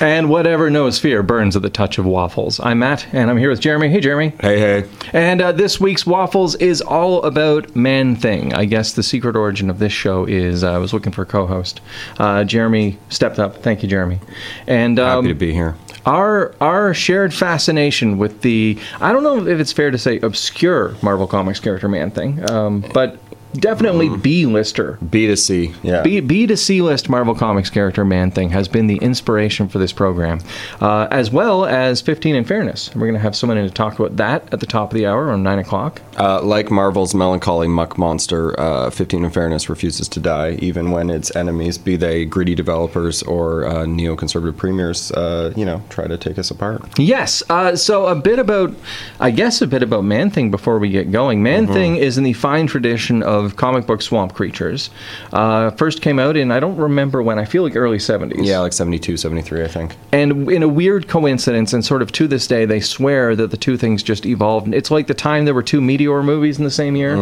And 0.00 0.30
whatever 0.30 0.70
knows 0.70 0.98
fear 1.00 1.24
burns 1.24 1.56
at 1.56 1.62
the 1.62 1.70
touch 1.70 1.98
of 1.98 2.06
waffles. 2.06 2.60
I'm 2.60 2.78
Matt, 2.78 3.12
and 3.12 3.28
I'm 3.28 3.36
here 3.36 3.50
with 3.50 3.58
Jeremy. 3.58 3.88
Hey, 3.88 3.98
Jeremy. 4.00 4.32
Hey, 4.40 4.58
hey. 4.60 4.88
And 5.12 5.40
uh, 5.42 5.50
this 5.50 5.80
week's 5.80 6.06
Waffles 6.06 6.54
is 6.56 6.80
all 6.80 7.24
about 7.24 7.74
Man 7.74 8.14
Thing. 8.14 8.54
I 8.54 8.64
guess 8.64 8.92
the 8.92 9.02
secret 9.02 9.34
origin 9.34 9.68
of 9.68 9.80
this 9.80 9.92
show 9.92 10.24
is 10.24 10.62
uh, 10.62 10.72
I 10.72 10.78
was 10.78 10.92
looking 10.92 11.10
for 11.10 11.22
a 11.22 11.26
co 11.26 11.46
host. 11.46 11.80
Uh, 12.18 12.44
Jeremy 12.44 12.96
stepped 13.08 13.40
up. 13.40 13.56
Thank 13.56 13.82
you, 13.82 13.88
Jeremy. 13.88 14.20
And 14.68 15.00
um, 15.00 15.24
Happy 15.24 15.34
to 15.34 15.34
be 15.34 15.52
here. 15.52 15.74
our 16.06 16.54
our 16.60 16.94
shared 16.94 17.34
fascination 17.34 18.18
with 18.18 18.42
the 18.42 18.78
I 19.00 19.12
don't 19.12 19.24
know 19.24 19.48
if 19.48 19.58
it's 19.58 19.72
fair 19.72 19.90
to 19.90 19.98
say 19.98 20.20
obscure 20.20 20.94
Marvel 21.02 21.26
Comics 21.26 21.58
character 21.58 21.88
Man 21.88 22.12
Thing, 22.12 22.48
um, 22.48 22.84
but 22.94 23.18
definitely 23.60 24.16
B-lister. 24.16 24.98
B 25.10 25.26
to 25.26 25.36
C. 25.36 25.74
Yeah. 25.82 26.02
B, 26.02 26.20
B 26.20 26.46
to 26.46 26.56
C 26.56 26.82
list 26.82 27.08
Marvel 27.08 27.34
Comics 27.34 27.70
character 27.70 28.04
Man 28.04 28.30
Thing 28.30 28.50
has 28.50 28.66
been 28.66 28.86
the 28.86 28.96
inspiration 28.96 29.68
for 29.68 29.78
this 29.78 29.92
program, 29.92 30.40
uh, 30.80 31.08
as 31.10 31.30
well 31.30 31.64
as 31.64 32.00
15 32.00 32.34
in 32.34 32.44
Fairness. 32.44 32.94
We're 32.94 33.02
going 33.02 33.14
to 33.14 33.20
have 33.20 33.36
someone 33.36 33.58
in 33.58 33.68
to 33.68 33.72
talk 33.72 33.98
about 33.98 34.16
that 34.16 34.52
at 34.52 34.60
the 34.60 34.66
top 34.66 34.90
of 34.90 34.94
the 34.94 35.06
hour 35.06 35.26
around 35.26 35.42
9 35.42 35.58
o'clock. 35.58 36.02
Uh, 36.18 36.42
like 36.42 36.70
Marvel's 36.70 37.14
melancholy 37.14 37.68
muck 37.68 37.96
monster, 37.98 38.58
uh, 38.58 38.90
15 38.90 39.24
in 39.24 39.30
Fairness 39.30 39.68
refuses 39.68 40.08
to 40.08 40.20
die, 40.20 40.52
even 40.60 40.90
when 40.90 41.10
its 41.10 41.34
enemies, 41.36 41.78
be 41.78 41.96
they 41.96 42.24
greedy 42.24 42.54
developers 42.54 43.22
or 43.22 43.66
uh, 43.66 43.84
neoconservative 43.84 44.56
premiers, 44.56 45.12
uh, 45.12 45.52
you 45.56 45.64
know, 45.64 45.82
try 45.90 46.06
to 46.06 46.16
take 46.18 46.38
us 46.38 46.50
apart. 46.50 46.98
Yes. 46.98 47.42
Uh, 47.48 47.76
so 47.76 48.06
a 48.06 48.16
bit 48.16 48.38
about, 48.38 48.74
I 49.20 49.30
guess, 49.30 49.62
a 49.62 49.66
bit 49.66 49.82
about 49.82 50.04
Man 50.04 50.30
Thing 50.30 50.50
before 50.50 50.78
we 50.78 50.90
get 50.90 51.12
going. 51.12 51.42
Man 51.42 51.68
Mm-hmm. 51.68 51.74
Thing 51.74 51.96
is 51.96 52.16
in 52.16 52.24
the 52.24 52.32
fine 52.32 52.66
tradition 52.66 53.22
of 53.22 53.47
comic 53.56 53.86
book 53.86 54.02
swamp 54.02 54.34
creatures. 54.34 54.90
Uh, 55.32 55.70
first 55.72 56.02
came 56.02 56.18
out 56.18 56.36
in 56.36 56.50
I 56.50 56.60
don't 56.60 56.76
remember 56.76 57.22
when. 57.22 57.38
I 57.38 57.44
feel 57.44 57.62
like 57.62 57.76
early 57.76 57.98
70s. 57.98 58.44
Yeah, 58.44 58.60
like 58.60 58.72
72, 58.72 59.16
73, 59.16 59.64
I 59.64 59.68
think. 59.68 59.96
And 60.12 60.50
in 60.50 60.62
a 60.62 60.68
weird 60.68 61.08
coincidence, 61.08 61.72
and 61.72 61.84
sort 61.84 62.02
of 62.02 62.12
to 62.12 62.26
this 62.26 62.46
day, 62.46 62.64
they 62.64 62.80
swear 62.80 63.36
that 63.36 63.50
the 63.50 63.56
two 63.56 63.76
things 63.76 64.02
just 64.02 64.26
evolved. 64.26 64.74
It's 64.74 64.90
like 64.90 65.06
the 65.06 65.14
time 65.14 65.44
there 65.44 65.54
were 65.54 65.62
two 65.62 65.80
Meteor 65.80 66.22
movies 66.22 66.58
in 66.58 66.64
the 66.64 66.70
same 66.70 66.96
year. 66.96 67.16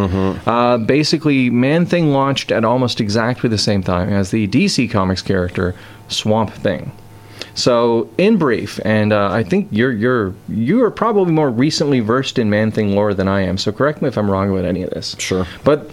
Uh, 0.47 0.79
basically, 0.79 1.51
Man 1.51 1.87
Thing 1.87 2.13
launched 2.13 2.51
at 2.51 2.65
almost 2.65 3.01
exactly 3.01 3.49
the 3.49 3.59
same 3.59 3.83
time 3.83 4.13
as 4.13 4.31
the 4.31 4.49
DC 4.49 4.91
Comics 4.91 5.23
character 5.23 5.75
Swamp 6.09 6.53
Thing. 6.53 6.93
So, 7.55 8.11
in 8.19 8.37
brief, 8.37 8.79
and 8.85 9.15
uh, 9.15 9.31
I 9.31 9.43
think 9.43 9.69
you're 9.71 9.93
you're 9.93 10.35
you 10.47 10.83
are 10.85 10.91
probably 10.91 11.33
more 11.33 11.49
recently 11.49 12.01
versed 12.01 12.39
in 12.39 12.51
Man 12.51 12.71
Thing 12.71 12.95
lore 12.95 13.15
than 13.15 13.29
I 13.29 13.41
am. 13.43 13.57
So, 13.57 13.73
correct 13.73 14.03
me 14.03 14.09
if 14.09 14.19
I'm 14.19 14.31
wrong 14.31 14.51
about 14.51 14.67
any 14.67 14.83
of 14.83 14.91
this. 14.91 15.17
Sure. 15.19 15.47
But 15.65 15.91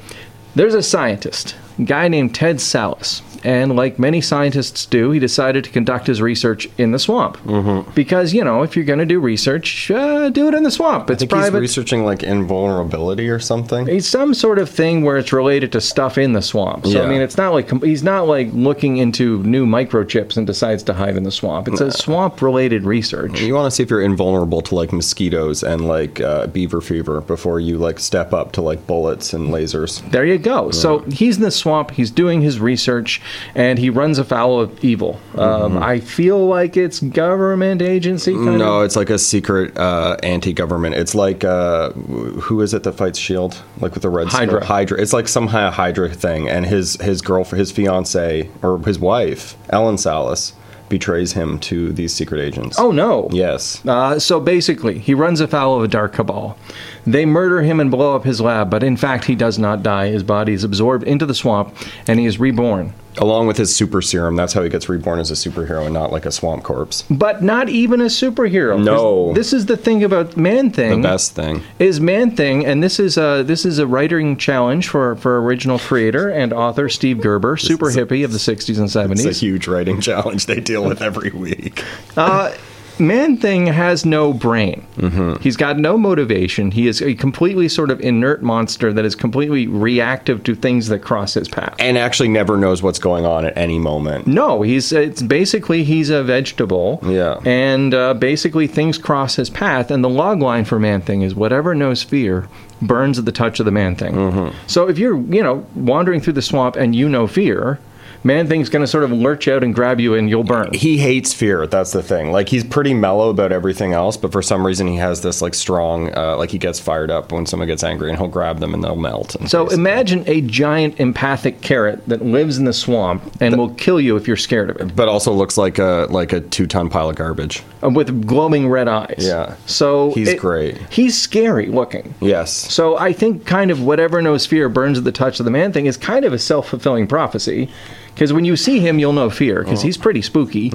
there's 0.56 0.76
a 0.76 0.84
scientist, 0.84 1.56
a 1.80 1.84
guy 1.84 2.08
named 2.08 2.36
Ted 2.36 2.58
Sallis, 2.58 3.22
and 3.44 3.76
like 3.76 4.00
many 4.00 4.22
scientists 4.22 4.86
do, 4.86 5.12
he 5.12 5.20
decided 5.20 5.64
to 5.66 5.70
conduct 5.70 6.08
his 6.08 6.22
research 6.22 6.68
in 6.78 6.92
the 6.92 7.00
swamp. 7.00 7.38
Mm-hmm. 7.38 7.92
Because 7.92 8.34
you 8.34 8.44
know, 8.44 8.64
if 8.64 8.76
you're 8.76 8.86
going 8.86 9.00
to 9.00 9.06
do 9.06 9.20
research, 9.20 9.92
uh, 9.92 10.30
do 10.30 10.48
it 10.48 10.54
in 10.54 10.64
the 10.64 10.72
swamp. 10.72 11.10
It's 11.10 11.20
I 11.20 11.20
think 11.20 11.32
private. 11.32 11.62
he's 11.62 11.78
researching 11.78 12.06
like 12.06 12.24
invulnerability 12.24 13.30
or 13.30 13.40
something. 13.40 13.88
it's 13.88 14.08
some 14.08 14.34
sort 14.34 14.60
of 14.60 14.70
thing 14.70 15.04
where 15.04 15.18
it's 15.18 15.34
related 15.34 15.72
to 15.74 15.82
stuff 15.82 16.18
in 16.18 16.34
the 16.34 16.42
swamp. 16.42 16.86
So 16.86 17.04
I 17.04 17.08
mean, 17.08 17.22
it's 17.22 17.38
not 17.38 17.54
like 17.54 17.70
he's 17.84 18.04
not 18.04 18.28
like 18.28 18.50
looking 18.54 18.98
into 18.98 19.42
new 19.44 19.66
microchips 19.66 20.38
and 20.38 20.46
decides 20.46 20.84
to 20.84 20.94
hide 20.94 21.18
in 21.18 21.24
the 21.24 21.32
swamp. 21.32 21.68
It's 21.68 21.82
a 21.82 21.92
swamp-related 21.92 22.84
research. 22.84 23.42
You 23.42 23.54
want 23.54 23.68
to 23.68 23.76
see 23.76 23.84
if 23.84 23.90
you're 23.90 24.02
invulnerable 24.02 24.62
to 24.62 24.76
like 24.76 24.92
mosquitoes 24.92 25.64
and 25.64 25.88
like 25.88 26.20
uh, 26.22 26.48
beaver 26.48 26.82
fever 26.82 27.22
before 27.22 27.60
you 27.60 27.78
like 27.78 28.00
step 28.00 28.34
up 28.34 28.52
to 28.54 28.62
like 28.62 28.86
bullets 28.88 29.34
and 29.34 29.50
lasers. 29.50 30.02
There 30.12 30.26
you 30.26 30.38
go. 30.38 30.72
So 30.72 31.00
he's 31.00 31.38
in 31.38 31.44
the 31.44 31.52
swamp. 31.52 31.92
He's 31.92 32.12
doing 32.12 32.42
his 32.42 32.60
research, 32.60 33.22
and 33.56 33.80
he 33.80 33.90
runs 33.90 34.18
afoul 34.20 34.60
of 34.62 34.84
evil. 34.84 35.20
Um, 35.36 35.78
I 35.78 36.00
feel 36.00 36.46
like 36.46 36.78
it's 36.78 37.00
government 37.00 37.82
agency. 37.82 38.34
Kind 38.34 38.44
Mm-hmm. 38.48 38.58
No, 38.58 38.80
of. 38.80 38.86
it's 38.86 38.96
like 38.96 39.10
a 39.10 39.18
secret 39.20 39.78
uh, 39.78 40.18
anti-government. 40.24 40.96
It's 40.96 41.16
like 41.16 41.44
uh, 41.44 41.92
who 41.92 42.62
is 42.62 42.74
it 42.74 42.84
that 42.84 42.94
fights 42.94 43.18
Shield? 43.20 43.62
Like 43.80 43.94
with 43.94 44.04
the 44.04 44.10
red 44.10 44.28
Hydra. 44.28 44.62
Skull? 44.64 44.68
Hydra. 44.76 45.02
It's 45.02 45.14
like 45.14 45.28
some 45.28 45.48
of 45.48 45.74
Hydra 45.74 46.10
thing, 46.10 46.50
and 46.50 46.66
his 46.66 46.96
his 47.02 47.22
girlfriend, 47.22 47.60
his 47.60 47.72
fiance 47.72 48.50
or 48.62 48.80
his 48.80 49.00
wife, 49.00 49.56
Ellen 49.70 49.96
Sallis, 49.96 50.54
betrays 50.90 51.34
him 51.34 51.58
to 51.60 51.92
these 51.94 52.14
secret 52.14 52.40
agents. 52.42 52.78
Oh 52.80 52.92
no. 52.92 53.30
yes. 53.32 53.84
Uh, 53.86 54.20
so 54.20 54.40
basically, 54.40 55.00
he 55.00 55.14
runs 55.14 55.40
afoul 55.42 55.78
of 55.78 55.84
a 55.84 55.88
dark 55.88 56.14
cabal. 56.14 56.58
They 57.06 57.26
murder 57.26 57.62
him 57.62 57.80
and 57.80 57.92
blow 57.92 58.16
up 58.16 58.24
his 58.24 58.40
lab, 58.42 58.70
but 58.70 58.84
in 58.84 58.96
fact, 58.98 59.26
he 59.26 59.36
does 59.36 59.60
not 59.60 59.84
die. 59.84 60.08
His 60.08 60.24
body 60.24 60.54
is 60.54 60.64
absorbed 60.64 61.04
into 61.06 61.26
the 61.26 61.36
swamp, 61.36 61.76
and 62.08 62.20
he 62.20 62.26
is 62.26 62.40
reborn. 62.40 62.94
Along 63.20 63.46
with 63.46 63.58
his 63.58 63.76
super 63.76 64.02
serum, 64.02 64.36
that's 64.36 64.54
how 64.54 64.64
he 64.64 64.70
gets 64.70 64.90
reborn 64.90 65.20
as 65.20 65.30
a 65.30 65.36
superhero 65.36 65.86
and 65.86 65.94
not 65.94 66.12
like 66.12 66.26
a 66.26 66.32
swamp 66.32 66.64
corpse. 66.64 67.04
But 67.12 67.44
not 67.44 67.70
even 67.70 68.02
a 68.02 68.06
superhero. 68.06 68.84
No. 68.84 69.34
This 69.34 69.54
is 69.54 69.68
the 69.68 69.78
thing 69.78 70.04
about 70.04 70.36
Man 70.36 70.72
Thing. 70.72 71.00
The 71.02 71.08
best 71.10 71.36
thing. 71.36 71.62
is 71.78 72.00
Man 72.00 72.36
Thing, 72.36 72.66
and 72.66 72.82
this 72.82 73.00
is 73.00 73.16
a 73.18 73.44
this 73.46 73.66
is 73.66 73.78
a 73.78 73.86
writing 73.86 74.36
challenge 74.36 74.88
for 74.88 75.16
for 75.18 75.40
original 75.44 75.78
creator 75.78 76.28
and 76.30 76.52
author 76.54 76.90
Steve 76.90 77.22
Gerber, 77.22 77.56
super 77.58 77.90
is 77.90 77.96
a- 77.98 78.04
hippie 78.04 78.26
of 78.26 78.32
the 78.32 78.40
'60s 78.40 78.78
and 78.78 78.86
It's 78.86 78.96
a 78.96 79.28
'70s. 79.30 79.40
huge 79.40 79.68
writing 79.68 80.02
challenge 80.02 80.48
they 80.48 80.60
deal 80.60 80.84
with 80.84 81.02
every 81.04 81.30
week. 81.30 81.84
Uh, 82.18 82.52
Man 83.00 83.38
Thing 83.38 83.68
has 83.68 84.06
no 84.06 84.34
brain. 84.34 84.86
Mm-hmm. 84.98 85.42
He's 85.42 85.58
got 85.58 85.78
no 85.78 85.98
motivation. 85.98 86.72
He 86.72 86.88
is 86.88 87.02
a 87.02 87.16
completely 87.16 87.68
sort 87.68 87.90
of 87.90 88.00
inert 88.02 88.44
monster 88.44 88.94
that 88.94 89.06
is 89.06 89.16
completely 89.16 89.68
reactive 89.68 90.44
to 90.44 90.56
things 90.56 90.88
that 90.88 91.00
cross 91.00 91.34
his 91.34 91.48
path. 91.48 91.76
And 91.80 91.98
actually 91.98 92.30
never 92.30 92.58
knows 92.58 92.84
what's 92.84 93.00
going 93.00 93.26
on 93.26 93.46
at 93.46 93.58
any 93.58 93.80
moment. 93.80 94.28
No, 94.28 94.62
he's 94.62 94.92
it's 94.92 95.22
basically 95.22 95.84
he's 95.84 96.10
a 96.10 96.24
vegetable. 96.24 97.00
Yeah. 97.04 97.40
And 97.46 97.94
uh, 97.94 98.14
basically 98.14 98.68
things 98.68 98.98
cross 98.98 99.36
his 99.36 99.50
path, 99.50 99.92
and 99.92 100.04
the 100.04 100.10
log 100.10 100.42
line 100.42 100.66
for 100.66 100.80
Man 100.80 101.02
Thing 101.02 101.22
is 101.22 101.36
whatever 101.36 101.74
knows 101.76 102.04
fear 102.04 102.48
burns 102.82 103.18
at 103.18 103.26
the 103.26 103.32
touch 103.32 103.60
of 103.60 103.66
the 103.66 103.72
Man 103.72 103.96
Thing. 103.96 104.14
Mm-hmm. 104.14 104.58
So 104.68 104.88
if 104.90 104.98
you're 104.98 105.18
you 105.18 105.42
know 105.42 105.66
wandering 105.76 106.22
through 106.22 106.34
the 106.34 106.42
swamp 106.42 106.76
and 106.76 106.96
you 106.96 107.10
know 107.10 107.28
fear, 107.28 107.80
Man 108.26 108.48
Thing's 108.48 108.70
going 108.70 108.82
to 108.84 108.88
sort 108.88 109.04
of 109.04 109.12
lurch 109.12 109.48
out 109.48 109.64
and 109.64 109.74
grab 109.76 110.00
you, 110.00 110.16
and 110.16 110.30
you'll 110.30 110.44
burn. 110.44 110.74
he 110.74 110.98
hates 110.98 111.34
fear 111.34 111.68
that's 111.68 111.92
the 111.92 112.02
thing 112.04 112.32
like 112.32 112.48
he's 112.50 112.64
pretty 112.64 112.94
mellow 112.94 113.30
about 113.30 113.52
everything 113.52 113.94
else 113.94 114.16
but 114.18 114.32
for 114.32 114.42
some 114.42 114.66
reason 114.66 114.88
he 114.88 114.96
has 114.98 115.22
this 115.22 115.42
like 115.42 115.54
strong 115.54 116.16
uh, 116.16 116.36
like 116.38 116.50
he 116.52 116.58
gets 116.58 116.80
fired 116.80 117.12
up 117.12 117.32
when 117.32 117.46
someone 117.46 117.68
gets 117.68 117.84
angry 117.84 118.10
and 118.10 118.18
he'll 118.18 118.28
grab 118.28 118.60
them 118.60 118.74
and 118.74 118.84
they'll 118.84 118.96
melt 118.96 119.36
and 119.36 119.50
So 119.50 119.66
basically- 119.66 119.82
imagine 119.82 120.24
a 120.28 120.42
giant 120.42 121.00
empathic 121.00 121.62
carrot 121.62 122.06
that 122.08 122.22
lives 122.24 122.58
in 122.58 122.66
the 122.66 122.74
swamp 122.74 123.24
and 123.42 123.58
will 123.58 123.74
kill 123.76 124.00
you 124.00 124.16
if 124.16 124.28
you're 124.28 124.38
scared 124.38 124.70
of 124.70 124.78
it, 124.78 124.96
but 124.96 125.08
also 125.08 125.32
looks 125.34 125.58
like 125.58 125.78
a 125.80 126.08
like 126.10 126.34
a 126.34 126.42
two-ton 126.42 126.90
pile 126.90 127.10
of 127.10 127.16
garbage 127.16 127.62
uh, 127.84 127.90
with 127.90 128.26
glowing 128.26 128.70
red 128.70 128.88
eyes. 128.88 129.16
Yeah. 129.20 129.56
So 129.66 130.12
He's 130.14 130.34
great. 130.36 130.78
He's 130.92 131.20
scary 131.20 131.68
looking. 131.68 132.14
yes 132.22 132.52
So 132.52 132.98
I 132.98 133.14
think 133.14 133.46
kind 133.46 133.72
of 133.72 133.82
whatever 133.82 134.22
knows 134.22 134.46
fear 134.46 134.70
burns 134.70 134.98
at 134.98 135.04
the 135.04 135.12
touch 135.12 135.40
of 135.40 135.46
the 135.46 135.52
man 135.52 135.72
thing 135.74 135.86
is 135.88 135.98
kind 135.98 136.26
of 136.26 136.34
a 136.34 136.40
self 136.40 136.70
fulfilling 136.70 137.08
prophecy. 137.08 137.70
Because 138.14 138.32
when 138.34 138.46
you 138.46 138.56
see 138.56 138.80
him, 138.80 139.00
you'll 139.00 139.14
know 139.14 139.30
fear 139.30 139.64
because 139.64 139.82
he's 139.82 139.98
pretty 139.98 140.22
spooky, 140.22 140.72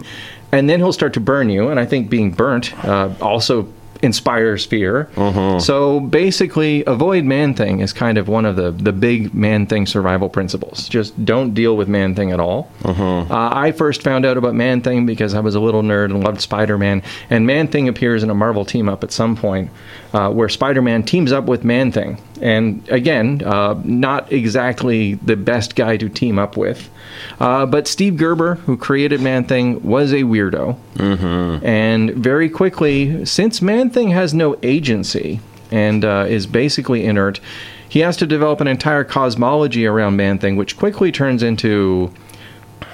and 0.52 0.69
then 0.69 0.81
he'll 0.81 0.93
start 0.93 1.14
to 1.14 1.20
burn 1.20 1.50
you. 1.50 1.69
And 1.69 1.79
I 1.79 1.87
think 1.87 2.11
being 2.11 2.31
burnt 2.32 2.73
uh, 2.85 3.11
also 3.20 3.69
inspires 4.00 4.64
fear. 4.64 5.08
So 5.58 5.99
basically, 5.99 6.85
avoid 6.87 7.25
man 7.25 7.55
thing 7.55 7.81
is 7.81 7.93
kind 7.93 8.17
of 8.17 8.29
one 8.29 8.44
of 8.46 8.55
the 8.55 8.70
the 8.70 8.93
big 8.93 9.35
man 9.35 9.67
thing 9.67 9.87
survival 9.87 10.29
principles. 10.29 10.88
Just 10.88 11.25
don't 11.25 11.52
deal 11.52 11.76
with 11.76 11.88
man 11.88 12.14
thing 12.14 12.31
at 12.31 12.38
all. 12.38 12.70
Uh, 12.85 13.50
I 13.52 13.73
first 13.73 14.02
found 14.02 14.25
out 14.25 14.37
about 14.37 14.55
man 14.55 14.82
thing 14.82 15.05
because 15.05 15.34
I 15.34 15.41
was 15.41 15.55
a 15.56 15.61
little 15.61 15.82
nerd 15.82 16.06
and 16.06 16.23
loved 16.23 16.41
Spider 16.41 16.79
Man, 16.79 17.02
and 17.29 17.44
man 17.46 17.67
thing 17.69 17.88
appears 17.88 18.23
in 18.23 18.31
a 18.31 18.34
Marvel 18.34 18.64
team 18.64 18.88
up 18.88 19.02
at 19.02 19.11
some 19.11 19.34
point 19.37 19.70
uh, 20.12 20.31
where 20.31 20.49
Spider 20.49 20.81
Man 20.82 21.02
teams 21.02 21.32
up 21.32 21.44
with 21.46 21.64
man 21.64 21.91
thing. 21.91 22.19
And 22.40 22.88
again, 22.88 23.43
uh, 23.44 23.81
not 23.85 24.32
exactly 24.32 25.14
the 25.14 25.37
best 25.37 25.76
guy 25.76 25.96
to 25.96 26.08
team 26.08 26.38
up 26.38 26.56
with. 26.56 26.88
Uh, 27.40 27.67
but 27.67 27.88
Steve 27.88 28.17
Gerber, 28.17 28.56
who 28.56 28.76
created 28.76 29.20
Man 29.20 29.44
Thing, 29.44 29.82
was 29.82 30.12
a 30.12 30.23
weirdo. 30.23 30.79
Mm-hmm. 30.94 31.67
And 31.67 32.11
very 32.14 32.49
quickly, 32.49 33.25
since 33.25 33.62
Man 33.62 33.90
Thing 33.90 34.11
has 34.11 34.35
no 34.35 34.56
agency 34.62 35.40
and 35.70 36.05
uh, 36.05 36.26
is 36.29 36.46
basically 36.46 37.05
inert, 37.05 37.40
he 37.88 38.00
has 38.00 38.17
to 38.19 38.26
develop 38.26 38.61
an 38.61 38.69
entire 38.69 39.05
cosmology 39.05 39.87
around 39.87 40.17
Man 40.17 40.38
Thing, 40.38 40.56
which 40.56 40.76
quickly 40.76 41.11
turns 41.11 41.43
into 41.43 42.12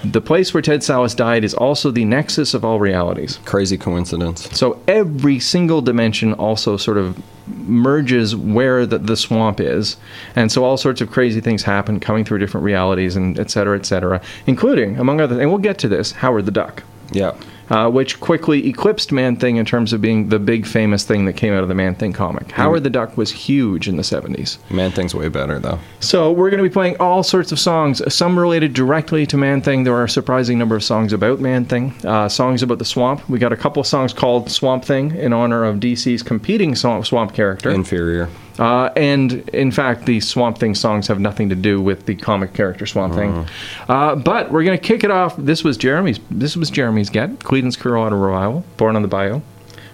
the 0.05 0.21
place 0.21 0.53
where 0.53 0.63
Ted 0.63 0.81
Sallis 0.81 1.17
died 1.17 1.45
is 1.45 1.55
also 1.55 1.91
the 1.91 2.05
nexus 2.05 2.55
of 2.55 2.65
all 2.65 2.79
realities. 2.79 3.39
Crazy 3.45 3.79
coincidence. 3.79 4.49
So 4.57 4.81
every 4.87 5.39
single 5.39 5.81
dimension 5.81 6.35
also 6.35 6.77
sort 6.77 6.99
of 6.99 7.23
merges 7.47 8.35
where 8.35 8.87
the, 8.87 8.99
the 8.99 9.17
swamp 9.17 9.61
is. 9.61 9.97
And 10.35 10.51
so 10.51 10.65
all 10.65 10.77
sorts 10.77 11.01
of 11.01 11.11
crazy 11.11 11.41
things 11.41 11.63
happen 11.63 12.01
coming 12.01 12.25
through 12.25 12.39
different 12.39 12.65
realities 12.65 13.17
and 13.17 13.39
et 13.39 13.51
cetera, 13.51 13.79
et 13.79 13.87
cetera, 13.87 14.21
including, 14.47 14.99
among 14.99 15.21
other 15.21 15.41
and 15.41 15.51
we'll 15.51 15.59
get 15.59 15.79
to 15.79 15.89
this, 15.89 16.13
Howard 16.13 16.47
the 16.47 16.53
Duck. 16.53 16.83
Yeah. 17.13 17.35
Uh, 17.71 17.91
which 17.91 18.21
quickly 18.21 18.69
eclipsed 18.69 19.11
Man 19.11 19.37
Thing 19.37 19.57
in 19.57 19.65
terms 19.65 19.93
of 19.93 20.01
being 20.01 20.29
the 20.29 20.39
big 20.39 20.67
famous 20.67 21.05
thing 21.05 21.25
that 21.25 21.33
came 21.33 21.55
out 21.55 21.63
of 21.63 21.69
the 21.69 21.75
Man 21.75 21.95
Thing 21.95 22.13
comic. 22.13 22.51
Howard 22.53 22.85
the 22.85 22.91
Duck 22.91 23.17
was 23.17 23.31
huge 23.31 23.89
in 23.89 23.97
the 23.97 24.03
70s. 24.03 24.59
Man 24.71 24.91
Thing's 24.91 25.15
way 25.15 25.29
better 25.29 25.59
though. 25.59 25.79
So 26.01 26.31
we're 26.31 26.51
going 26.51 26.63
to 26.63 26.69
be 26.69 26.73
playing 26.73 26.97
all 27.01 27.23
sorts 27.23 27.53
of 27.53 27.59
songs, 27.59 28.03
some 28.15 28.39
related 28.39 28.75
directly 28.75 29.27
to 29.27 29.37
Man 29.37 29.63
Thing. 29.63 29.85
There 29.85 29.95
are 29.95 30.05
a 30.05 30.09
surprising 30.09 30.59
number 30.59 30.77
of 30.77 30.85
songs 30.85 31.13
about 31.13 31.41
Man 31.41 31.65
Thing, 31.65 31.95
uh, 32.05 32.29
songs 32.29 32.63
about 32.63 32.79
the 32.79 32.85
swamp. 32.85 33.29
We 33.29 33.39
got 33.39 33.53
a 33.53 33.57
couple 33.57 33.83
songs 33.85 34.13
called 34.13 34.51
Swamp 34.51 34.85
Thing 34.85 35.13
in 35.13 35.33
honor 35.33 35.65
of 35.65 35.77
DC's 35.77 36.23
competing 36.23 36.75
swamp, 36.75 37.07
swamp 37.07 37.35
character. 37.35 37.71
Inferior. 37.71 38.29
Uh, 38.59 38.91
and 38.97 39.49
in 39.51 39.71
fact, 39.71 40.07
the 40.07 40.21
Swamp 40.21 40.59
Thing 40.59 40.75
songs 40.75 41.09
have 41.09 41.19
nothing 41.19 41.49
to 41.49 41.55
do 41.55 41.81
with 41.81 42.07
the 42.07 42.15
comic 42.15 42.55
character 42.55 42.87
Swamp 42.87 43.15
Thing. 43.15 43.47
Uh, 43.89 44.15
but 44.15 44.51
we're 44.51 44.65
going 44.65 44.79
to 44.79 44.85
kick 44.85 45.05
it 45.05 45.11
off. 45.11 45.37
This 45.37 45.65
was 45.65 45.77
Jeremy's. 45.77 46.21
This 46.31 46.57
was 46.57 46.71
Jeremy's 46.71 47.11
get 47.11 47.39
Creedence 47.41 47.79
Clearwater 47.79 48.17
Revival, 48.17 48.65
Born 48.77 48.97
on 48.97 49.03
the 49.03 49.09
Bayou, 49.09 49.41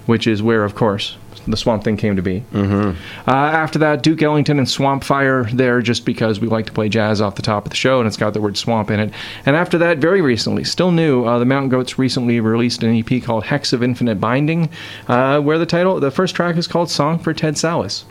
which 0.07 0.27
is 0.27 0.43
where, 0.43 0.65
of 0.65 0.75
course, 0.75 1.17
the 1.47 1.57
Swamp 1.57 1.85
Thing 1.85 1.97
came 1.97 2.17
to 2.17 2.23
be. 2.23 2.45
Mm-hmm. 2.53 2.91
Uh, 3.29 3.33
after 3.33 3.79
that, 3.79 4.03
Duke 4.03 4.23
Ellington 4.23 4.59
and 4.59 4.69
Swamp 4.69 5.05
Fire 5.05 5.45
there, 5.45 5.81
just 5.81 6.05
because 6.05 6.41
we 6.41 6.49
like 6.49 6.67
to 6.67 6.73
play 6.73 6.89
jazz 6.89 7.21
off 7.21 7.37
the 7.37 7.43
top 7.43 7.65
of 7.65 7.71
the 7.71 7.77
show, 7.77 7.99
and 7.99 8.07
it's 8.07 8.17
got 8.17 8.35
the 8.35 8.41
word 8.41 8.57
swamp 8.57 8.91
in 8.91 9.01
it. 9.01 9.15
And 9.47 9.57
after 9.57 9.79
that, 9.79 9.99
very 9.99 10.21
recently, 10.21 10.65
still 10.65 10.91
new, 10.91 11.25
uh, 11.25 11.39
the 11.39 11.45
Mountain 11.45 11.71
Goats 11.71 11.99
recently 11.99 12.41
released 12.41 12.83
an 12.83 12.95
EP 12.95 13.23
called 13.23 13.45
Hex 13.45 13.73
of 13.73 13.83
Infinite 13.83 14.21
Binding, 14.21 14.69
uh, 15.09 15.41
where 15.41 15.59
the 15.59 15.67
title, 15.67 15.99
the 16.01 16.11
first 16.11 16.35
track 16.35 16.57
is 16.57 16.67
called 16.67 16.91
Song 16.91 17.19
for 17.19 17.33
Ted 17.33 17.55
Sallis. 17.55 18.05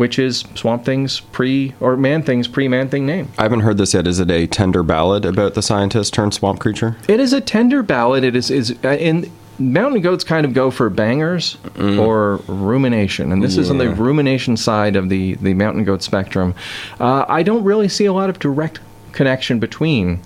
Which 0.00 0.18
is 0.18 0.46
Swamp 0.54 0.86
Thing's 0.86 1.20
pre 1.20 1.74
or 1.78 1.94
Man 1.94 2.22
Thing's 2.22 2.48
pre 2.48 2.68
Man 2.68 2.88
Thing 2.88 3.04
name. 3.04 3.28
I 3.36 3.42
haven't 3.42 3.60
heard 3.60 3.76
this 3.76 3.92
yet. 3.92 4.06
Is 4.06 4.18
it 4.18 4.30
a 4.30 4.46
tender 4.46 4.82
ballad 4.82 5.26
about 5.26 5.52
the 5.52 5.60
scientist 5.60 6.14
turned 6.14 6.32
swamp 6.32 6.58
creature? 6.58 6.96
It 7.06 7.20
is 7.20 7.34
a 7.34 7.40
tender 7.42 7.82
ballad. 7.82 8.24
It 8.24 8.34
is 8.34 8.50
is 8.50 8.74
uh, 8.82 8.92
in 8.92 9.30
Mountain 9.58 10.00
Goats 10.00 10.24
kind 10.24 10.46
of 10.46 10.54
go 10.54 10.70
for 10.70 10.88
bangers 10.88 11.58
or 11.78 12.36
rumination, 12.46 13.30
and 13.30 13.42
this 13.42 13.58
is 13.58 13.68
on 13.68 13.76
the 13.76 13.90
rumination 13.90 14.56
side 14.56 14.96
of 14.96 15.10
the 15.10 15.34
the 15.34 15.52
Mountain 15.52 15.84
Goat 15.84 16.02
spectrum. 16.02 16.54
Uh, 16.98 17.26
I 17.28 17.42
don't 17.42 17.62
really 17.62 17.90
see 17.90 18.06
a 18.06 18.12
lot 18.14 18.30
of 18.30 18.38
direct 18.38 18.80
connection 19.12 19.58
between 19.58 20.22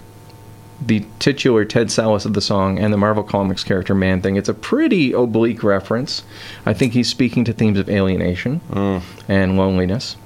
the 0.81 1.05
titular 1.19 1.65
Ted 1.65 1.89
Sallis 1.89 2.27
of 2.27 2.35
the 2.35 2.41
song 2.41 2.79
and 2.79 2.93
the 2.93 2.97
Marvel 2.97 3.23
Comics 3.23 3.65
character 3.65 3.95
Man 3.95 4.21
Thing. 4.21 4.37
It's 4.37 4.49
a 4.49 4.55
pretty 4.55 5.13
oblique 5.13 5.63
reference. 5.63 6.23
I 6.67 6.75
think 6.75 6.93
he's 6.93 7.09
speaking 7.09 7.45
to 7.45 7.53
themes 7.53 7.79
of 7.79 7.89
alienation 7.89 8.61
mm. 8.71 9.03
and 9.29 9.57
loneliness 9.57 10.17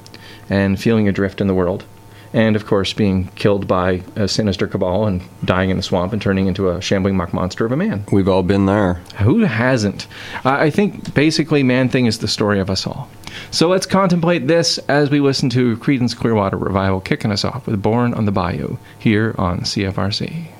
and 0.51 0.81
feeling 0.81 1.09
adrift 1.09 1.41
in 1.41 1.47
the 1.47 1.55
world. 1.55 1.85
And 2.33 2.57
of 2.57 2.67
course, 2.67 2.93
being 2.93 3.29
killed 3.37 3.67
by 3.67 4.03
a 4.15 4.29
sinister 4.29 4.67
cabal 4.67 5.07
and 5.07 5.23
dying 5.45 5.71
in 5.71 5.79
the 5.79 5.83
swamp 5.83 6.13
and 6.13 6.21
turning 6.21 6.47
into 6.47 6.69
a 6.69 6.81
shambling 6.83 7.17
muck 7.17 7.33
monster 7.33 7.65
of 7.65 7.73
a 7.73 7.77
man. 7.77 8.05
We've 8.13 8.29
all 8.29 8.43
been 8.43 8.67
there. 8.67 8.95
Who 9.21 9.41
hasn't? 9.45 10.07
I 10.45 10.69
think 10.69 11.15
basically 11.15 11.63
Man 11.63 11.89
Thing 11.89 12.07
is 12.07 12.19
the 12.19 12.29
story 12.29 12.61
of 12.61 12.69
us 12.69 12.87
all. 12.87 13.09
So 13.51 13.69
let's 13.69 13.87
contemplate 13.87 14.47
this 14.47 14.79
as 14.89 15.11
we 15.11 15.21
listen 15.21 15.51
to 15.51 15.77
Creedence 15.79 16.17
Clearwater 16.17 16.57
Revival 16.57 17.01
kicking 17.01 17.33
us 17.33 17.45
off 17.45 17.67
with 17.67 17.83
Born 17.83 18.15
on 18.15 18.25
the 18.25 18.33
Bayou 18.33 18.77
here 18.99 19.35
on 19.39 19.61
CFRC. 19.61 20.58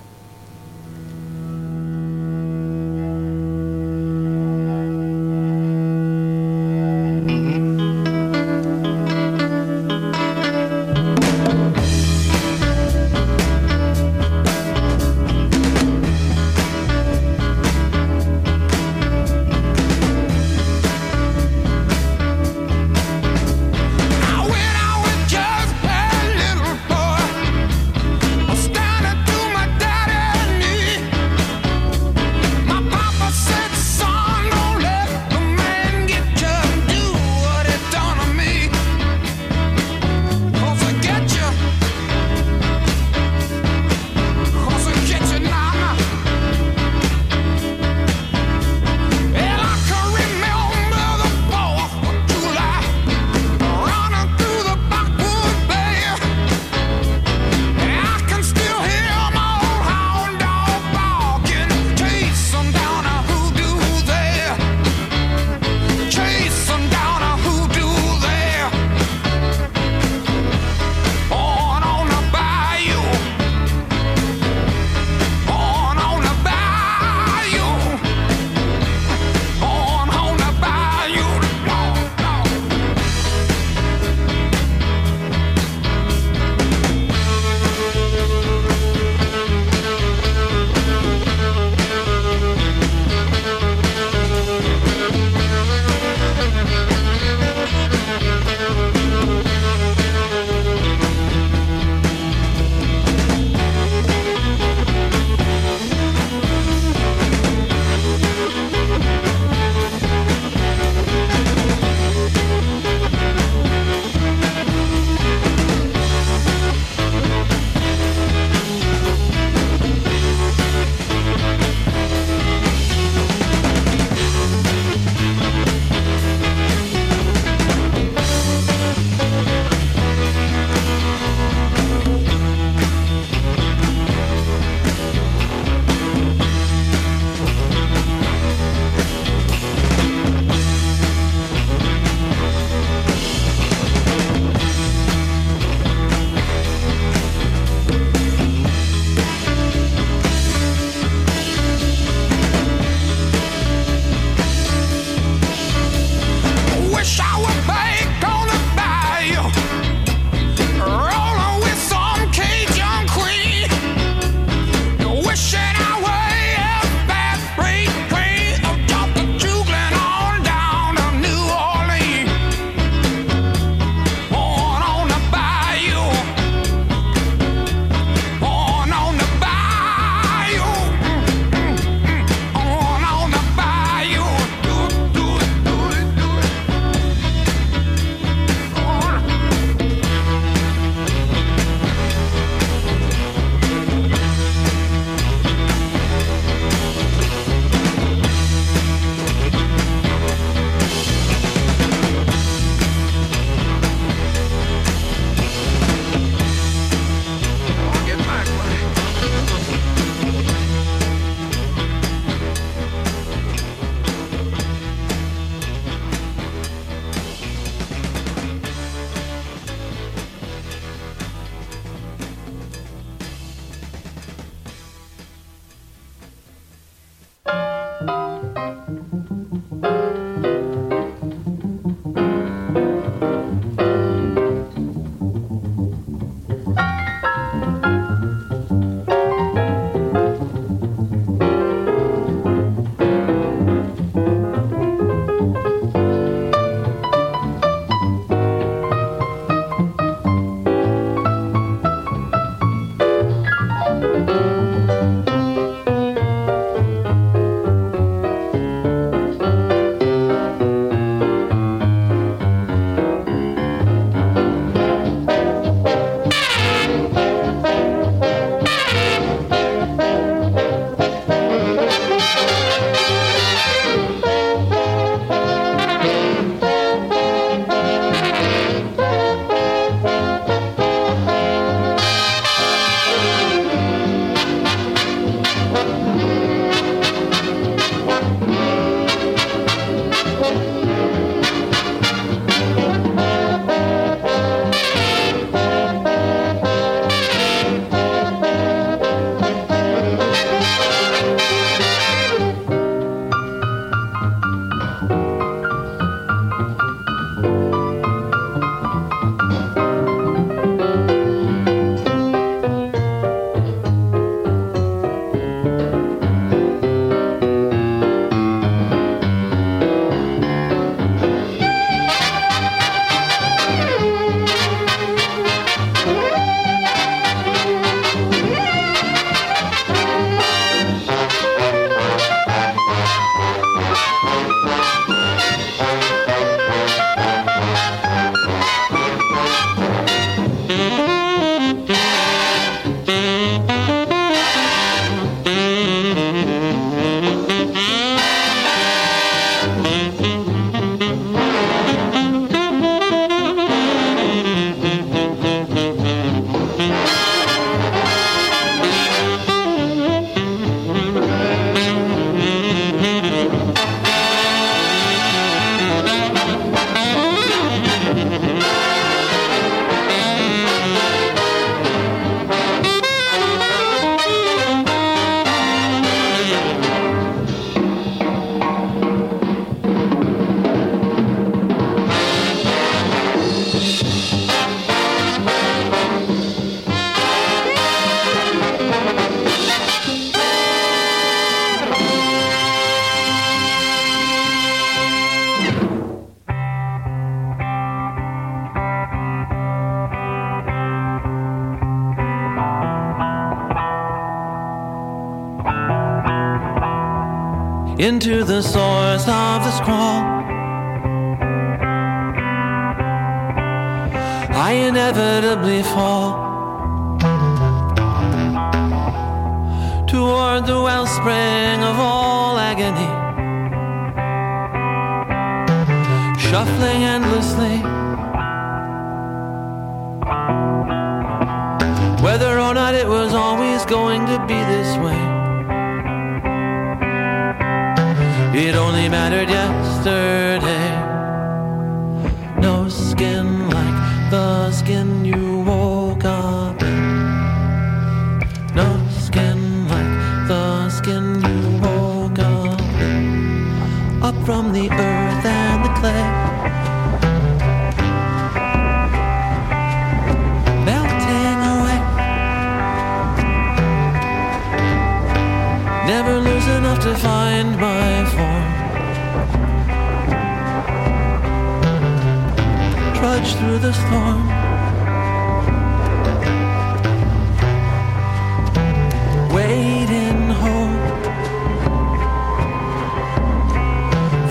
Into 408.09 408.43
the 408.43 408.63
source 408.63 409.29
of 409.29 409.63
the 409.65 409.71
scroll. 409.71 410.18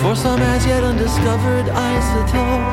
For 0.07 0.15
some 0.15 0.41
as 0.41 0.65
yet 0.65 0.83
undiscovered 0.85 1.65
isotope. 1.65 2.67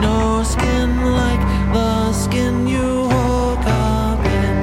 No 0.00 0.42
skin 0.42 1.12
like 1.12 1.40
the 1.74 2.12
skin 2.14 2.66
you 2.66 3.02
woke 3.02 3.66
up 3.66 4.24
in. 4.24 4.56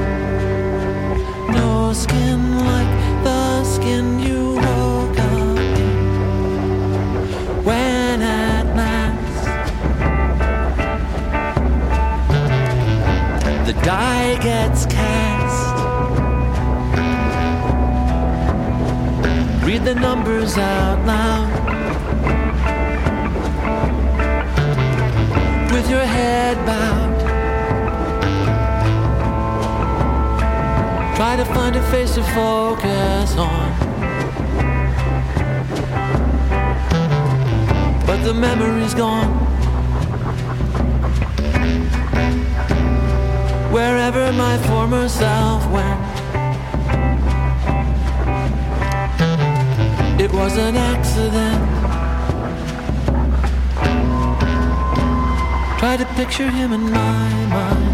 No 1.54 1.94
skin 1.94 2.66
like 2.66 2.92
the 3.24 3.64
skin 3.64 4.20
you 4.20 4.56
woke 4.56 5.20
up 5.20 5.60
in. 5.60 5.98
When 7.68 8.22
at 8.24 8.66
last 8.76 9.46
the 13.68 13.74
die 13.84 14.40
gets 14.42 14.81
the 19.94 20.00
numbers 20.00 20.58
out 20.58 21.06
loud. 21.06 21.50
With 25.74 25.90
your 25.90 26.06
head 26.06 26.56
bowed. 26.66 27.20
Try 31.18 31.36
to 31.36 31.46
find 31.46 31.76
a 31.76 31.84
face 31.92 32.16
to 32.16 32.24
focus 32.24 33.36
on. 33.36 33.68
But 38.06 38.24
the 38.24 38.34
memory's 38.34 38.94
gone. 38.94 39.32
Wherever 43.74 44.32
my 44.32 44.58
former 44.70 45.10
self 45.10 45.70
went, 45.70 46.11
it 50.24 50.32
was 50.34 50.56
an 50.56 50.76
accident. 50.76 51.62
Try 55.80 55.98
to 55.98 56.06
picture 56.16 56.50
him 56.50 56.74
in 56.74 56.82
my 56.92 57.46
mind's 57.48 57.91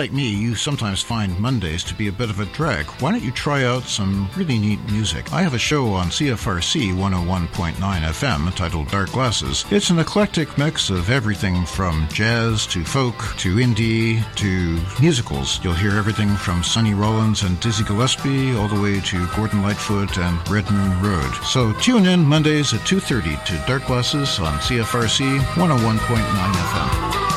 like 0.00 0.12
me, 0.12 0.30
you 0.30 0.54
sometimes 0.54 1.02
find 1.02 1.38
Mondays 1.38 1.84
to 1.84 1.94
be 1.94 2.08
a 2.08 2.12
bit 2.12 2.30
of 2.30 2.40
a 2.40 2.46
drag. 2.46 2.86
Why 3.02 3.10
don't 3.10 3.22
you 3.22 3.30
try 3.30 3.64
out 3.64 3.82
some 3.82 4.30
really 4.34 4.58
neat 4.58 4.78
music? 4.90 5.30
I 5.30 5.42
have 5.42 5.52
a 5.52 5.58
show 5.58 5.88
on 5.88 6.06
CFRC 6.06 6.94
101.9 6.94 7.74
FM 7.74 8.46
entitled 8.46 8.88
Dark 8.88 9.12
Glasses. 9.12 9.66
It's 9.70 9.90
an 9.90 9.98
eclectic 9.98 10.56
mix 10.56 10.88
of 10.88 11.10
everything 11.10 11.66
from 11.66 12.08
jazz 12.10 12.66
to 12.68 12.82
folk 12.82 13.14
to 13.40 13.56
indie 13.56 14.24
to 14.36 14.80
musicals. 15.02 15.62
You'll 15.62 15.74
hear 15.74 15.98
everything 15.98 16.34
from 16.34 16.64
Sonny 16.64 16.94
Rollins 16.94 17.42
and 17.42 17.60
Dizzy 17.60 17.84
Gillespie 17.84 18.56
all 18.56 18.68
the 18.68 18.80
way 18.80 19.00
to 19.00 19.26
Gordon 19.36 19.60
Lightfoot 19.60 20.16
and 20.16 20.48
Red 20.48 20.70
Moon 20.70 21.02
Road. 21.02 21.30
So 21.44 21.74
tune 21.74 22.06
in 22.06 22.24
Mondays 22.24 22.72
at 22.72 22.80
2:30 22.86 23.36
to 23.44 23.64
Dark 23.66 23.84
Glasses 23.84 24.38
on 24.38 24.58
CFRC 24.60 25.40
101.9 25.56 26.54
FM. 26.54 27.29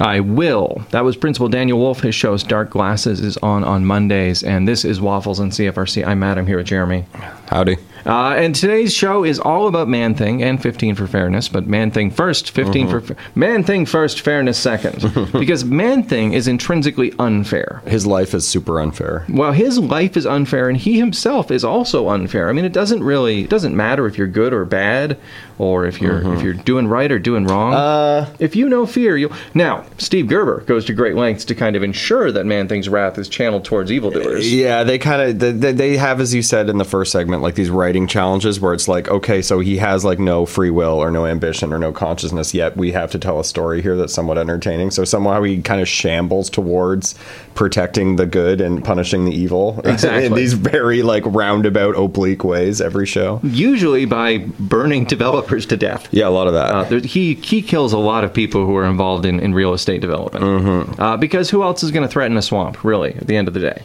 I 0.00 0.20
will. 0.20 0.82
That 0.90 1.04
was 1.04 1.16
Principal 1.16 1.48
Daniel 1.48 1.78
Wolf. 1.78 2.00
His 2.00 2.14
show 2.14 2.36
Dark 2.38 2.70
Glasses 2.70 3.20
is 3.20 3.36
on 3.38 3.64
on 3.64 3.84
Mondays, 3.84 4.42
and 4.42 4.66
this 4.66 4.84
is 4.84 5.00
Waffles 5.00 5.40
and 5.40 5.52
CFRC. 5.52 6.06
I'm 6.06 6.20
Matt. 6.20 6.38
I'm 6.38 6.46
here 6.46 6.56
with 6.56 6.66
Jeremy. 6.66 7.04
Howdy. 7.48 7.76
Uh, 8.06 8.30
and 8.30 8.54
today's 8.54 8.94
show 8.94 9.24
is 9.24 9.38
all 9.38 9.66
about 9.66 9.88
Man 9.88 10.14
Thing 10.14 10.42
and 10.42 10.62
15 10.62 10.94
for 10.94 11.06
fairness, 11.06 11.48
but 11.48 11.66
Man 11.66 11.90
Thing 11.90 12.10
first, 12.10 12.50
15 12.52 12.88
for 12.88 13.00
fa- 13.02 13.16
Man 13.34 13.62
Thing 13.62 13.84
first, 13.84 14.22
fairness 14.22 14.58
second, 14.58 15.32
because 15.32 15.64
Man 15.64 16.02
Thing 16.02 16.32
is 16.32 16.48
intrinsically 16.48 17.12
unfair. 17.18 17.82
His 17.86 18.06
life 18.06 18.32
is 18.32 18.48
super 18.48 18.80
unfair. 18.80 19.26
Well, 19.28 19.52
his 19.52 19.78
life 19.78 20.16
is 20.16 20.24
unfair, 20.24 20.68
and 20.68 20.78
he 20.78 20.98
himself 20.98 21.50
is 21.50 21.62
also 21.62 22.08
unfair. 22.08 22.48
I 22.48 22.52
mean, 22.52 22.64
it 22.64 22.72
doesn't 22.72 23.04
really 23.04 23.42
it 23.42 23.50
doesn't 23.50 23.76
matter 23.76 24.06
if 24.06 24.16
you're 24.16 24.26
good 24.26 24.54
or 24.54 24.64
bad, 24.64 25.18
or 25.60 25.84
if 25.84 26.00
you're 26.00 26.34
if 26.34 26.42
you're 26.42 26.54
doing 26.54 26.88
right 26.88 27.12
or 27.12 27.18
doing 27.18 27.44
wrong. 27.44 27.74
Uh, 27.74 28.34
if 28.38 28.56
you 28.56 28.66
know 28.66 28.86
fear, 28.86 29.16
you 29.16 29.30
now 29.52 29.84
Steve 29.98 30.26
Gerber 30.26 30.60
goes 30.62 30.86
to 30.86 30.94
great 30.94 31.16
lengths 31.16 31.44
to 31.44 31.54
kind 31.54 31.76
of 31.76 31.82
ensure 31.82 32.32
that 32.32 32.46
Man 32.46 32.66
Thing's 32.66 32.88
wrath 32.88 33.18
is 33.18 33.28
channeled 33.28 33.66
towards 33.66 33.92
evildoers. 33.92 34.50
Yeah, 34.50 34.84
they 34.84 34.98
kind 34.98 35.20
of 35.20 35.60
they, 35.60 35.72
they 35.72 35.96
have, 35.98 36.18
as 36.18 36.32
you 36.32 36.40
said 36.40 36.70
in 36.70 36.78
the 36.78 36.84
first 36.84 37.12
segment, 37.12 37.42
like 37.42 37.56
these 37.56 37.68
writing 37.68 38.06
challenges 38.06 38.58
where 38.58 38.72
it's 38.72 38.88
like, 38.88 39.08
okay, 39.08 39.42
so 39.42 39.60
he 39.60 39.76
has 39.76 40.02
like 40.02 40.18
no 40.18 40.46
free 40.46 40.70
will 40.70 40.94
or 40.94 41.10
no 41.10 41.26
ambition 41.26 41.74
or 41.74 41.78
no 41.78 41.92
consciousness 41.92 42.54
yet. 42.54 42.74
We 42.76 42.92
have 42.92 43.10
to 43.10 43.18
tell 43.18 43.38
a 43.38 43.44
story 43.44 43.82
here 43.82 43.96
that's 43.96 44.14
somewhat 44.14 44.38
entertaining. 44.38 44.92
So 44.92 45.04
somehow 45.04 45.42
he 45.42 45.60
kind 45.60 45.82
of 45.82 45.88
shambles 45.88 46.48
towards 46.48 47.14
protecting 47.54 48.16
the 48.16 48.24
good 48.24 48.62
and 48.62 48.82
punishing 48.82 49.26
the 49.26 49.32
evil 49.32 49.80
in 49.84 50.32
these 50.32 50.54
very 50.54 51.02
like 51.02 51.24
roundabout, 51.26 51.96
oblique 51.96 52.44
ways 52.44 52.80
every 52.80 53.04
show. 53.04 53.40
Usually 53.42 54.06
by 54.06 54.38
burning 54.58 55.04
developers 55.04 55.49
to 55.50 55.76
death. 55.76 56.08
Yeah, 56.12 56.28
a 56.28 56.30
lot 56.30 56.46
of 56.46 56.52
that. 56.54 56.70
Uh, 56.70 56.84
there, 56.84 57.00
he 57.00 57.34
he 57.34 57.62
kills 57.62 57.92
a 57.92 57.98
lot 57.98 58.24
of 58.24 58.32
people 58.32 58.64
who 58.66 58.76
are 58.76 58.84
involved 58.84 59.24
in, 59.26 59.40
in 59.40 59.52
real 59.54 59.74
estate 59.74 60.00
development. 60.00 60.44
Mm-hmm. 60.44 61.00
Uh, 61.00 61.16
because 61.16 61.50
who 61.50 61.62
else 61.62 61.82
is 61.82 61.90
going 61.90 62.02
to 62.06 62.12
threaten 62.12 62.36
a 62.36 62.42
swamp, 62.42 62.84
really, 62.84 63.14
at 63.14 63.26
the 63.26 63.36
end 63.36 63.48
of 63.48 63.54
the 63.54 63.60
day? 63.60 63.82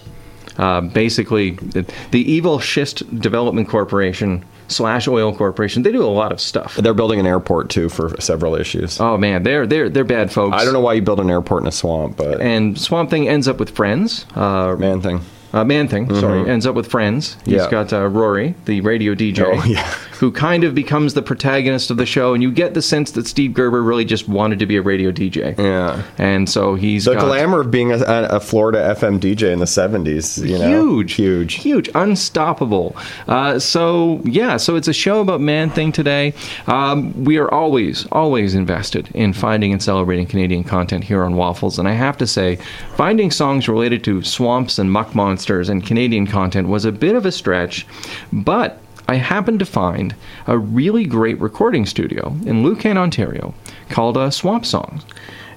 Uh, 0.57 0.79
basically, 0.81 1.51
the, 1.51 1.85
the 2.11 2.31
evil 2.31 2.59
Schist 2.59 3.03
Development 3.19 3.67
Corporation 3.67 4.45
slash 4.69 5.05
oil 5.07 5.35
corporation. 5.35 5.83
They 5.83 5.91
do 5.91 6.01
a 6.03 6.07
lot 6.07 6.31
of 6.31 6.39
stuff. 6.39 6.75
They're 6.77 6.93
building 6.93 7.19
an 7.19 7.27
airport 7.27 7.69
too 7.69 7.89
for 7.89 8.19
several 8.21 8.55
issues. 8.55 8.99
Oh 9.01 9.17
man, 9.17 9.43
they're 9.43 9.67
they're 9.67 9.89
they're 9.89 10.03
bad 10.05 10.31
folks. 10.31 10.55
I 10.55 10.63
don't 10.63 10.73
know 10.73 10.79
why 10.79 10.93
you 10.93 11.01
build 11.01 11.19
an 11.19 11.29
airport 11.29 11.63
in 11.63 11.67
a 11.67 11.71
swamp, 11.73 12.15
but 12.17 12.39
And 12.41 12.79
Swamp 12.79 13.09
Thing 13.09 13.27
ends 13.27 13.47
up 13.49 13.59
with 13.59 13.69
friends. 13.71 14.25
Uh, 14.33 14.75
man 14.79 15.01
thing. 15.01 15.19
uh, 15.53 15.63
Man 15.65 15.87
Thing, 15.87 16.13
sorry, 16.15 16.49
ends 16.49 16.65
up 16.65 16.73
with 16.75 16.87
friends. 16.87 17.37
He's 17.45 17.55
Yeah. 17.55 17.69
got 17.69 17.91
uh, 17.93 18.07
Rory, 18.07 18.55
the 18.65 18.79
radio 18.81 19.13
DJ, 19.13 19.41
Oh, 19.45 19.63
yeah. 19.65 19.93
Who 20.19 20.31
kind 20.31 20.63
of 20.63 20.73
becomes 20.75 21.13
the 21.13 21.21
protagonist 21.21 21.91
of 21.91 21.97
the 21.97 22.05
show, 22.05 22.33
and 22.33 22.41
you 22.41 22.51
get 22.51 22.73
the 22.73 22.81
sense 22.81 23.11
that 23.11 23.27
Steve 23.27 23.53
Gerber 23.53 23.83
really 23.83 24.05
just 24.05 24.27
wanted 24.27 24.59
to 24.59 24.65
be 24.65 24.77
a 24.77 24.81
radio 24.81 25.11
DJ. 25.11 25.57
Yeah. 25.57 26.03
And 26.17 26.49
so 26.49 26.75
he's 26.75 27.05
The 27.05 27.15
got 27.15 27.25
glamour 27.25 27.61
of 27.61 27.71
being 27.71 27.91
a, 27.91 27.97
a 27.97 28.39
Florida 28.39 28.95
FM 28.97 29.19
DJ 29.19 29.51
in 29.51 29.59
the 29.59 29.65
70s, 29.65 30.45
you 30.47 30.57
know? 30.57 30.67
huge, 30.67 31.13
Huge. 31.13 31.53
huge, 31.55 31.89
unstoppable. 31.95 32.95
Uh, 33.27 33.59
so 33.59 34.21
yeah, 34.23 34.57
so 34.57 34.75
it's 34.75 34.87
a 34.87 34.93
show 34.93 35.21
about 35.21 35.41
Man 35.41 35.69
Thing 35.69 35.91
today. 35.91 36.33
Um, 36.67 37.23
we 37.23 37.37
are 37.37 37.51
always, 37.53 38.05
always 38.11 38.55
invested 38.55 39.09
in 39.13 39.33
finding 39.33 39.71
and 39.71 39.81
celebrating 39.81 40.25
Canadian 40.25 40.63
content 40.63 41.03
here 41.03 41.23
on 41.23 41.35
Waffles, 41.35 41.77
and 41.79 41.87
I 41.87 41.93
have 41.93 42.17
to 42.17 42.27
say, 42.27 42.57
finding 42.95 43.31
songs 43.31 43.67
related 43.67 44.03
to 44.05 44.21
swamps 44.23 44.79
and 44.79 44.91
muck 44.91 45.13
monsters 45.15 45.69
and 45.69 45.85
Canadian 45.85 46.27
content 46.27 46.67
was 46.67 46.85
a 46.85 46.91
bit 46.91 47.15
of 47.15 47.25
a 47.25 47.31
stretch, 47.31 47.85
but. 48.31 48.79
I 49.07 49.15
happened 49.15 49.59
to 49.59 49.65
find 49.65 50.15
a 50.47 50.57
really 50.57 51.05
great 51.05 51.39
recording 51.39 51.85
studio 51.85 52.35
in 52.45 52.63
Lucan, 52.63 52.97
Ontario, 52.97 53.53
called 53.89 54.17
uh, 54.17 54.31
Swamp 54.31 54.65
Songs. 54.65 55.03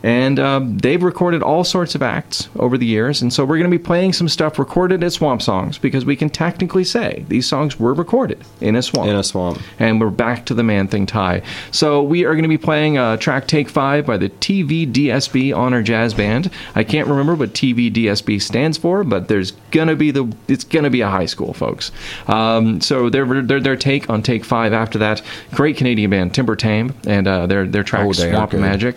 And 0.02 0.38
um, 0.38 0.78
they've 0.78 1.02
recorded 1.02 1.42
all 1.42 1.64
sorts 1.64 1.94
of 1.94 2.02
acts 2.02 2.48
over 2.56 2.78
the 2.78 2.86
years. 2.86 3.20
And 3.22 3.32
so 3.32 3.44
we're 3.44 3.58
going 3.58 3.70
to 3.70 3.76
be 3.78 3.82
playing 3.82 4.12
some 4.12 4.28
stuff 4.28 4.58
recorded 4.58 5.02
at 5.02 5.12
Swamp 5.12 5.42
Songs 5.42 5.78
because 5.78 6.04
we 6.04 6.16
can 6.16 6.30
technically 6.30 6.84
say 6.84 7.24
these 7.28 7.46
songs 7.48 7.78
were 7.78 7.94
recorded 7.94 8.42
in 8.60 8.76
a 8.76 8.82
swamp. 8.82 9.08
In 9.08 9.16
a 9.16 9.22
swamp. 9.24 9.60
And 9.78 10.00
we're 10.00 10.10
back 10.10 10.46
to 10.46 10.54
the 10.54 10.62
Man 10.62 10.88
Thing 10.88 11.06
tie. 11.06 11.42
So 11.70 12.02
we 12.02 12.24
are 12.24 12.32
going 12.32 12.42
to 12.42 12.48
be 12.48 12.58
playing 12.58 12.98
uh, 12.98 13.16
track 13.16 13.46
Take 13.48 13.68
5 13.68 14.06
by 14.06 14.16
the 14.16 14.28
TVDSB 14.28 15.56
Honor 15.56 15.82
Jazz 15.82 16.14
Band. 16.14 16.50
I 16.74 16.84
can't 16.84 17.08
remember 17.08 17.34
what 17.34 17.52
TVDSB 17.54 18.40
stands 18.40 18.78
for, 18.78 19.04
but 19.04 19.28
there's 19.28 19.52
going 19.70 19.88
to 19.88 19.96
be 19.96 20.10
the 20.10 20.32
it's 20.46 20.64
going 20.64 20.84
to 20.84 20.90
be 20.90 21.00
a 21.00 21.08
high 21.08 21.26
school, 21.26 21.52
folks. 21.54 21.90
Um, 22.26 22.80
so 22.80 23.10
their, 23.10 23.26
their 23.42 23.60
their 23.60 23.76
take 23.76 24.08
on 24.10 24.22
Take 24.22 24.44
5 24.44 24.72
after 24.72 24.98
that, 24.98 25.22
great 25.52 25.76
Canadian 25.76 26.10
band 26.10 26.34
Timber 26.34 26.56
Timbre 26.56 26.94
and 27.06 27.26
uh, 27.26 27.46
their 27.46 27.66
their 27.66 27.82
track 27.82 28.06
Oh, 28.06 28.12
Swamp. 28.12 28.52
Magic. 28.52 28.96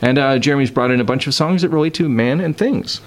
And 0.00 0.18
uh, 0.18 0.38
Jeremy's 0.42 0.70
brought 0.70 0.90
in 0.90 1.00
a 1.00 1.04
bunch 1.04 1.26
of 1.26 1.34
songs 1.34 1.62
that 1.62 1.70
relate 1.70 1.94
to 1.94 2.08
man 2.08 2.40
and 2.40 2.56
things. 2.56 3.00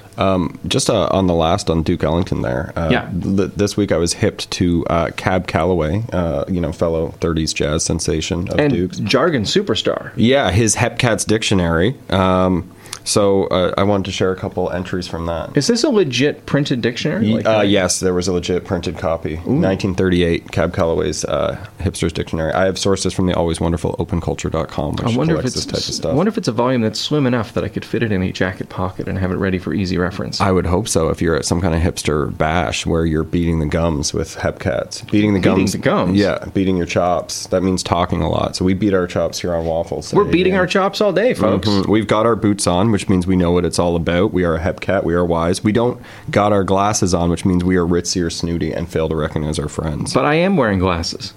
Just 0.67 0.89
uh, 0.89 1.08
on 1.12 1.28
the 1.28 1.34
last 1.34 1.69
on 1.69 1.84
Duke 1.84 2.04
Ellington 2.04 2.41
there. 2.41 2.71
Uh, 2.76 2.89
Yeah. 2.91 3.10
th- 3.21 3.52
this 3.56 3.76
week 3.78 3.91
I 3.91 3.98
was 3.98 4.13
hipped 4.13 4.50
to 4.52 4.86
uh, 4.89 5.12
Cab 5.17 5.48
Calloway, 5.48 6.04
uh, 6.13 6.45
you 6.48 6.62
know, 6.62 6.71
fellow 6.71 7.13
30s 7.19 7.54
jazz 7.54 7.84
sensation 7.84 8.48
of 8.50 8.60
And 8.60 8.74
Duke's. 8.74 8.98
jargon 9.00 9.43
superstar. 9.43 10.12
Yeah, 10.15 10.52
his 10.52 10.76
Hepcats 10.78 11.26
Dictionary. 11.26 11.95
Um, 12.10 12.71
so 13.06 13.46
uh, 13.48 13.74
I 13.78 13.84
wanted 13.84 14.06
to 14.06 14.12
share 14.12 14.32
a 14.32 14.36
couple 14.36 14.70
entries 14.72 15.08
from 15.08 15.26
that. 15.28 15.56
Is 15.56 15.68
this 15.68 15.84
a 15.84 15.89
legit 15.89 16.46
printed 16.46 16.82
dictionary? 16.82 17.28
Like, 17.28 17.46
uh, 17.46 17.62
yes, 17.62 18.00
there 18.02 18.13
was 18.13 18.28
a 18.28 18.34
legit 18.34 18.65
printed 18.65 18.98
copy. 18.98 19.36
1938, 19.38 20.52
Cab 20.52 20.74
Calloway's 20.74 21.24
uh, 21.26 21.63
Hipster's 21.80 22.12
Dictionary. 22.13 22.52
I 22.54 22.65
have 22.65 22.78
sources 22.78 23.13
from 23.13 23.28
the 23.28 23.36
always 23.36 23.60
wonderful 23.62 23.96
openculture.com, 23.98 24.96
which 24.96 25.13
I 25.13 25.18
wonder 25.18 25.38
if 25.39 25.46
it's 25.46 25.56
this 25.65 25.65
type 26.00 26.06
of 26.06 26.12
I 26.12 26.13
wonder 26.15 26.30
if 26.30 26.38
it's 26.38 26.48
a 26.48 26.52
volume 26.52 26.82
that's 26.82 27.00
slim 27.00 27.26
enough 27.28 27.54
that 27.54 27.63
I 27.63 27.68
could 27.70 27.86
fit 27.86 28.04
it 28.04 28.12
in 28.12 28.22
a 28.22 28.32
jacket 28.32 28.70
pocket 28.70 29.08
and 29.08 29.18
have 29.18 29.32
it 29.32 29.36
ready 29.38 29.58
for 29.60 29.74
easy 29.74 29.98
reference. 29.98 30.41
I 30.41 30.52
would 30.52 30.65
hope 30.65 30.88
so 30.88 31.10
if 31.10 31.22
you're 31.22 31.36
at 31.36 31.46
some 31.46 31.62
kind 31.62 31.76
of 31.76 31.82
hipster 31.82 32.36
bash 32.38 32.86
where 32.86 33.06
you're 33.06 33.24
beating 33.24 33.60
the 33.60 33.65
gums 33.68 34.13
with 34.13 34.36
Hepcats. 34.36 35.10
Beating 35.12 35.34
the 35.34 35.39
Beating 35.39 35.58
gums. 35.58 35.72
the 35.74 35.78
gums? 35.78 36.18
Yeah, 36.18 36.46
beating 36.54 36.78
your 36.78 36.86
chops. 36.86 37.48
That 37.48 37.62
means 37.62 37.84
talking 37.84 38.22
a 38.22 38.30
lot. 38.30 38.56
So 38.56 38.65
we 38.65 38.74
beat 38.74 38.94
our 38.94 39.08
chops 39.08 39.39
here 39.39 39.54
on 39.54 39.65
Waffles. 39.65 40.13
We're 40.13 40.24
beating 40.26 40.56
our 40.56 40.68
chops 40.68 41.02
all 41.02 41.13
day, 41.13 41.34
folks. 41.34 41.68
Mhm. 41.68 41.88
We've 41.88 42.08
got 42.08 42.26
our 42.26 42.36
boots 42.36 42.68
on, 42.68 42.91
which 42.96 43.10
means 43.10 43.28
we 43.28 43.36
know 43.36 43.52
what 43.52 43.66
it's 43.66 43.78
all 43.78 43.98
about. 43.98 44.32
We 44.32 44.46
are 44.46 44.56
a 44.56 44.60
Hepcat. 44.62 45.04
We 45.04 45.14
are 45.16 45.26
wise. 45.26 45.62
We 45.66 45.74
don't 45.74 46.02
got 46.32 46.54
our 46.54 46.64
glasses 46.64 47.14
on, 47.14 47.30
which 47.30 47.44
means 47.44 47.62
we 47.62 47.76
are 47.76 47.86
ritzy 47.86 48.26
or 48.26 48.30
snooty 48.30 48.72
and 48.72 48.88
fail 48.90 49.10
to 49.10 49.16
recognize 49.18 49.60
our 49.60 49.68
friends. 49.68 50.14
But 50.14 50.24
I 50.24 50.36
am 50.36 50.56
wearing 50.56 50.80
glasses. 50.80 51.34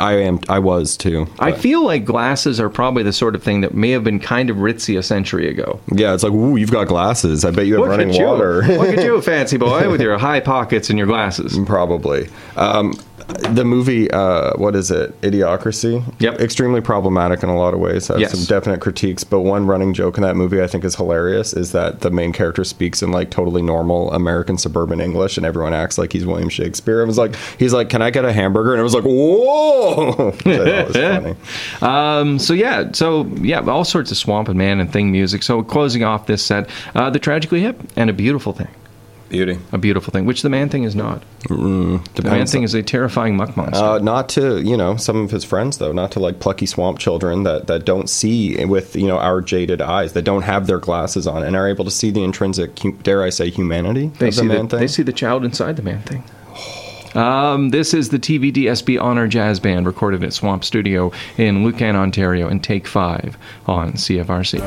I 0.00 0.14
am. 0.14 0.40
I 0.48 0.58
was 0.58 0.96
too. 0.96 1.28
I 1.38 1.52
feel 1.52 1.84
like 1.84 2.04
glasses 2.04 2.58
are 2.58 2.68
probably 2.68 3.04
the 3.04 3.12
sort 3.12 3.36
of 3.36 3.42
thing 3.44 3.60
that 3.60 3.72
may 3.72 3.90
have 3.90 4.02
been 4.02 4.18
kind 4.18 4.50
of 4.50 4.56
ritzy 4.56 4.98
a 4.98 5.02
century 5.02 5.48
ago. 5.48 5.78
Yeah, 5.92 6.12
it's 6.12 6.24
like, 6.24 6.32
ooh, 6.32 6.56
you've 6.56 6.72
got 6.72 6.88
glasses. 6.88 7.44
I 7.44 7.52
bet 7.52 7.66
you 7.66 7.74
have 7.74 7.82
Look 7.82 7.90
running 7.90 8.12
you. 8.12 8.24
water. 8.24 8.62
Look 8.62 8.98
at 8.98 9.04
you, 9.04 9.20
fancy 9.22 9.58
boy, 9.58 9.88
with 9.88 10.00
your 10.00 10.18
high 10.18 10.40
pockets 10.40 10.90
and 10.90 10.98
your 10.98 11.06
glasses. 11.06 11.56
Probably. 11.66 12.28
Um, 12.56 12.94
the 13.26 13.64
movie, 13.64 14.10
uh, 14.10 14.52
what 14.56 14.76
is 14.76 14.90
it? 14.90 15.20
Idiocracy. 15.22 16.02
Yep. 16.20 16.40
Extremely 16.40 16.80
problematic 16.80 17.42
in 17.42 17.48
a 17.48 17.56
lot 17.56 17.74
of 17.74 17.80
ways. 17.80 18.06
Has 18.08 18.20
Yes. 18.20 18.30
some 18.32 18.44
definite 18.44 18.80
critiques. 18.80 19.24
But 19.24 19.40
one 19.40 19.66
running 19.66 19.92
joke 19.94 20.16
in 20.16 20.22
that 20.22 20.36
movie 20.36 20.62
I 20.62 20.66
think 20.68 20.84
is 20.84 20.94
hilarious 20.94 21.52
is 21.52 21.72
that 21.72 22.00
the 22.00 22.10
main 22.10 22.32
character 22.32 22.62
speaks 22.64 23.02
in 23.02 23.10
like 23.10 23.30
totally 23.30 23.62
normal 23.62 24.12
American 24.12 24.58
suburban 24.58 25.00
English, 25.00 25.36
and 25.36 25.44
everyone 25.44 25.74
acts 25.74 25.98
like 25.98 26.12
he's 26.12 26.24
William 26.24 26.48
Shakespeare. 26.48 27.02
It 27.02 27.06
was 27.06 27.18
like 27.18 27.34
he's 27.58 27.72
like, 27.72 27.88
"Can 27.88 28.00
I 28.02 28.10
get 28.10 28.24
a 28.24 28.32
hamburger?" 28.32 28.72
And 28.72 28.80
it 28.80 28.84
was 28.84 28.94
like, 28.94 29.04
"Whoa!" 29.04 30.30
Thought 30.32 30.44
was 30.88 30.96
funny. 30.96 31.36
Um, 31.82 32.38
so 32.38 32.52
yeah, 32.54 32.90
so 32.92 33.26
yeah, 33.40 33.60
all 33.60 33.84
sorts 33.84 34.10
of 34.10 34.16
swamp 34.16 34.48
and 34.48 34.56
man 34.58 34.80
and 34.80 34.92
thing 34.92 35.10
music. 35.12 35.42
So 35.42 35.62
closing 35.62 36.04
off 36.04 36.26
this 36.26 36.42
set, 36.42 36.68
uh, 36.94 37.10
the 37.10 37.18
tragically 37.18 37.60
hip 37.60 37.80
and 37.96 38.08
a 38.08 38.12
beautiful 38.12 38.52
thing, 38.52 38.68
Beauty. 39.28 39.58
a 39.72 39.78
beautiful 39.78 40.12
thing, 40.12 40.24
which 40.24 40.42
the 40.42 40.48
man 40.48 40.68
thing 40.68 40.84
is 40.84 40.94
not. 40.94 41.22
The 41.48 42.22
man 42.22 42.46
thing 42.46 42.62
is 42.62 42.74
a 42.74 42.82
terrifying 42.82 43.36
muck 43.36 43.56
monster. 43.56 43.82
Uh, 43.84 43.98
not 43.98 44.28
to 44.30 44.60
you 44.62 44.76
know 44.76 44.96
some 44.96 45.16
of 45.16 45.30
his 45.30 45.44
friends 45.44 45.78
though, 45.78 45.92
not 45.92 46.12
to 46.12 46.20
like 46.20 46.38
plucky 46.40 46.66
swamp 46.66 46.98
children 46.98 47.42
that 47.42 47.66
that 47.66 47.84
don't 47.84 48.08
see 48.08 48.64
with 48.64 48.94
you 48.96 49.06
know 49.06 49.18
our 49.18 49.40
jaded 49.40 49.80
eyes, 49.82 50.12
that 50.12 50.22
don't 50.22 50.42
have 50.42 50.66
their 50.66 50.78
glasses 50.78 51.26
on 51.26 51.42
and 51.42 51.56
are 51.56 51.68
able 51.68 51.84
to 51.84 51.90
see 51.90 52.10
the 52.10 52.22
intrinsic, 52.22 52.78
dare 53.02 53.22
I 53.22 53.30
say, 53.30 53.50
humanity 53.50 54.08
They 54.18 54.28
of 54.28 54.34
see 54.34 54.42
the 54.42 54.48
the, 54.48 54.54
man 54.54 54.68
thing. 54.68 54.80
they 54.80 54.86
see 54.88 55.02
the 55.02 55.12
child 55.12 55.44
inside 55.44 55.76
the 55.76 55.82
man 55.82 56.02
thing. 56.02 56.22
Um, 57.14 57.70
this 57.70 57.94
is 57.94 58.10
the 58.10 58.18
TVDSB 58.18 59.00
Honor 59.00 59.26
Jazz 59.26 59.58
Band 59.58 59.86
recorded 59.86 60.22
at 60.22 60.34
Swamp 60.34 60.62
Studio 60.64 61.12
in 61.38 61.64
Lucan, 61.64 61.96
Ontario, 61.96 62.46
and 62.46 62.62
Take 62.62 62.86
Five 62.86 63.38
on 63.66 63.92
CFRC. 63.94 64.60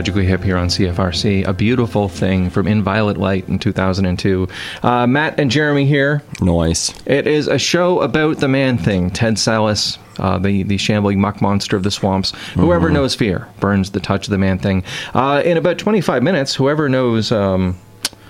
Tragically 0.00 0.24
Hip 0.24 0.42
here 0.42 0.56
on 0.56 0.68
CFRC. 0.68 1.46
A 1.46 1.52
beautiful 1.52 2.08
thing 2.08 2.48
from 2.48 2.66
In 2.66 2.82
Violet 2.82 3.18
Light 3.18 3.46
in 3.50 3.58
2002. 3.58 4.48
Uh, 4.82 5.06
Matt 5.06 5.38
and 5.38 5.50
Jeremy 5.50 5.84
here. 5.84 6.22
Noise. 6.40 6.94
It 7.04 7.26
is 7.26 7.48
a 7.48 7.58
show 7.58 8.00
about 8.00 8.38
the 8.38 8.48
man 8.48 8.78
thing, 8.78 9.10
Ted 9.10 9.34
Sallis, 9.34 9.98
uh, 10.18 10.38
the, 10.38 10.62
the 10.62 10.78
shambling 10.78 11.20
muck 11.20 11.42
monster 11.42 11.76
of 11.76 11.82
the 11.82 11.90
swamps. 11.90 12.30
Whoever 12.54 12.88
knows 12.88 13.14
fear 13.14 13.46
burns 13.60 13.90
the 13.90 14.00
touch 14.00 14.26
of 14.26 14.30
the 14.30 14.38
man 14.38 14.58
thing. 14.58 14.84
Uh, 15.12 15.42
in 15.44 15.58
about 15.58 15.76
25 15.76 16.22
minutes, 16.22 16.54
whoever 16.54 16.88
knows. 16.88 17.30
Um, 17.30 17.76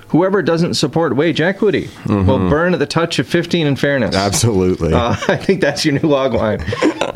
Whoever 0.08 0.42
doesn't 0.42 0.74
support 0.74 1.14
wage 1.14 1.40
equity 1.40 1.88
will 2.08 2.50
burn 2.50 2.72
at 2.72 2.80
the 2.80 2.86
touch 2.86 3.20
of 3.20 3.28
15 3.28 3.68
in 3.68 3.76
fairness. 3.76 4.16
Absolutely. 4.16 4.92
Uh, 4.92 5.10
I 5.28 5.36
think 5.36 5.60
that's 5.60 5.84
your 5.84 6.00
new 6.00 6.08
log 6.08 6.34
line. 6.34 6.58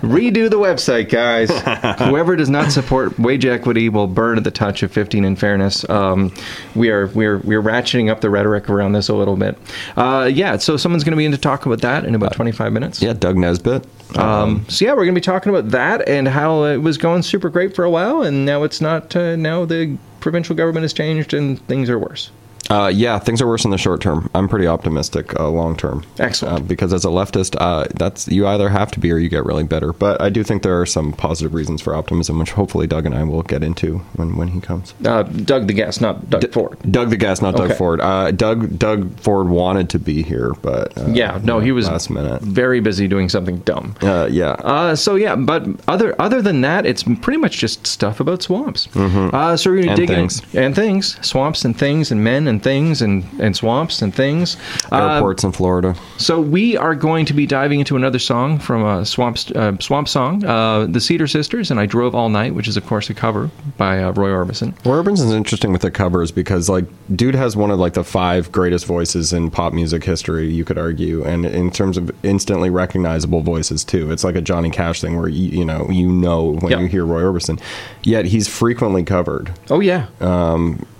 Redo 0.05 0.51
the 0.51 0.59
website, 0.59 1.09
guys. 1.11 1.51
Whoever 2.09 2.37
does 2.37 2.51
not 2.51 2.73
support 2.73 3.19
wage 3.19 3.45
equity 3.45 3.89
will 3.89 4.07
burn 4.07 4.39
at 4.39 4.45
the 4.45 4.51
touch 4.51 4.83
of 4.83 4.93
15 4.93 5.25
in 5.25 5.37
fairness. 5.37 5.89
Um, 5.89 6.33
we 6.75 6.91
are 6.91 7.07
we're 7.09 7.39
we're 7.39 7.63
ratcheting 7.63 8.11
up 8.11 8.21
the 8.21 8.31
rhetoric 8.31 8.69
around 8.69 8.93
this 8.93 9.09
a 9.09 9.15
little 9.15 9.37
bit. 9.37 9.57
Uh, 9.97 10.31
yeah, 10.33 10.57
so 10.57 10.77
someone's 10.77 11.05
going 11.05 11.13
to 11.13 11.17
be 11.17 11.25
in 11.25 11.33
to 11.33 11.39
talk 11.39 11.67
about 11.67 11.81
that 11.81 12.05
in 12.05 12.15
about 12.15 12.33
25 12.35 12.73
minutes. 12.73 13.03
yeah, 13.03 13.13
Doug 13.13 13.37
Nesbitt. 13.37 13.87
Um, 14.17 14.65
so 14.69 14.85
yeah, 14.85 14.93
we're 14.93 15.05
going 15.05 15.15
to 15.15 15.21
be 15.21 15.25
talking 15.25 15.51
about 15.51 15.71
that 15.71 16.09
and 16.09 16.29
how 16.29 16.65
it 16.65 16.79
was 16.79 16.99
going 16.99 17.23
super 17.23 17.49
great 17.49 17.75
for 17.75 17.85
a 17.85 17.91
while, 17.91 18.23
and 18.23 18.45
now 18.45 18.63
it's 18.63 18.81
not. 18.81 19.15
Uh, 19.17 19.37
now 19.37 19.65
the 19.65 19.97
provincial 20.21 20.57
government 20.57 20.83
has 20.83 20.93
changed 20.93 21.35
and 21.35 21.61
things 21.67 21.91
are 21.91 21.99
worse. 21.99 22.31
Uh, 22.75 22.89
yeah, 22.89 23.19
things 23.19 23.41
are 23.41 23.47
worse 23.47 23.65
in 23.65 23.71
the 23.71 23.79
short 23.79 24.01
term. 24.01 24.29
I'm 24.35 24.49
pretty 24.49 24.67
optimistic 24.67 25.39
uh, 25.39 25.49
long 25.49 25.77
term. 25.77 26.05
Excellent. 26.19 26.57
Uh, 26.57 26.61
because 26.61 26.93
as 26.93 27.05
a 27.05 27.09
leftist, 27.09 27.55
uh, 27.61 27.87
that's 27.95 28.27
you 28.29 28.47
either 28.49 28.69
have 28.69 28.91
to 28.93 29.01
be 29.01 29.13
or 29.13 29.19
you 29.19 29.29
get 29.29 29.45
really 29.45 29.63
bitter. 29.65 29.93
But 29.93 30.21
I 30.21 30.29
do 30.29 30.43
think 30.43 30.63
there 30.63 30.81
are 30.81 30.87
some 30.87 31.13
positive 31.13 31.55
reasons 31.55 31.81
for 31.81 31.95
optimism, 31.95 32.39
which 32.39 32.51
hopefully 32.53 32.87
Doug 32.87 33.07
and 33.07 33.15
I 33.15 33.23
will 33.23 33.43
get 33.43 33.63
into 33.63 33.99
when, 34.17 34.37
when 34.37 34.49
he 34.49 34.61
comes. 34.61 34.93
Uh, 35.05 35.23
Doug 35.23 35.67
the 35.69 35.73
guest, 35.73 36.01
not 36.01 36.29
Doug 36.31 36.53
Ford. 36.53 36.77
Doug 36.91 37.11
the 37.11 37.17
guest, 37.17 37.43
not 37.43 37.55
Okay. 37.55 37.69
Doug 37.69 37.77
Ford. 37.79 38.01
Uh, 38.01 38.31
Doug 38.33 38.79
Doug 38.79 39.21
Ford 39.21 39.49
wanted 39.49 39.89
to 39.91 39.99
be 39.99 40.23
here, 40.23 40.53
but 40.63 40.97
uh, 40.99 41.07
Yeah, 41.13 41.41
no, 41.45 41.61
he 41.61 41.71
was 41.71 41.89
last 41.89 42.11
minute. 42.11 42.43
very 42.43 42.81
busy 42.81 43.07
doing 43.07 43.29
something 43.29 43.59
dumb. 43.59 43.95
Uh, 44.03 44.27
yeah, 44.31 44.53
Uh, 44.65 44.97
so 44.97 45.15
yeah, 45.15 45.37
but 45.37 45.65
other 45.87 46.15
other 46.21 46.43
than 46.43 46.63
that, 46.63 46.87
it's 46.87 47.05
pretty 47.23 47.39
much 47.39 47.59
just 47.59 47.87
stuff 47.87 48.19
about 48.21 48.43
swamps. 48.43 48.89
Uh, 48.97 49.57
so 49.57 49.71
we're 49.71 49.81
gonna 49.83 49.93
And 49.93 49.97
dig 49.99 50.09
things. 50.09 50.43
in 50.53 50.63
and 50.65 50.75
things, 50.75 51.17
swamps 51.25 51.65
and 51.65 51.79
things 51.79 52.11
and 52.11 52.25
men 52.25 52.49
and 52.49 52.63
things 52.65 53.01
and, 53.03 53.23
and 53.41 53.55
swamps 53.55 54.03
and 54.03 54.13
things. 54.13 54.57
Uh, 54.91 54.97
Airports 55.15 55.45
in 55.45 55.53
Florida. 55.53 55.95
so 56.17 56.41
we 56.41 56.77
are 56.77 56.95
going 56.97 57.25
to 57.27 57.35
be 57.35 57.47
diving 57.47 57.79
into 57.79 57.95
another 57.95 58.19
song 58.19 58.59
from 58.59 58.85
a 58.85 59.05
swamp 59.05 59.39
uh, 59.55 59.77
swamp 59.79 60.09
song, 60.09 60.45
uh, 60.45 60.87
the 60.87 61.01
Cedar 61.01 61.27
Sisters, 61.29 61.71
and 61.71 61.79
I 61.79 61.87
drove 61.87 62.15
all 62.15 62.29
night, 62.31 62.55
which 62.55 62.67
is 62.67 62.77
of 62.77 62.85
course 62.87 63.09
a 63.11 63.15
cover 63.15 63.51
by 63.77 64.03
uh, 64.03 64.11
Roy 64.13 64.31
Orbison. 64.31 64.75
Roy 64.85 64.97
Orbison's 64.97 65.33
interesting 65.33 65.71
with 65.73 65.83
the 65.83 65.91
covers 65.93 66.33
because 66.33 66.69
like 66.69 66.87
dude 67.15 67.35
has 67.37 67.57
one 67.57 67.71
of 67.71 67.79
like 67.79 67.93
the 67.93 68.03
five 68.05 68.51
greatest 68.51 68.87
voices 68.87 69.33
in 69.33 69.51
pop 69.51 69.73
music 69.73 70.03
history, 70.03 70.51
you 70.51 70.65
could 70.65 70.79
argue, 70.79 71.23
and 71.25 71.45
in 71.47 71.71
terms 71.71 71.97
of 71.99 72.11
instantly 72.25 72.71
recognizable 72.71 73.43
voices 73.43 73.85
too. 73.85 74.11
It's 74.11 74.25
like 74.25 74.35
a 74.37 74.41
Johnny 74.41 74.71
Cash 74.71 75.03
thing 75.03 75.17
where 75.19 75.29
you, 75.29 75.59
you 75.59 75.65
know 75.65 75.89
you 75.91 76.11
know 76.11 76.55
when 76.61 76.71
Yep. 76.73 76.81
you 76.81 76.87
hear 76.87 77.05
Roy 77.05 77.21
Orbison. 77.23 77.61
Yet 78.03 78.25
he's 78.25 78.49
frequently 78.49 79.03
covered, 79.05 79.53
Oh 79.71 79.81
yeah, 79.81 80.07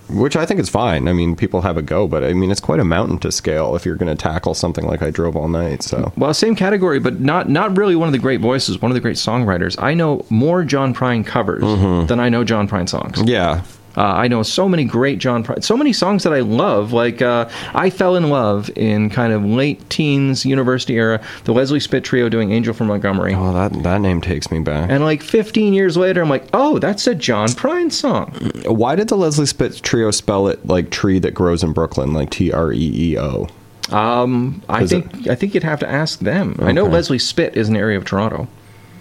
which 0.09 0.35
I 0.35 0.45
think 0.45 0.59
is 0.59 0.69
fine. 0.69 1.07
I 1.07 1.13
mean, 1.13 1.35
people 1.35 1.61
have 1.61 1.77
a 1.77 1.81
go, 1.81 2.07
but 2.07 2.23
I 2.23 2.33
mean 2.33 2.51
it's 2.51 2.59
quite 2.59 2.79
a 2.79 2.83
mountain 2.83 3.17
to 3.19 3.31
scale 3.31 3.75
if 3.75 3.85
you're 3.85 3.95
going 3.95 4.15
to 4.15 4.21
tackle 4.21 4.53
something 4.53 4.85
like 4.85 5.01
I 5.01 5.11
drove 5.11 5.35
all 5.35 5.47
night. 5.47 5.83
So 5.83 6.13
well, 6.17 6.33
same 6.33 6.55
category, 6.55 6.99
but 6.99 7.19
not 7.19 7.49
not 7.49 7.77
really 7.77 7.95
one 7.95 8.07
of 8.07 8.13
the 8.13 8.19
great 8.19 8.41
voices, 8.41 8.81
one 8.81 8.91
of 8.91 8.95
the 8.95 9.01
great 9.01 9.17
songwriters. 9.17 9.81
I 9.81 9.93
know 9.93 10.25
more 10.29 10.63
John 10.63 10.93
Prine 10.93 11.25
covers 11.25 11.63
mm-hmm. 11.63 12.07
than 12.07 12.19
I 12.19 12.29
know 12.29 12.43
John 12.43 12.67
Prine 12.67 12.87
songs. 12.87 13.21
yeah, 13.23 13.63
Uh, 13.97 14.03
I 14.03 14.27
know 14.27 14.43
so 14.43 14.67
many 14.67 14.83
great 14.83 15.19
John 15.19 15.43
Prine, 15.43 15.63
so 15.63 15.77
many 15.77 15.93
songs 15.93 16.23
that 16.23 16.33
I 16.33 16.41
love. 16.41 16.93
Like 16.93 17.21
uh, 17.21 17.49
I 17.73 17.89
fell 17.89 18.15
in 18.15 18.29
love 18.29 18.69
in 18.75 19.09
kind 19.09 19.33
of 19.33 19.45
late 19.45 19.89
teens, 19.89 20.45
university 20.45 20.95
era, 20.95 21.21
the 21.45 21.53
Leslie 21.53 21.79
Spit 21.79 22.03
Treeo 22.03 22.29
doing 22.29 22.51
"Angel 22.51 22.73
from 22.73 22.87
Montgomery." 22.87 23.33
oh 23.33 23.53
that 23.53 23.71
that 23.83 24.01
name 24.01 24.21
takes 24.21 24.51
me 24.51 24.59
back. 24.59 24.89
And 24.89 25.03
like 25.03 25.21
15 25.21 25.73
years 25.73 25.97
later, 25.97 26.21
I'm 26.21 26.29
like, 26.29 26.47
oh, 26.53 26.79
that's 26.79 27.07
a 27.07 27.15
John 27.15 27.47
Prine 27.49 27.91
song. 27.91 28.31
Why 28.65 28.95
did 28.95 29.07
the 29.07 29.17
Leslie 29.17 29.45
Spit 29.45 29.73
Treeo 29.73 30.13
spell 30.13 30.47
it 30.47 30.65
like 30.67 30.89
tree 30.89 31.19
that 31.19 31.33
grows 31.33 31.63
in 31.63 31.73
Brooklyn, 31.73 32.13
like 32.13 32.29
T 32.29 32.51
R 32.51 32.71
E 32.73 33.11
E 33.11 33.19
O? 33.19 33.47
Um, 33.91 34.63
I 34.67 34.87
think 34.87 35.27
I 35.27 35.35
think 35.35 35.53
you'd 35.53 35.63
have 35.63 35.79
to 35.79 35.89
ask 35.89 36.19
them. 36.19 36.57
I 36.59 36.71
know 36.71 36.85
Leslie 36.85 37.19
Spit 37.19 37.55
is 37.55 37.69
an 37.69 37.75
area 37.75 37.97
of 37.97 38.05
Toronto. 38.05 38.47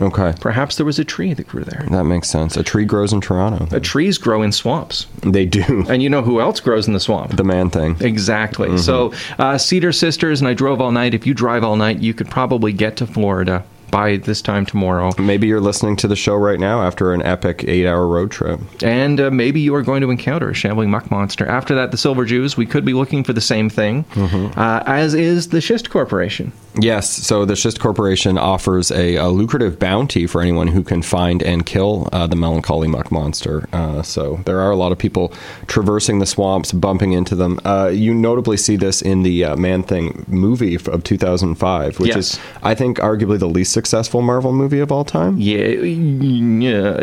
Okay, 0.00 0.34
Perhaps 0.40 0.76
there 0.76 0.84
was 0.86 0.98
a 0.98 1.04
tree 1.04 1.34
that 1.34 1.46
grew 1.46 1.62
there. 1.64 1.86
that 1.90 2.04
makes 2.04 2.28
sense. 2.28 2.56
A 2.56 2.62
tree 2.62 2.84
grows 2.84 3.12
in 3.12 3.20
Toronto. 3.20 3.74
Uh, 3.74 3.78
trees 3.80 4.18
grow 4.18 4.42
in 4.42 4.50
swamps, 4.52 5.06
They 5.22 5.46
do. 5.46 5.84
and 5.88 6.02
you 6.02 6.10
know 6.10 6.22
who 6.22 6.40
else 6.40 6.60
grows 6.60 6.86
in 6.86 6.92
the 6.94 7.00
swamp? 7.00 7.36
The 7.36 7.44
man 7.44 7.70
thing. 7.70 7.96
Exactly. 8.00 8.76
So, 8.78 9.12
uh, 9.38 9.56
Cedar 9.58 9.92
Sisters, 9.92 10.40
and 10.40 10.48
I 10.48 10.54
drove 10.54 10.80
all 10.80 10.90
night. 10.90 11.14
If 11.14 11.26
you 11.26 11.34
drive 11.34 11.62
all 11.62 11.76
night, 11.76 12.00
you 12.00 12.12
could 12.14 12.28
probably 12.28 12.72
get 12.72 12.96
to 12.96 13.06
Florida 13.06 13.64
by 13.94 14.16
this 14.16 14.42
time 14.42 14.66
tomorrow. 14.66 15.12
Maybe 15.20 15.46
you're 15.46 15.60
listening 15.60 15.94
to 15.96 16.08
the 16.08 16.16
show 16.16 16.34
right 16.34 16.58
now 16.58 16.82
after 16.82 17.12
an 17.12 17.22
epic 17.22 17.64
eight 17.68 17.86
hour 17.86 18.08
road 18.08 18.32
trip. 18.32 18.58
And 18.82 19.20
uh, 19.20 19.30
maybe 19.30 19.60
you 19.60 19.72
are 19.76 19.82
going 19.82 20.00
to 20.00 20.10
encounter 20.10 20.50
a 20.50 20.54
shambling 20.54 20.90
muck 20.90 21.12
monster. 21.12 21.46
After 21.46 21.76
that, 21.76 21.92
the 21.92 21.96
Silver 21.96 22.24
Jews, 22.24 22.56
we 22.56 22.66
could 22.66 22.84
be 22.84 22.92
looking 22.92 23.22
for 23.22 23.32
the 23.32 23.40
same 23.40 23.70
thing, 23.70 24.04
uh, 24.16 24.82
as 24.84 25.14
is 25.14 25.50
the 25.50 25.60
Schist 25.60 25.90
Corporation. 25.90 26.52
Yes, 26.76 27.08
so 27.08 27.44
the 27.44 27.54
Schist 27.54 27.78
Corporation 27.78 28.36
offers 28.36 28.90
a, 28.90 29.14
a 29.14 29.28
lucrative 29.28 29.78
bounty 29.78 30.26
for 30.26 30.40
anyone 30.42 30.66
who 30.66 30.82
can 30.82 31.02
find 31.02 31.40
and 31.40 31.64
kill 31.64 32.08
uh, 32.12 32.26
the 32.26 32.34
melancholy 32.34 32.88
muck 32.88 33.12
monster. 33.12 33.68
Uh, 33.72 34.02
so 34.02 34.40
there 34.44 34.58
are 34.60 34.72
a 34.72 34.76
lot 34.76 34.90
of 34.90 34.98
people 34.98 35.32
traversing 35.68 36.18
the 36.18 36.26
swamps, 36.26 36.72
bumping 36.72 37.12
into 37.12 37.36
them. 37.36 37.60
Uh, 37.64 37.92
you 37.94 38.12
notably 38.12 38.56
see 38.56 38.74
this 38.74 39.02
in 39.02 39.22
the 39.22 39.44
uh, 39.44 39.56
Man 39.56 39.84
Thing 39.84 40.24
movie 40.26 40.74
of 40.74 41.04
2005, 41.04 42.00
which 42.00 42.08
Yes. 42.08 42.16
is, 42.34 42.40
I 42.64 42.74
think, 42.74 42.98
arguably 42.98 43.38
the 43.38 43.48
least 43.48 43.70
successful 43.84 44.22
Marvel 44.22 44.52
movie 44.52 44.80
of 44.80 44.90
all 44.90 45.04
time. 45.04 45.38
Yeah, 45.38 45.66
yeah. 45.66 46.96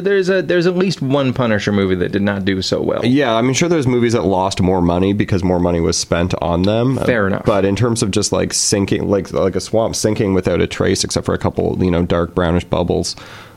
There's 0.00 0.30
a 0.30 0.40
there's 0.40 0.66
at 0.66 0.76
least 0.76 1.02
one 1.02 1.34
Punisher 1.34 1.72
movie 1.72 1.94
that 1.96 2.10
did 2.10 2.22
not 2.22 2.46
do 2.46 2.62
so 2.62 2.80
well. 2.80 3.04
Yeah, 3.04 3.34
I'm 3.34 3.52
sure 3.52 3.68
there's 3.68 3.86
movies 3.86 4.14
that 4.14 4.22
lost 4.22 4.62
more 4.62 4.80
money 4.80 5.12
because 5.12 5.44
more 5.44 5.60
money 5.60 5.80
was 5.80 5.98
spent 5.98 6.34
on 6.40 6.62
them. 6.62 6.96
Fair 6.96 7.26
enough. 7.26 7.44
But 7.44 7.66
in 7.66 7.76
terms 7.76 8.02
of 8.02 8.10
just 8.10 8.32
like 8.32 8.54
sinking, 8.54 9.08
like 9.08 9.30
like 9.32 9.56
a 9.56 9.60
swamp 9.60 9.94
sinking 9.94 10.32
without 10.32 10.62
a 10.62 10.66
trace, 10.66 11.04
except 11.04 11.26
for 11.26 11.34
a 11.34 11.38
couple, 11.38 11.76
you 11.84 11.90
know, 11.90 12.02
dark 12.02 12.34
brownish 12.34 12.64
bubbles, 12.64 13.14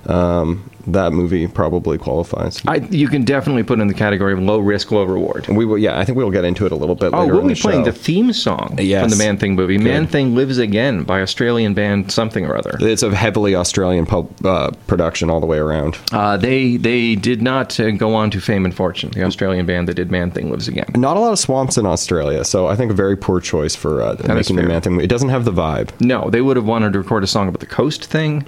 um, 0.07 0.69
that 0.87 1.13
movie 1.13 1.47
probably 1.47 1.97
qualifies. 1.97 2.61
I, 2.67 2.77
you 2.89 3.07
can 3.07 3.23
definitely 3.23 3.63
put 3.63 3.79
in 3.79 3.87
the 3.87 3.93
category 3.93 4.33
of 4.33 4.39
low 4.39 4.59
risk, 4.59 4.91
low 4.91 5.03
reward. 5.03 5.47
We 5.47 5.65
will, 5.65 5.77
yeah, 5.77 5.99
I 5.99 6.05
think 6.05 6.17
we'll 6.17 6.31
get 6.31 6.45
into 6.45 6.65
it 6.65 6.71
a 6.71 6.75
little 6.75 6.95
bit 6.95 7.13
Oh, 7.13 7.21
later. 7.21 7.33
we'll 7.33 7.47
be 7.47 7.53
the 7.53 7.59
playing 7.59 7.85
show. 7.85 7.91
the 7.91 7.97
theme 7.97 8.33
song 8.33 8.75
Yes. 8.79 9.01
from 9.03 9.09
the 9.11 9.15
Man 9.17 9.37
Thing 9.37 9.55
movie. 9.55 9.77
Man 9.77 10.07
Thing 10.07 10.35
Lives 10.35 10.57
Again 10.57 11.03
by 11.03 11.21
Australian 11.21 11.73
band 11.73 12.11
something 12.11 12.45
or 12.45 12.55
other. 12.57 12.77
It's 12.79 13.03
a 13.03 13.13
heavily 13.15 13.55
Australian 13.55 14.05
pub, 14.05 14.29
uh, 14.45 14.71
production 14.87 15.29
all 15.29 15.39
the 15.39 15.45
way 15.45 15.57
around. 15.59 15.97
Uh, 16.11 16.37
they 16.37 16.77
they 16.77 17.15
did 17.15 17.41
not 17.41 17.79
uh, 17.79 17.91
go 17.91 18.15
on 18.15 18.31
to 18.31 18.39
fame 18.41 18.65
and 18.65 18.73
fortune. 18.75 19.11
The 19.11 19.23
Australian 19.23 19.65
band 19.65 19.87
that 19.87 19.95
did 19.95 20.09
Man 20.11 20.31
Thing 20.31 20.49
Lives 20.49 20.67
Again. 20.67 20.87
Not 20.95 21.17
a 21.17 21.19
lot 21.19 21.31
of 21.33 21.39
swamps 21.39 21.77
in 21.77 21.85
Australia, 21.85 22.43
so 22.45 22.67
I 22.67 22.75
think 22.75 22.91
a 22.91 22.95
very 22.95 23.15
poor 23.17 23.39
choice 23.39 23.75
for 23.75 24.01
uh, 24.01 24.15
making 24.27 24.55
the 24.55 24.63
man 24.63 24.81
thing. 24.81 24.93
Movie. 24.93 25.05
It 25.05 25.09
doesn't 25.09 25.29
have 25.29 25.45
the 25.45 25.51
vibe. 25.51 25.89
No, 25.99 26.29
they 26.29 26.41
would 26.41 26.55
have 26.55 26.65
wanted 26.65 26.93
to 26.93 26.99
record 26.99 27.23
a 27.23 27.27
song 27.27 27.47
about 27.47 27.59
the 27.59 27.65
coast 27.65 28.05
thing, 28.05 28.43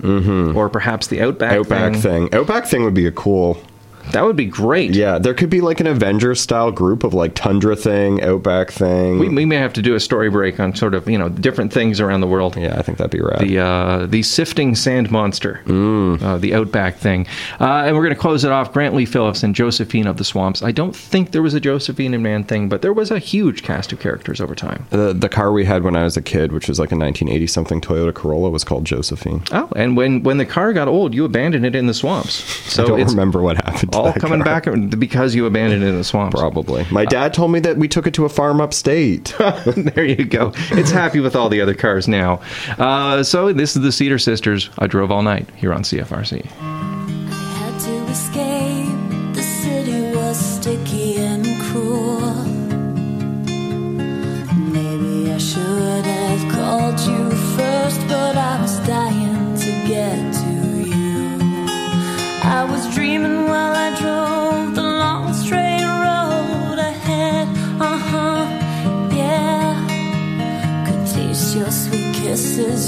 or 0.55 0.69
perhaps 0.69 1.07
the 1.07 1.21
Outback, 1.21 1.49
Mm-hmm. 1.51 1.59
Outback 1.73 1.95
thing. 2.01 2.23
Outback 2.25 2.28
thing 2.65 2.83
would 2.83 2.93
be 2.93 3.05
a 3.05 3.11
cool. 3.11 3.61
That 4.11 4.25
would 4.25 4.35
be 4.35 4.45
great. 4.45 4.95
Yeah, 4.95 5.19
there 5.19 5.33
could 5.33 5.49
be 5.49 5.61
like 5.61 5.79
an 5.79 5.87
Avengers 5.87 6.39
style 6.41 6.71
group 6.71 7.03
of 7.03 7.13
like 7.13 7.35
Tundra 7.35 7.75
thing, 7.75 8.21
Outback 8.23 8.71
thing. 8.71 9.19
We, 9.19 9.29
we 9.29 9.45
may 9.45 9.57
have 9.57 9.73
to 9.73 9.81
do 9.81 9.95
a 9.95 9.99
story 9.99 10.29
break 10.29 10.59
on 10.59 10.75
sort 10.75 10.93
of 10.93 11.07
you 11.09 11.17
know 11.17 11.29
different 11.29 11.71
things 11.73 11.99
around 11.99 12.21
the 12.21 12.27
world. 12.27 12.55
yeah, 12.57 12.77
I 12.77 12.81
think 12.81 12.97
that'd 12.97 13.11
be 13.11 13.21
rad. 13.21 13.39
The 13.39 13.59
uh, 13.59 14.05
the 14.07 14.23
sifting 14.23 14.75
sand 14.75 15.11
monster, 15.11 15.61
Mm. 15.65 16.21
uh, 16.21 16.37
the 16.37 16.53
outback 16.55 16.97
thing, 16.97 17.27
uh, 17.59 17.83
and 17.85 17.95
we're 17.95 18.03
going 18.03 18.15
to 18.15 18.19
close 18.19 18.43
it 18.43 18.51
off. 18.51 18.73
Grant 18.73 18.95
Lee 18.95 19.05
Phillips 19.05 19.43
and 19.43 19.53
Josephine 19.55 20.07
of 20.07 20.17
the 20.17 20.23
Swamps. 20.23 20.63
I 20.63 20.71
don't 20.71 20.95
think 20.95 21.31
there 21.31 21.41
was 21.43 21.53
a 21.53 21.59
Josephine 21.59 22.13
and 22.13 22.23
Man 22.23 22.43
thing, 22.43 22.69
but 22.69 22.81
there 22.81 22.93
was 22.93 23.11
a 23.11 23.19
huge 23.19 23.63
cast 23.63 23.91
of 23.93 23.99
characters 23.99 24.41
over 24.41 24.55
time. 24.55 24.85
the, 24.89 25.13
the 25.13 25.29
car 25.29 25.51
we 25.51 25.65
had 25.65 25.83
when 25.83 25.95
I 25.95 26.03
was 26.03 26.17
a 26.17 26.21
kid, 26.21 26.51
which 26.51 26.67
was 26.67 26.79
like 26.79 26.91
a 26.91 26.95
1980 26.97 27.47
something 27.47 27.81
Toyota 27.81 28.13
Corolla, 28.13 28.49
was 28.49 28.63
called 28.63 28.85
Josephine. 28.85 29.43
Oh, 29.51 29.69
and 29.75 29.95
when 29.95 30.23
when 30.23 30.37
the 30.37 30.45
car 30.45 30.73
got 30.73 30.87
old, 30.87 31.13
you 31.13 31.25
abandoned 31.25 31.65
it 31.65 31.75
in 31.75 31.87
the 31.87 31.93
swamps. 31.93 32.33
So 32.73 32.83
I 32.83 32.87
don't 32.87 33.09
remember 33.09 33.41
what 33.41 33.57
happened. 33.57 33.88
To 33.91 33.97
all 33.97 34.13
coming 34.13 34.41
car. 34.43 34.61
back 34.61 34.89
because 34.99 35.35
you 35.35 35.45
abandoned 35.45 35.83
it 35.83 35.87
in 35.87 35.97
the 35.97 36.03
swamps. 36.03 36.39
Probably. 36.39 36.85
My 36.91 37.05
dad 37.05 37.33
told 37.33 37.51
me 37.51 37.59
that 37.61 37.77
we 37.77 37.87
took 37.87 38.07
it 38.07 38.13
to 38.15 38.25
a 38.25 38.29
farm 38.29 38.61
upstate. 38.61 39.33
there 39.75 40.05
you 40.05 40.25
go. 40.25 40.51
It's 40.71 40.91
happy 40.91 41.19
with 41.19 41.35
all 41.35 41.49
the 41.49 41.61
other 41.61 41.73
cars 41.73 42.07
now. 42.07 42.41
Uh, 42.77 43.23
so 43.23 43.53
this 43.53 43.75
is 43.75 43.81
the 43.81 43.91
Cedar 43.91 44.19
Sisters. 44.19 44.69
I 44.79 44.87
drove 44.87 45.11
all 45.11 45.23
night 45.23 45.47
here 45.55 45.73
on 45.73 45.83
CFRC. 45.83 46.47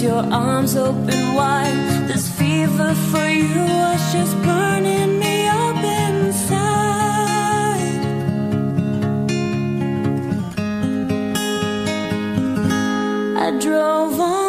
Your 0.02 0.24
arms 0.34 0.76
open 0.76 1.36
wide. 1.36 2.08
This 2.08 2.28
fever 2.38 2.96
for 3.12 3.30
you 3.30 3.62
was 3.62 4.14
just 4.14 4.36
burning 4.42 5.20
me 5.20 5.48
up 5.48 5.76
inside. 5.76 6.72
I 13.38 13.52
drove 13.60 14.20
all 14.20 14.41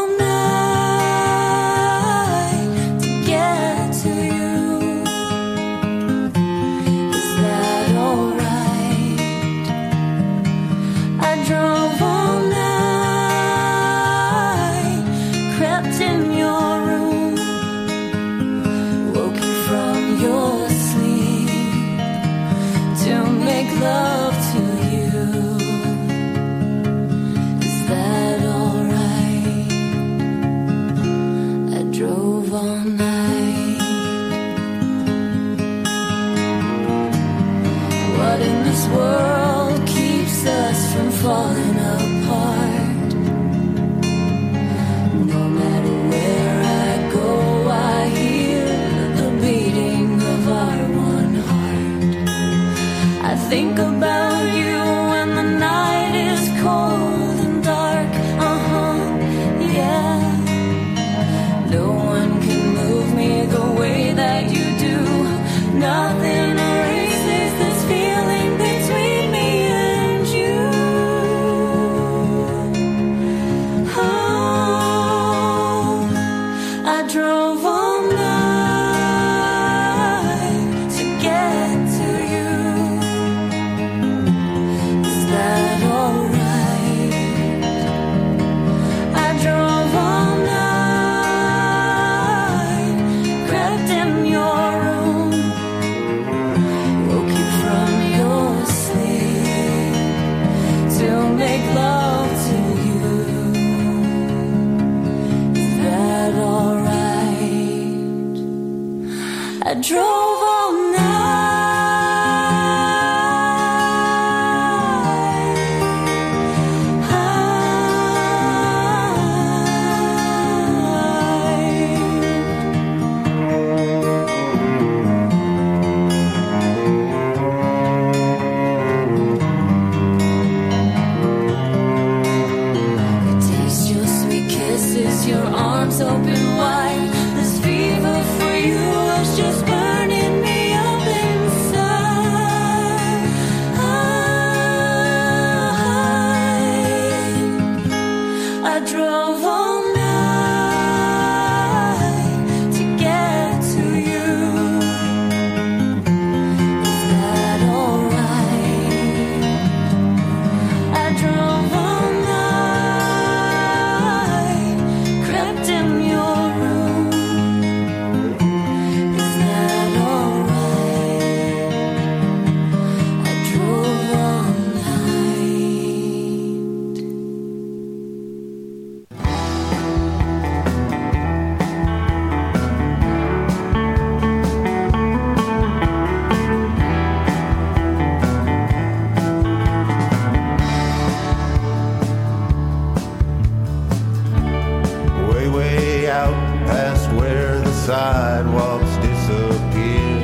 way 195.53 196.09
out 196.09 196.35
past 196.67 197.13
where 197.13 197.61
the 197.61 197.73
sidewalks 197.73 198.97
disappear 198.97 200.17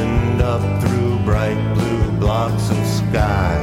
and 0.00 0.42
up 0.42 0.62
through 0.82 1.18
bright 1.20 1.74
blue 1.74 2.10
blocks 2.18 2.70
of 2.70 2.86
sky. 2.86 3.53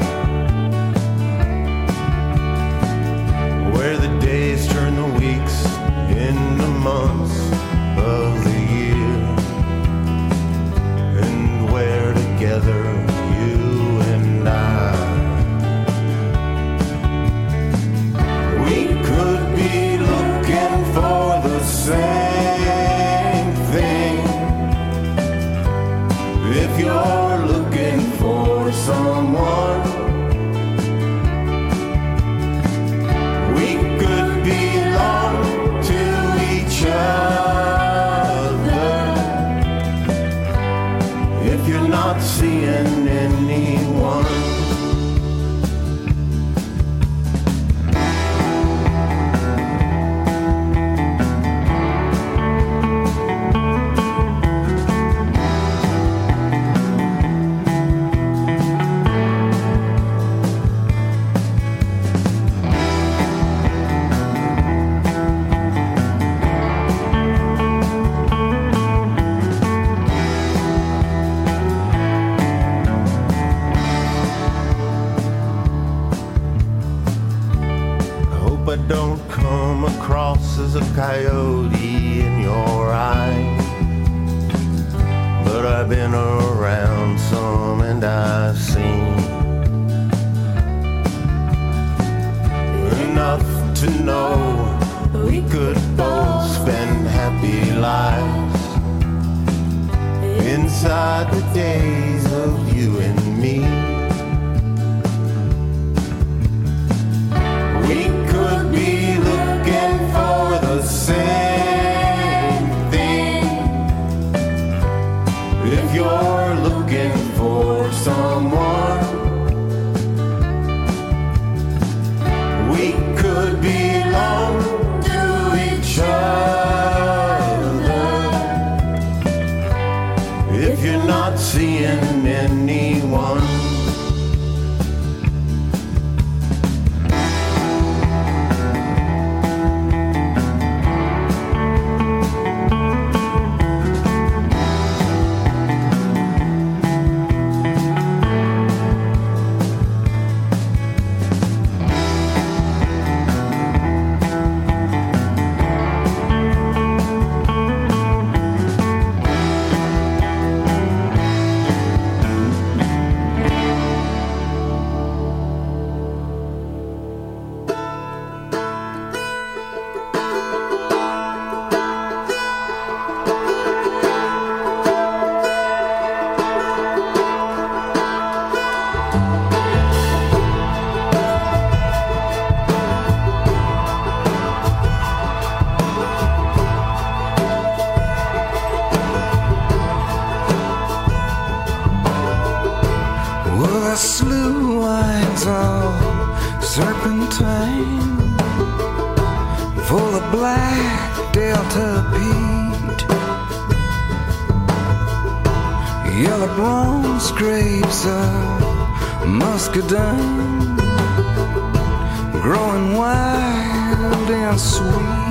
Sweet. 214.62 215.31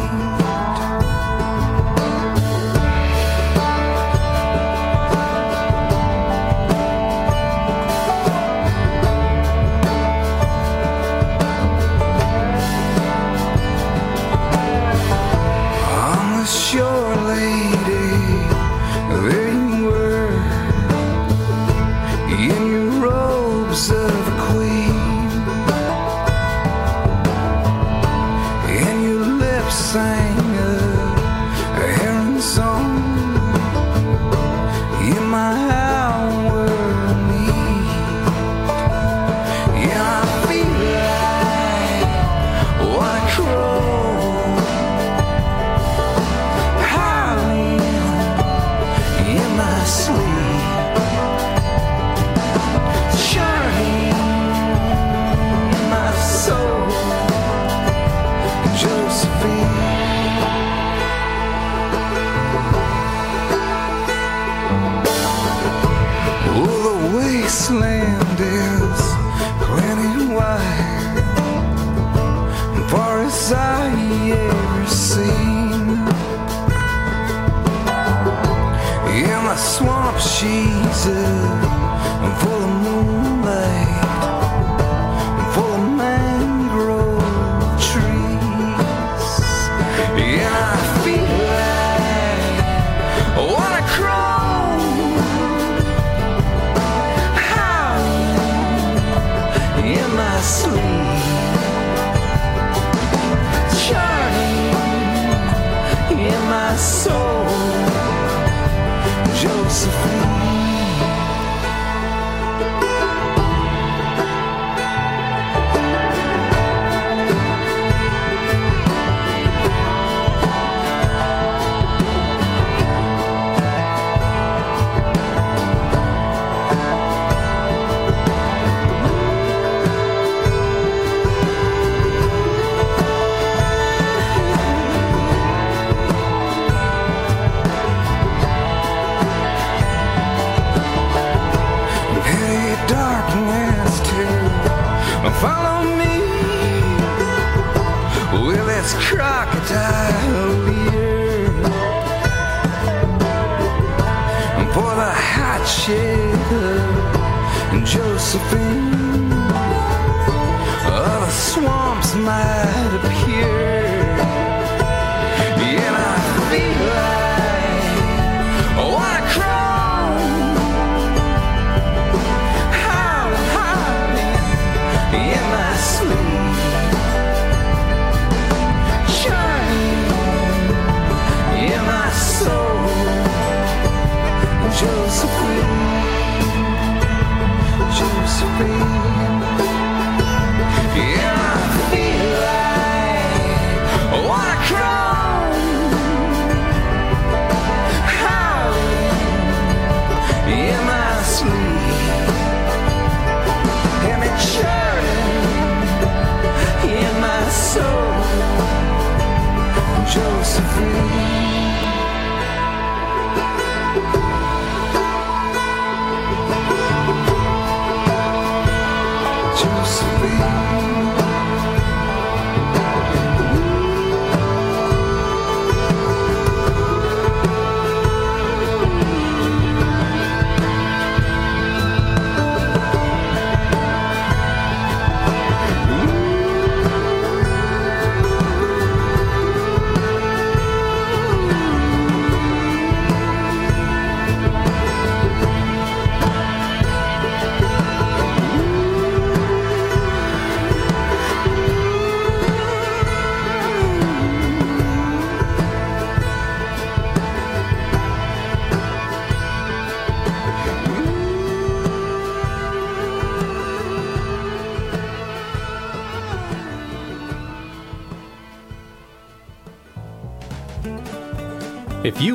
Swamp, 80.40 81.39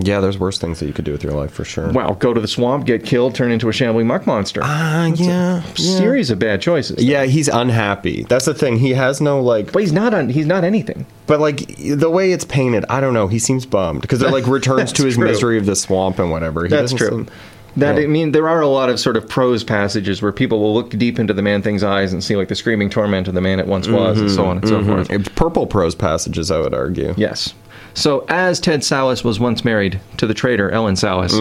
Yeah, 0.00 0.20
there's 0.20 0.38
worse 0.38 0.58
things 0.58 0.80
that 0.80 0.86
you 0.86 0.92
could 0.94 1.04
do 1.04 1.12
with 1.12 1.22
your 1.22 1.34
life 1.34 1.50
for 1.52 1.64
sure. 1.64 1.92
Wow, 1.92 2.14
go 2.14 2.32
to 2.32 2.40
the 2.40 2.48
swamp, 2.48 2.86
get 2.86 3.04
killed, 3.04 3.34
turn 3.34 3.50
into 3.52 3.68
a 3.68 3.72
shambling 3.72 4.06
muck 4.06 4.26
monster. 4.26 4.60
Ah, 4.64 5.06
yeah. 5.06 5.62
Series 5.74 6.30
of 6.30 6.38
bad 6.38 6.62
choices. 6.62 7.04
Yeah, 7.04 7.24
he's 7.24 7.48
unhappy. 7.48 8.22
That's 8.24 8.46
the 8.46 8.54
thing. 8.54 8.78
He 8.78 8.94
has 8.94 9.20
no 9.20 9.40
like 9.42 9.70
but 9.72 9.80
he's 9.82 9.92
not. 9.92 10.14
On, 10.14 10.28
he's 10.30 10.46
not 10.46 10.64
anything. 10.64 11.04
But 11.26 11.40
like 11.40 11.76
the 11.76 12.08
way 12.10 12.32
it's 12.32 12.44
painted, 12.46 12.84
I 12.88 13.00
don't 13.02 13.12
know. 13.14 13.28
He 13.28 13.38
seems 13.38 13.66
bummed 13.66 14.00
because 14.00 14.22
it 14.22 14.30
like 14.30 14.46
returns 14.48 14.92
to 14.94 15.04
his 15.04 15.16
true. 15.16 15.26
misery 15.28 15.58
of 15.58 15.66
the 15.66 15.76
swamp 15.76 16.18
and 16.18 16.30
whatever. 16.30 16.62
He 16.64 16.68
That's 16.70 16.92
true. 16.94 17.08
seem- 17.10 17.28
That 17.76 17.96
Yeah. 17.98 18.04
I 18.04 18.06
mean, 18.06 18.32
there 18.32 18.48
are 18.48 18.60
a 18.62 18.68
lot 18.68 18.88
of 18.88 18.98
sort 18.98 19.16
of 19.18 19.28
prose 19.28 19.62
passages 19.62 20.22
where 20.22 20.32
people 20.32 20.58
will 20.60 20.72
look 20.74 20.90
deep 20.90 21.18
into 21.18 21.34
the 21.34 21.42
man 21.42 21.60
thing's 21.62 21.82
eyes 21.84 22.12
and 22.14 22.24
see 22.24 22.36
like 22.36 22.48
the 22.48 22.54
screaming 22.54 22.88
torment 22.88 23.28
of 23.28 23.34
the 23.34 23.40
man 23.42 23.60
it 23.60 23.66
once 23.66 23.88
was, 23.88 24.18
and 24.20 24.30
so 24.30 24.46
on 24.46 24.56
and 24.58 24.68
so 24.68 24.82
forth. 24.84 25.10
It's 25.10 25.28
purple 25.30 25.66
prose 25.66 25.94
passages, 25.94 26.50
I 26.50 26.58
would 26.60 26.72
argue. 26.74 27.12
Yes. 27.18 27.52
So, 27.94 28.24
as 28.28 28.58
Ted 28.60 28.80
Sallis 28.80 29.24
was 29.24 29.38
once 29.38 29.64
married 29.64 30.00
to 30.18 30.26
the 30.26 30.34
traitor 30.34 30.70
Ellen 30.70 30.94
Sallis, 30.94 31.32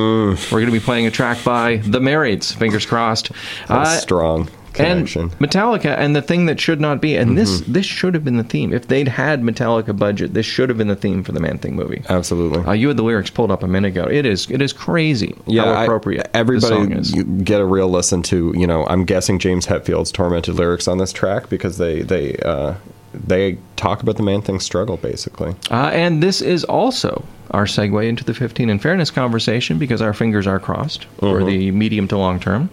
we're 0.52 0.60
going 0.60 0.66
to 0.66 0.72
be 0.72 0.80
playing 0.80 1.06
a 1.08 1.12
track 1.12 1.44
by 1.44 1.78
The 1.78 2.00
Marrieds, 2.00 2.54
fingers 2.54 2.86
crossed. 2.86 3.32
Uh, 3.70 3.86
strong 3.98 4.50
connection. 4.74 5.24
and 5.24 5.32
Metallica, 5.40 5.98
and 5.98 6.16
the 6.16 6.22
thing 6.22 6.46
that 6.46 6.60
should 6.60 6.80
not 6.80 7.02
be, 7.02 7.16
and 7.16 7.38
this 7.38 7.62
this 7.62 7.86
should 7.86 8.14
have 8.14 8.24
been 8.24 8.38
the 8.38 8.44
theme. 8.44 8.74
If 8.74 8.88
they'd 8.88 9.08
had 9.08 9.42
Metallica 9.42 9.98
budget, 9.98 10.34
this 10.34 10.46
should 10.46 10.70
have 10.70 10.78
been 10.78 10.88
the 10.88 10.96
theme 10.96 11.24
for 11.24 11.32
the 11.32 11.40
Man 11.40 11.58
Thing 11.58 11.76
movie. 11.76 12.04
Absolutely. 12.10 12.64
Uh, 12.64 12.72
you 12.74 12.88
had 12.88 12.98
the 12.98 13.04
lyrics 13.04 13.30
pulled 13.30 13.52
up 13.52 13.64
a 13.64 13.68
minute 13.68 13.90
ago. 13.90 14.06
It 14.10 14.26
is 14.26 14.50
it 14.50 14.62
is 14.62 14.74
crazy 14.74 15.36
yeah, 15.46 15.64
how 15.66 15.72
I- 15.72 15.84
appropriate 15.84 16.24
the 16.32 16.38
everybody 16.38 16.74
song 16.74 16.92
is. 16.94 17.14
you 17.14 17.24
get 17.24 17.60
a 17.62 17.66
real 17.66 17.90
listen 17.90 18.24
to. 18.24 18.54
You 18.56 18.68
know, 18.68 18.86
I'm 18.88 19.06
guessing 19.06 19.40
James 19.40 19.66
Hetfield's 19.66 20.12
tormented 20.12 20.56
lyrics 20.56 20.88
on 20.88 20.98
this 20.98 21.12
track 21.14 21.50
because 21.50 21.78
they 21.78 22.02
they 22.02 22.36
uh, 22.38 22.76
they 23.14 23.58
talk 23.76 24.02
about 24.04 24.18
the 24.18 24.24
man 24.24 24.42
thing 24.42 24.60
struggle 24.60 24.98
basically. 24.98 25.56
Uh, 25.70 25.90
and 25.94 26.22
this 26.22 26.42
is 26.42 26.64
also 26.64 27.24
our 27.52 27.66
segue 27.66 28.08
into 28.08 28.24
the 28.24 28.34
15 28.34 28.70
and 28.70 28.82
fairness 28.82 29.12
conversation 29.12 29.78
because 29.78 30.02
our 30.02 30.14
fingers 30.14 30.48
are 30.48 30.58
crossed 30.60 31.04
for 31.20 31.42
Mhm. 31.42 31.46
the 31.48 31.72
medium 31.72 32.08
to 32.08 32.18
long 32.18 32.40
term. 32.40 32.70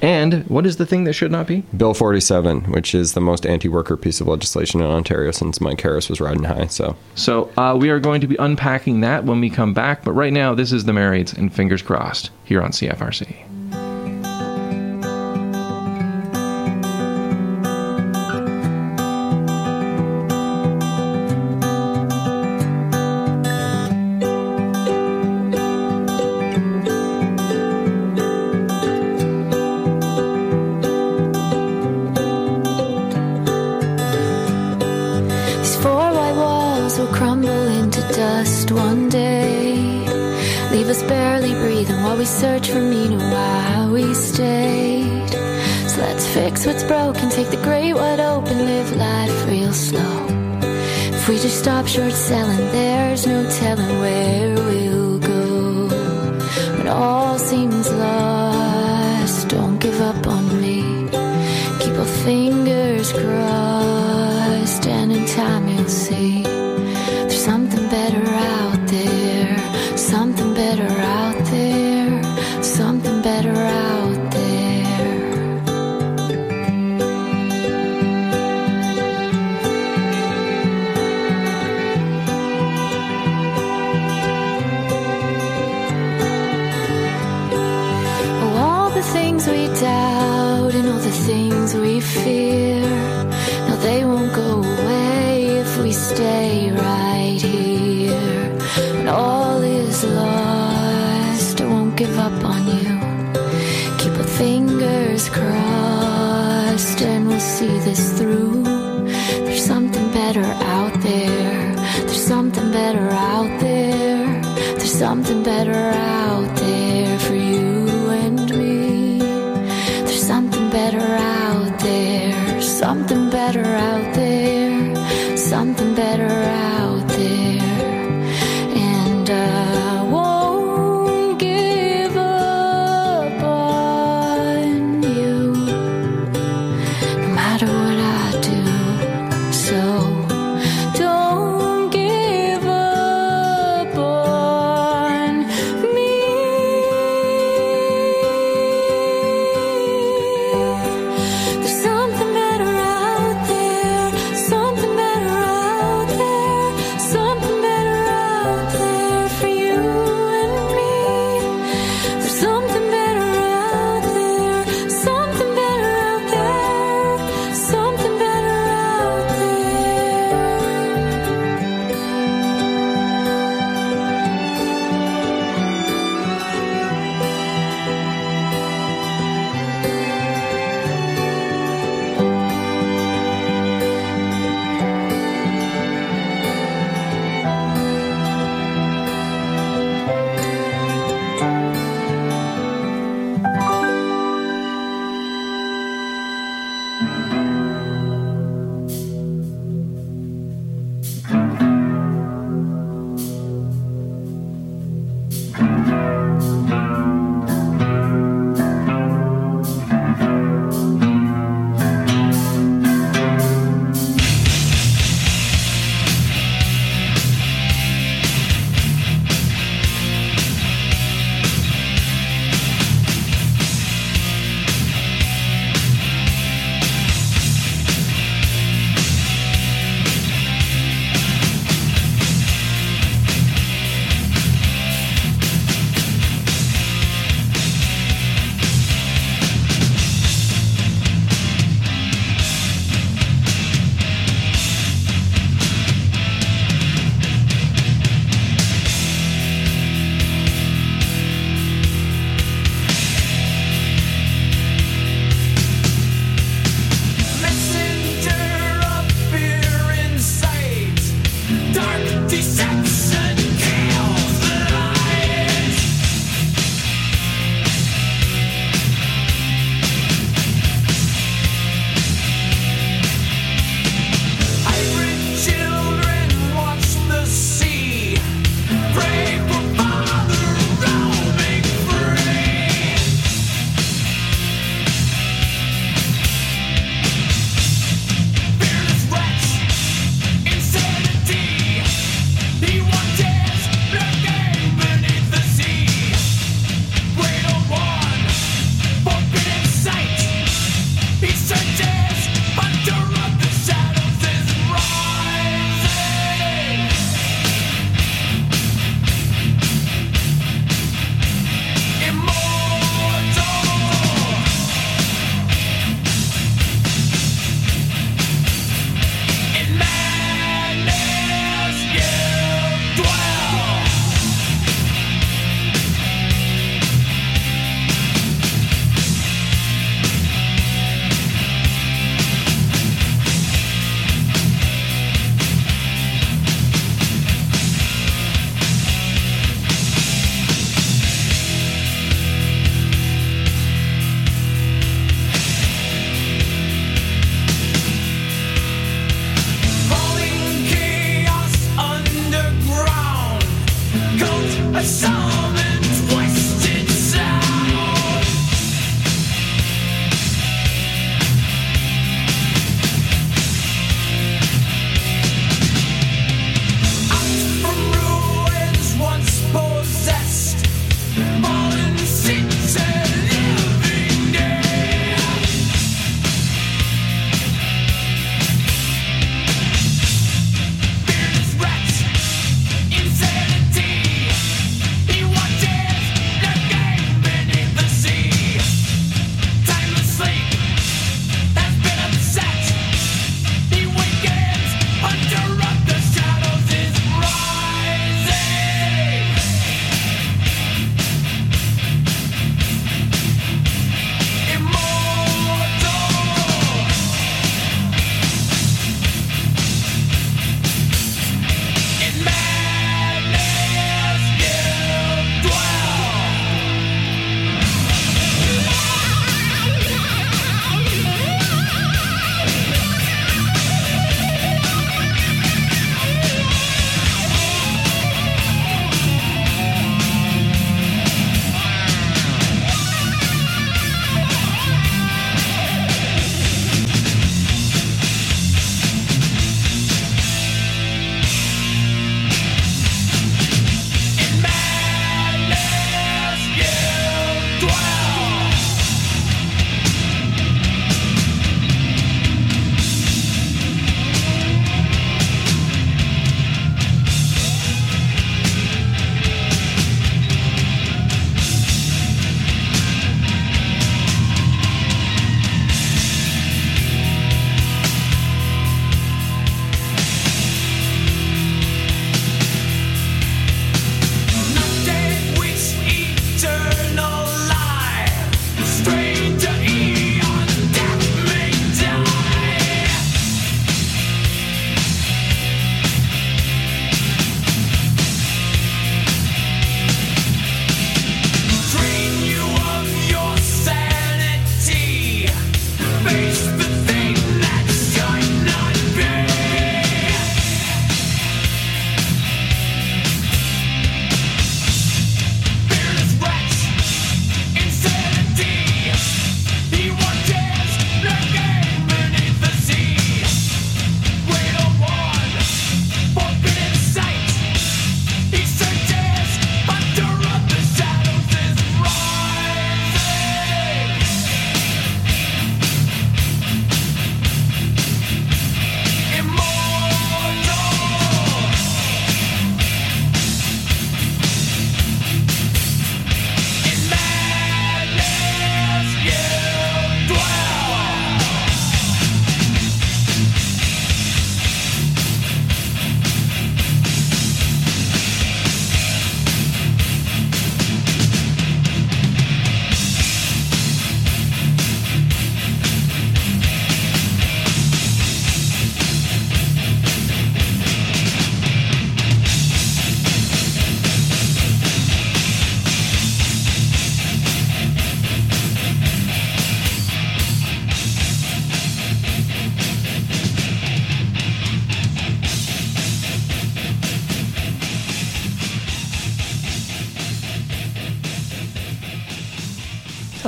And 0.00 0.44
what 0.48 0.64
is 0.64 0.78
the 0.78 0.86
thing 0.86 1.04
that 1.04 1.12
should 1.12 1.30
not 1.30 1.46
be? 1.46 1.64
Bill 1.76 1.92
47, 1.92 2.62
which 2.72 2.94
is 2.94 3.12
the 3.12 3.20
most 3.20 3.44
anti-worker 3.44 3.96
piece 3.98 4.22
of 4.22 4.28
legislation 4.28 4.80
in 4.80 4.86
Ontario 4.86 5.32
since 5.32 5.60
Mike 5.60 5.80
Harris 5.82 6.08
was 6.08 6.18
riding 6.20 6.44
high. 6.44 6.66
So 6.68 6.96
So 7.14 7.50
uh, 7.58 7.76
we 7.78 7.90
are 7.90 8.00
going 8.00 8.22
to 8.22 8.26
be 8.26 8.36
unpacking 8.36 9.02
that 9.02 9.24
when 9.24 9.40
we 9.40 9.50
come 9.50 9.74
back. 9.74 10.02
But 10.02 10.12
right 10.12 10.32
now, 10.32 10.54
this 10.54 10.72
is 10.72 10.84
the 10.86 10.92
Marrieds 10.92 11.36
and 11.36 11.52
fingers 11.52 11.82
crossed 11.82 12.30
here 12.44 12.62
on 12.62 12.70
CFRC. 12.72 13.36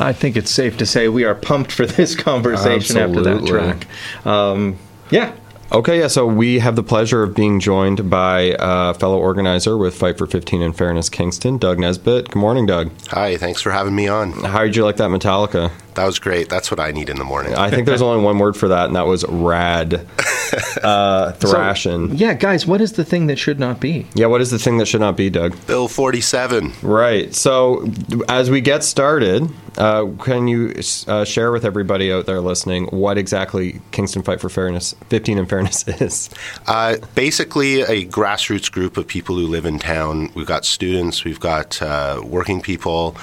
I 0.05 0.13
think 0.13 0.37
it's 0.37 0.51
safe 0.51 0.77
to 0.79 0.87
say 0.87 1.09
we 1.09 1.25
are 1.25 1.35
pumped 1.35 1.73
for 1.73 1.87
this 1.87 2.15
conversation 2.31 2.99
after 2.99 3.23
that 3.23 3.47
track. 3.47 3.87
Um, 4.27 4.77
yeah. 5.11 5.35
Okay, 5.73 5.99
yeah, 5.99 6.09
so 6.09 6.27
we 6.27 6.59
have 6.59 6.77
the 6.77 6.83
pleasure 6.83 7.23
of 7.23 7.35
being 7.35 7.59
joined 7.59 8.09
by 8.09 8.53
uh, 8.53 8.93
fellow 8.93 9.19
organizer 9.19 9.77
with 9.77 9.97
Fight 9.97 10.19
for 10.19 10.27
15 10.27 10.63
and 10.63 10.77
Fairness 10.77 11.09
Kingston, 11.09 11.57
Doug 11.59 11.79
Nesbitt. 11.79 12.27
Good 12.31 12.39
morning, 12.39 12.67
Doug. 12.67 12.93
Hi, 13.09 13.37
thanks 13.39 13.63
for 13.63 13.71
having 13.73 13.95
me 13.97 14.07
on. 14.07 14.33
How 14.33 14.63
did 14.63 14.77
you 14.77 14.85
like 14.85 14.99
that 14.99 15.11
Metallica? 15.11 15.73
That 15.95 16.05
was 16.05 16.19
great. 16.19 16.49
That's 16.49 16.71
what 16.71 16.79
I 16.79 16.93
need 16.93 17.09
in 17.09 17.17
the 17.17 17.25
morning. 17.25 17.55
I 17.55 17.71
think 17.71 17.87
there's 17.87 18.03
only 18.03 18.23
one 18.23 18.39
word 18.39 18.57
for 18.57 18.69
that, 18.69 18.87
and 18.87 18.95
that 18.95 19.07
was 19.07 19.25
rad. 19.27 20.07
Uh, 20.85 21.33
thrashing. 21.33 22.15
Yeah, 22.15 22.35
guys, 22.35 22.65
what 22.65 22.81
is 22.81 22.93
the 22.93 23.05
thing 23.05 23.27
that 23.27 23.39
should 23.41 23.59
not 23.59 23.81
be? 23.81 24.07
yeah, 24.15 24.27
what 24.27 24.41
is 24.41 24.53
the 24.53 24.59
thing 24.59 24.79
that 24.79 24.87
should 24.87 25.01
not 25.01 25.17
be, 25.17 25.29
Doug? 25.29 25.57
Bill 25.67 25.89
47. 25.89 26.75
Right. 26.83 27.35
So, 27.35 27.91
as 28.29 28.51
we 28.51 28.61
get 28.61 28.85
started, 28.85 29.51
uh, 29.77 30.07
can 30.23 30.49
you 30.49 30.75
uh, 31.07 31.25
share 31.25 31.51
with 31.53 31.65
everybody 31.65 32.13
out 32.13 32.27
there 32.27 32.41
listening 32.41 32.87
what 32.87 33.19
exactly 33.19 33.81
Kingston 33.91 34.23
Fight 34.23 34.41
for 34.41 34.49
Fairness, 34.49 34.95
15 35.09 35.39
and 35.39 35.49
Fairness 35.49 35.87
is? 36.01 36.31
Uh, 36.67 36.97
basically, 37.15 37.83
a 37.83 38.07
grassroots 38.07 38.71
group 38.71 38.97
of 38.97 39.07
people 39.07 39.37
who 39.37 39.47
live 39.47 39.67
in 39.67 39.79
town. 39.79 40.31
We've 40.35 40.47
got 40.47 40.65
students, 40.65 41.25
we've 41.25 41.41
got 41.41 41.81
uh, 41.83 42.21
working 42.25 42.61
people, 42.61 43.17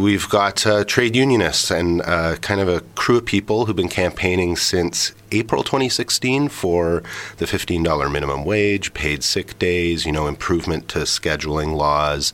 we've 0.00 0.28
got 0.28 0.66
uh, 0.66 0.84
trade 0.84 1.16
unionists, 1.16 1.70
and 1.70 2.02
uh, 2.02 2.36
kind 2.36 2.60
of 2.60 2.68
a 2.68 2.80
crew 2.94 3.16
of 3.18 3.24
people 3.24 3.64
who've 3.64 3.76
been 3.76 3.88
campaigning 3.88 4.56
since 4.56 5.12
April 5.32 5.62
2016 5.62 6.48
for 6.48 7.02
the 7.38 7.46
$15 7.46 8.12
minimum 8.12 8.44
wage, 8.44 8.92
paid 8.94 9.22
sick 9.22 9.58
days, 9.58 10.04
you 10.04 10.12
know, 10.12 10.26
improvement 10.26 10.88
to 10.88 11.00
scheduling 11.00 11.74
laws, 11.74 12.32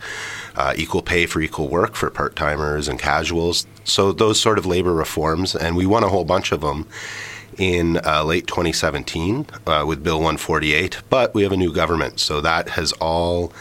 uh, 0.56 0.74
equal 0.76 1.02
pay 1.02 1.26
for 1.26 1.40
equal 1.40 1.68
work 1.68 1.94
for 1.94 2.10
part 2.10 2.34
timers 2.34 2.88
and 2.88 2.98
casuals. 2.98 3.66
So, 3.84 4.12
those 4.12 4.40
sort 4.40 4.58
of 4.58 4.66
labor 4.66 4.92
reforms, 4.92 5.54
and 5.54 5.76
we 5.76 5.86
won 5.86 6.02
a 6.02 6.08
whole 6.08 6.24
bunch 6.24 6.52
of 6.52 6.62
them 6.62 6.86
in 7.58 8.00
uh, 8.04 8.24
late 8.24 8.48
2017 8.48 9.46
uh, 9.66 9.84
with 9.86 10.02
Bill 10.02 10.16
148, 10.16 11.02
but 11.08 11.32
we 11.34 11.44
have 11.44 11.52
a 11.52 11.56
new 11.56 11.72
government, 11.72 12.18
so 12.18 12.40
that 12.40 12.70
has 12.70 12.92
all 12.94 13.52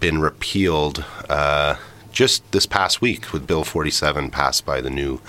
been 0.00 0.20
repealed 0.20 1.04
uh, 1.28 1.76
just 2.14 2.50
this 2.52 2.64
past 2.64 3.02
week 3.02 3.32
with 3.32 3.46
Bill 3.46 3.64
47 3.64 4.30
passed 4.30 4.64
by 4.64 4.80
the 4.80 4.88
new 4.88 5.20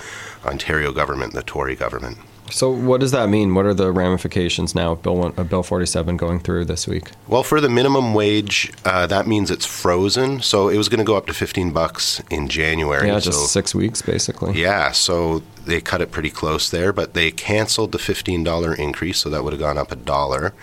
Ontario 0.44 0.92
government, 0.92 1.34
the 1.34 1.42
Tory 1.42 1.74
government. 1.74 2.18
So, 2.48 2.70
what 2.70 3.00
does 3.00 3.10
that 3.10 3.28
mean? 3.28 3.56
What 3.56 3.66
are 3.66 3.74
the 3.74 3.90
ramifications 3.90 4.72
now 4.72 4.92
of 4.92 5.02
Bill, 5.02 5.34
uh, 5.36 5.42
Bill 5.42 5.64
47 5.64 6.16
going 6.16 6.38
through 6.38 6.66
this 6.66 6.86
week? 6.86 7.10
Well, 7.26 7.42
for 7.42 7.60
the 7.60 7.68
minimum 7.68 8.14
wage, 8.14 8.72
uh, 8.84 9.08
that 9.08 9.26
means 9.26 9.50
it's 9.50 9.66
frozen. 9.66 10.40
So 10.42 10.68
it 10.68 10.76
was 10.76 10.88
going 10.88 10.98
to 10.98 11.04
go 11.04 11.16
up 11.16 11.26
to 11.26 11.34
15 11.34 11.72
bucks 11.72 12.22
in 12.30 12.48
January. 12.48 13.08
Yeah, 13.08 13.18
so 13.18 13.32
just 13.32 13.52
six 13.52 13.74
weeks, 13.74 14.00
basically. 14.00 14.60
Yeah, 14.60 14.92
so 14.92 15.42
they 15.64 15.80
cut 15.80 16.00
it 16.00 16.12
pretty 16.12 16.30
close 16.30 16.70
there, 16.70 16.92
but 16.92 17.14
they 17.14 17.32
canceled 17.32 17.90
the 17.90 17.98
$15 17.98 18.78
increase, 18.78 19.18
so 19.18 19.28
that 19.28 19.42
would 19.42 19.52
have 19.52 19.60
gone 19.60 19.76
up 19.76 19.90
a 19.90 19.96
dollar. 19.96 20.54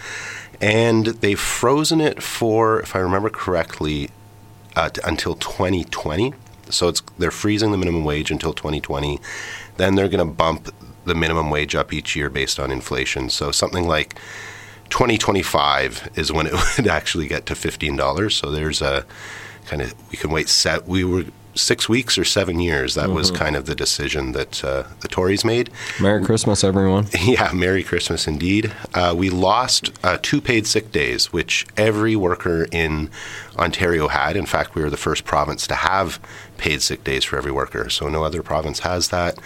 And 0.61 1.07
they've 1.07 1.38
frozen 1.39 1.99
it 1.99 2.24
for, 2.24 2.80
if 2.80 2.95
I 2.95 2.99
remember 2.99 3.30
correctly, 3.30 4.09
uh, 4.76 4.89
t- 4.89 5.01
until 5.03 5.36
2020. 5.36 6.34
So 6.69 6.88
it's 6.88 7.01
they're 7.17 7.32
freezing 7.32 7.71
the 7.71 7.78
minimum 7.78 8.03
wage 8.03 8.32
until 8.32 8.53
2020. 8.53 9.19
Then 9.78 9.95
they're 9.95 10.09
going 10.09 10.26
to 10.26 10.34
bump 10.34 10.74
the 11.05 11.15
minimum 11.15 11.49
wage 11.49 11.76
up 11.76 11.91
each 11.93 12.15
year 12.15 12.30
based 12.30 12.59
on 12.59 12.71
inflation. 12.71 13.30
So 13.30 13.51
something 13.51 13.88
like 13.88 14.15
2025 14.89 16.11
is 16.15 16.32
when 16.32 16.47
it 16.47 16.53
would 16.78 16.88
actually 16.88 17.28
get 17.28 17.45
to 17.47 17.53
$15. 17.53 18.32
So 18.32 18.51
there's 18.51 18.82
a 18.82 19.05
kind 19.65 19.82
of 19.82 19.93
we 20.11 20.17
can 20.17 20.30
wait 20.30 20.49
set 20.49 20.88
we 20.88 21.03
were 21.03 21.26
six 21.56 21.88
weeks 21.88 22.18
or 22.18 22.24
seven 22.24 22.60
years 22.60 22.95
that 22.95 23.10
was 23.10 23.32
kind 23.32 23.56
of 23.56 23.66
the 23.66 23.76
decision 23.76 24.32
that 24.32 24.64
uh, 24.64 24.84
the 25.01 25.08
tories 25.08 25.45
made. 25.45 25.70
Merry 25.99 26.24
Christmas, 26.24 26.64
everyone. 26.64 27.08
yeah 27.22 27.51
merry 27.54 27.84
christmas 27.84 28.28
indeed. 28.28 28.74
Uh, 28.93 29.14
we 29.16 29.30
lost 29.30 29.91
uh, 30.04 30.18
two 30.22 30.41
paid 30.41 30.66
sick 30.68 30.91
days 30.91 31.32
which 31.32 31.66
every 31.78 32.16
worker 32.16 32.68
in 32.72 33.10
ontario 33.58 34.08
had. 34.08 34.36
In 34.36 34.45
fact 34.45 34.76
we 34.76 34.82
were 34.82 34.89
the 34.89 34.97
first 34.97 35.26
province 35.26 35.68
to 35.68 35.76
have 35.76 36.20
paid 36.64 36.82
sick 36.82 37.03
days 37.03 37.26
for 37.26 37.38
every 37.38 37.51
worker. 37.51 37.89
So 37.89 38.07
no 38.07 38.24
other 38.24 38.41
province 38.41 38.80
has 38.80 39.09
that 39.09 39.38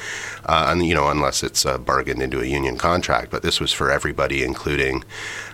uh, 0.45 0.67
and 0.69 0.85
you 0.85 0.93
know 0.93 1.09
unless 1.09 1.41
it's 1.41 1.65
uh, 1.65 1.79
bargained 1.79 2.21
into 2.21 2.39
a 2.41 2.45
union 2.45 2.77
contract 2.77 3.31
but 3.31 3.41
this 3.41 3.59
was 3.59 3.73
for 3.73 3.89
everybody 3.89 4.43
including 4.43 5.03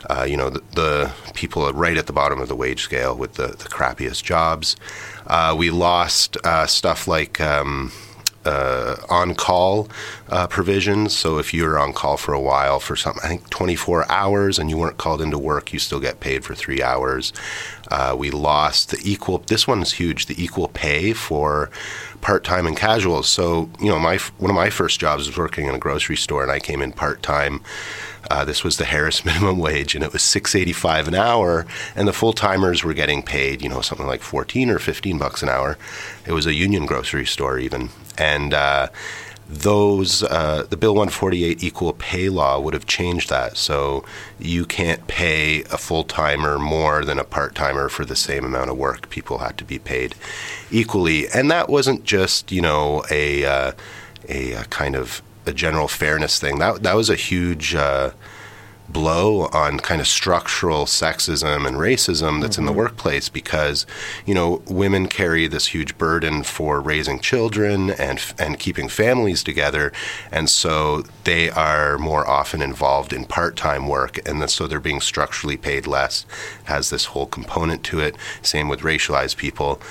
uh, 0.09 0.25
you 0.27 0.35
know 0.35 0.49
the, 0.49 0.61
the 0.75 1.13
people 1.33 1.71
right 1.71 1.95
at 1.95 2.07
the 2.07 2.13
bottom 2.21 2.41
of 2.41 2.49
the 2.49 2.55
wage 2.55 2.81
scale 2.81 3.15
with 3.15 3.35
the, 3.35 3.47
the 3.47 3.69
crappiest 3.77 4.23
jobs. 4.23 4.75
Uh, 5.27 5.55
we 5.57 5.71
lost 5.71 6.35
uh, 6.43 6.65
stuff 6.67 7.07
like 7.07 7.39
um, 7.39 7.91
uh, 8.45 8.95
on 9.09 9.35
call 9.35 9.87
uh, 10.29 10.47
provisions. 10.47 11.15
So 11.15 11.37
if 11.37 11.53
you're 11.53 11.77
on 11.79 11.93
call 11.93 12.17
for 12.17 12.33
a 12.33 12.41
while 12.41 12.79
for 12.79 12.95
something, 12.95 13.21
I 13.23 13.27
think 13.27 13.49
24 13.49 14.11
hours 14.11 14.59
and 14.59 14.69
you 14.69 14.77
weren't 14.77 14.97
called 14.97 15.21
into 15.21 15.37
work, 15.37 15.73
you 15.73 15.79
still 15.79 15.99
get 15.99 16.19
paid 16.19 16.43
for 16.43 16.55
three 16.55 16.81
hours. 16.81 17.33
Uh, 17.89 18.15
we 18.17 18.31
lost 18.31 18.91
the 18.91 18.99
equal, 19.03 19.39
this 19.39 19.67
one's 19.67 19.93
huge, 19.93 20.25
the 20.25 20.41
equal 20.41 20.67
pay 20.67 21.13
for 21.13 21.69
part 22.21 22.43
time 22.43 22.65
and 22.65 22.77
casuals. 22.77 23.27
So, 23.27 23.69
you 23.79 23.89
know, 23.89 23.99
my 23.99 24.17
one 24.37 24.49
of 24.49 24.55
my 24.55 24.69
first 24.69 24.99
jobs 24.99 25.27
was 25.27 25.37
working 25.37 25.67
in 25.67 25.75
a 25.75 25.79
grocery 25.79 26.15
store 26.15 26.41
and 26.41 26.51
I 26.51 26.59
came 26.59 26.81
in 26.81 26.93
part 26.93 27.21
time. 27.21 27.61
Uh, 28.31 28.45
this 28.45 28.63
was 28.63 28.77
the 28.77 28.85
Harris 28.85 29.25
minimum 29.25 29.59
wage, 29.59 29.95
and 29.95 30.03
it 30.03 30.13
was 30.13 30.23
six 30.23 30.55
eighty 30.55 30.73
five 30.73 31.07
an 31.07 31.15
hour. 31.15 31.65
And 31.95 32.07
the 32.07 32.13
full 32.13 32.33
timers 32.33 32.83
were 32.83 32.93
getting 32.93 33.21
paid, 33.21 33.61
you 33.61 33.69
know, 33.69 33.81
something 33.81 34.07
like 34.07 34.21
fourteen 34.21 34.69
or 34.69 34.79
fifteen 34.79 35.17
bucks 35.17 35.43
an 35.43 35.49
hour. 35.49 35.77
It 36.25 36.31
was 36.31 36.45
a 36.45 36.53
union 36.53 36.85
grocery 36.85 37.25
store 37.25 37.59
even, 37.59 37.89
and 38.17 38.53
uh, 38.53 38.87
those 39.47 40.23
uh, 40.23 40.65
the 40.69 40.77
Bill 40.77 40.95
one 40.95 41.09
forty 41.09 41.43
eight 41.43 41.63
equal 41.63 41.93
pay 41.93 42.29
law 42.29 42.59
would 42.59 42.73
have 42.73 42.85
changed 42.85 43.29
that. 43.29 43.57
So 43.57 44.05
you 44.39 44.65
can't 44.65 45.05
pay 45.07 45.63
a 45.63 45.77
full 45.77 46.03
timer 46.03 46.57
more 46.57 47.03
than 47.05 47.19
a 47.19 47.23
part 47.23 47.55
timer 47.55 47.89
for 47.89 48.05
the 48.05 48.15
same 48.15 48.45
amount 48.45 48.69
of 48.69 48.77
work. 48.77 49.09
People 49.09 49.39
had 49.39 49.57
to 49.57 49.63
be 49.63 49.79
paid 49.79 50.15
equally, 50.71 51.27
and 51.29 51.51
that 51.51 51.69
wasn't 51.69 52.03
just 52.03 52.51
you 52.51 52.61
know 52.61 53.03
a 53.11 53.45
uh, 53.45 53.71
a, 54.29 54.55
uh 54.55 54.63
kind 54.65 54.95
of 54.95 55.21
a 55.45 55.53
general 55.53 55.87
fairness 55.87 56.39
thing. 56.39 56.59
That 56.59 56.83
that 56.83 56.95
was 56.95 57.09
a 57.09 57.15
huge 57.15 57.75
uh, 57.75 58.11
blow 58.93 59.47
on 59.47 59.79
kind 59.79 59.99
of 59.99 60.07
structural 60.07 60.85
sexism 60.85 61.67
and 61.67 61.77
racism 61.77 62.41
that's 62.41 62.57
in 62.57 62.65
the 62.65 62.71
mm-hmm. 62.71 62.79
workplace 62.79 63.27
because 63.27 63.85
you 64.25 64.33
know 64.33 64.61
women 64.67 65.07
carry 65.07 65.47
this 65.47 65.67
huge 65.67 65.97
burden 65.97 66.43
for 66.43 66.79
raising 66.79 67.19
children 67.19 67.89
and 67.89 68.21
and 68.39 68.59
keeping 68.59 68.87
families 68.87 69.43
together. 69.43 69.91
And 70.31 70.49
so 70.49 71.03
they 71.23 71.49
are 71.49 71.97
more 71.97 72.27
often 72.27 72.61
involved 72.61 73.11
in 73.11 73.25
part-time 73.25 73.87
work 73.87 74.19
and 74.27 74.41
then, 74.41 74.47
so 74.47 74.67
they're 74.67 74.79
being 74.79 75.01
structurally 75.01 75.57
paid 75.57 75.87
less 75.87 76.25
has 76.65 76.89
this 76.89 77.05
whole 77.05 77.25
component 77.25 77.83
to 77.83 77.99
it. 77.99 78.15
Same 78.41 78.69
with 78.69 78.81
racialized 78.81 79.37
people 79.37 79.81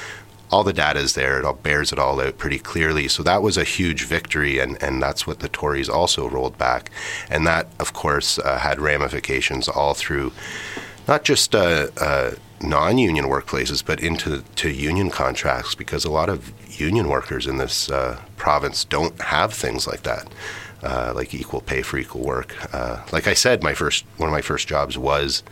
all 0.53 0.62
the 0.62 0.72
data 0.72 1.00
is 1.00 1.14
there. 1.14 1.38
It 1.38 1.44
all 1.44 1.55
bears 1.55 1.92
it 1.92 1.98
all 1.98 2.20
out 2.20 2.36
pretty 2.36 2.59
clearly. 2.59 3.09
So 3.09 3.22
that 3.22 3.42
was 3.42 3.57
a 3.57 3.64
huge 3.64 4.05
victory, 4.05 4.59
and, 4.59 4.80
and 4.82 5.03
that's 5.03 5.26
what 5.26 5.40
the 5.40 5.48
Tories 5.48 5.88
also 5.88 6.28
rolled 6.28 6.59
back. 6.59 6.90
And 7.30 7.46
that, 7.46 7.68
of 7.80 7.94
course, 7.94 8.38
uh, 8.38 8.59
had 8.59 8.78
ramifications 8.78 9.66
all 9.68 9.94
through 9.94 10.32
not 11.09 11.24
just 11.24 11.55
uh, 11.55 11.88
uh, 11.98 12.32
non-union 12.61 13.24
workplaces, 13.24 13.84
but 13.84 14.00
into 14.00 14.44
to 14.57 14.70
union 14.70 15.11
contracts, 15.11 15.74
because 15.74 16.05
a 16.05 16.11
lot 16.11 16.28
of 16.28 16.53
union 16.80 17.09
workers 17.09 17.46
in 17.46 17.57
this 17.57 17.90
uh, 17.90 18.20
province 18.36 18.84
don't 18.84 19.20
have 19.22 19.53
things 19.53 19.86
like 19.86 20.03
that. 20.03 20.28
Uh, 20.82 21.12
like 21.14 21.32
equal 21.32 21.61
pay 21.61 21.80
for 21.80 21.96
equal 21.96 22.22
work. 22.22 22.57
Uh, 22.74 23.00
like 23.12 23.28
I 23.28 23.34
said, 23.34 23.62
my 23.62 23.72
first 23.72 24.05
one 24.16 24.28
of 24.28 24.32
my 24.32 24.42
first 24.42 24.66
jobs 24.66 24.98
was 24.98 25.44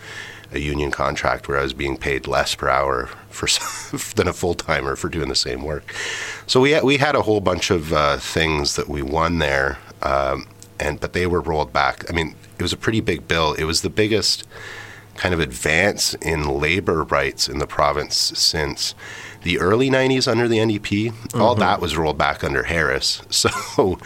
a 0.53 0.59
union 0.59 0.91
contract 0.91 1.49
where 1.49 1.59
I 1.59 1.63
was 1.63 1.73
being 1.73 1.97
paid 1.97 2.27
less 2.27 2.55
per 2.55 2.69
hour 2.69 3.07
for 3.29 3.47
than 4.17 4.29
a 4.29 4.33
full 4.33 4.55
timer 4.55 4.97
for 4.97 5.09
doing 5.09 5.29
the 5.29 5.35
same 5.35 5.63
work. 5.63 5.95
So 6.47 6.61
we 6.61 6.73
had, 6.73 6.85
we 6.85 6.99
had 6.99 7.15
a 7.15 7.23
whole 7.23 7.41
bunch 7.41 7.71
of 7.71 7.93
uh, 7.93 8.19
things 8.19 8.77
that 8.77 8.89
we 8.89 9.03
won 9.03 9.39
there, 9.39 9.79
um, 10.03 10.47
and 10.79 11.01
but 11.01 11.13
they 11.13 11.27
were 11.27 11.41
rolled 11.41 11.73
back. 11.73 12.11
I 12.11 12.13
mean, 12.13 12.35
it 12.59 12.63
was 12.63 12.73
a 12.73 12.77
pretty 12.77 13.01
big 13.01 13.29
bill. 13.29 13.55
It 13.55 13.65
was 13.65 13.83
the 13.83 13.91
biggest 13.91 14.47
kind 15.15 15.35
of 15.35 15.41
advance 15.41 16.15
in 16.15 16.49
labor 16.49 17.03
rights 17.05 17.49
in 17.49 17.59
the 17.59 17.67
province 17.67 18.17
since 18.17 18.95
the 19.43 19.59
early 19.59 19.91
90s 19.91 20.27
under 20.27 20.49
the 20.49 20.59
NDP. 20.59 21.35
All 21.39 21.55
that 21.57 21.81
was 21.81 21.97
rolled 21.97 22.19
back 22.19 22.43
under 22.43 22.65
Harris. 22.65 23.23
So 23.31 23.99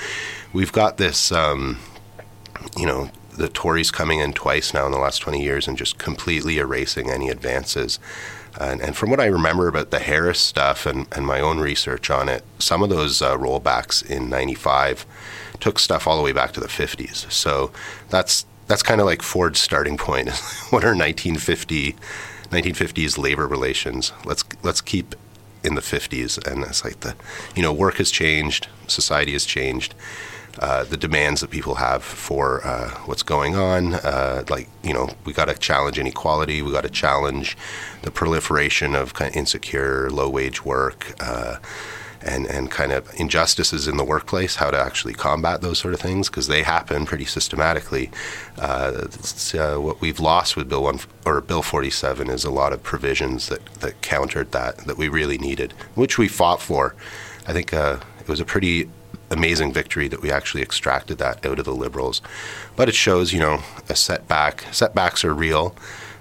we've 0.52 0.72
got 0.72 0.96
this, 0.96 1.32
um, 1.32 1.78
you 2.76 2.86
know, 2.86 3.10
the 3.36 3.48
Tories 3.48 3.90
coming 3.90 4.20
in 4.20 4.32
twice 4.32 4.72
now 4.72 4.86
in 4.86 4.92
the 4.92 4.98
last 4.98 5.18
20 5.18 5.42
years 5.42 5.68
and 5.68 5.76
just 5.76 5.98
completely 5.98 6.58
erasing 6.58 7.10
any 7.10 7.28
advances. 7.28 7.98
And, 8.60 8.80
and 8.80 8.96
from 8.96 9.10
what 9.10 9.20
I 9.20 9.26
remember 9.26 9.66
about 9.66 9.90
the 9.90 9.98
Harris 9.98 10.38
stuff 10.38 10.86
and, 10.86 11.06
and 11.12 11.26
my 11.26 11.40
own 11.40 11.58
research 11.58 12.10
on 12.10 12.28
it, 12.28 12.44
some 12.58 12.82
of 12.82 12.90
those 12.90 13.20
uh, 13.20 13.36
rollbacks 13.36 14.04
in 14.08 14.28
95 14.28 15.04
took 15.60 15.78
stuff 15.78 16.06
all 16.06 16.16
the 16.16 16.22
way 16.22 16.32
back 16.32 16.52
to 16.52 16.60
the 16.60 16.68
50s. 16.68 17.30
So 17.30 17.72
that's 18.10 18.46
that's 18.66 18.82
kind 18.82 19.00
of 19.00 19.06
like 19.06 19.20
Ford's 19.20 19.60
starting 19.60 19.98
point. 19.98 20.28
what 20.70 20.84
are 20.84 20.94
1950 20.94 21.96
1950s 22.50 23.18
labor 23.18 23.46
relations? 23.46 24.12
Let's 24.24 24.44
let's 24.62 24.80
keep 24.80 25.14
in 25.64 25.74
the 25.74 25.80
50s, 25.80 26.46
and 26.46 26.62
it's 26.62 26.84
like 26.84 27.00
the, 27.00 27.16
you 27.56 27.62
know, 27.62 27.72
work 27.72 27.96
has 27.96 28.10
changed, 28.10 28.68
society 28.86 29.32
has 29.32 29.46
changed. 29.46 29.94
Uh, 30.58 30.84
the 30.84 30.96
demands 30.96 31.40
that 31.40 31.50
people 31.50 31.76
have 31.76 32.04
for 32.04 32.64
uh, 32.64 32.90
what's 33.06 33.22
going 33.22 33.56
on, 33.56 33.94
uh, 33.94 34.44
like 34.48 34.68
you 34.82 34.94
know, 34.94 35.08
we 35.24 35.32
got 35.32 35.46
to 35.46 35.54
challenge 35.54 35.98
inequality. 35.98 36.62
We 36.62 36.70
got 36.70 36.84
to 36.84 36.90
challenge 36.90 37.56
the 38.02 38.10
proliferation 38.10 38.94
of 38.94 39.14
kind 39.14 39.30
of 39.30 39.36
insecure, 39.36 40.10
low-wage 40.10 40.64
work. 40.64 41.14
Uh, 41.20 41.56
and, 42.24 42.46
and 42.46 42.70
kind 42.70 42.90
of 42.90 43.08
injustices 43.20 43.86
in 43.86 43.98
the 43.98 44.04
workplace, 44.04 44.56
how 44.56 44.70
to 44.70 44.78
actually 44.78 45.12
combat 45.12 45.60
those 45.60 45.78
sort 45.78 45.92
of 45.92 46.00
things, 46.00 46.30
because 46.30 46.46
they 46.46 46.62
happen 46.62 47.04
pretty 47.04 47.26
systematically. 47.26 48.10
Uh, 48.58 49.08
uh, 49.54 49.76
what 49.76 50.00
we've 50.00 50.18
lost 50.18 50.56
with 50.56 50.68
Bill 50.68 50.82
one 50.82 51.00
or 51.26 51.40
Bill 51.42 51.62
47 51.62 52.30
is 52.30 52.44
a 52.44 52.50
lot 52.50 52.72
of 52.72 52.82
provisions 52.82 53.48
that, 53.48 53.64
that 53.80 54.00
countered 54.00 54.52
that 54.52 54.78
that 54.86 54.96
we 54.96 55.08
really 55.08 55.36
needed, 55.36 55.72
which 55.94 56.16
we 56.16 56.26
fought 56.26 56.62
for. 56.62 56.94
I 57.46 57.52
think 57.52 57.74
uh, 57.74 57.98
it 58.20 58.28
was 58.28 58.40
a 58.40 58.44
pretty 58.46 58.88
amazing 59.30 59.72
victory 59.72 60.08
that 60.08 60.22
we 60.22 60.30
actually 60.30 60.62
extracted 60.62 61.18
that 61.18 61.44
out 61.44 61.58
of 61.58 61.64
the 61.64 61.74
liberals. 61.74 62.22
But 62.76 62.88
it 62.88 62.94
shows, 62.94 63.32
you 63.32 63.40
know, 63.40 63.60
a 63.88 63.96
setback. 63.96 64.64
Setbacks 64.72 65.24
are 65.24 65.34
real, 65.34 65.74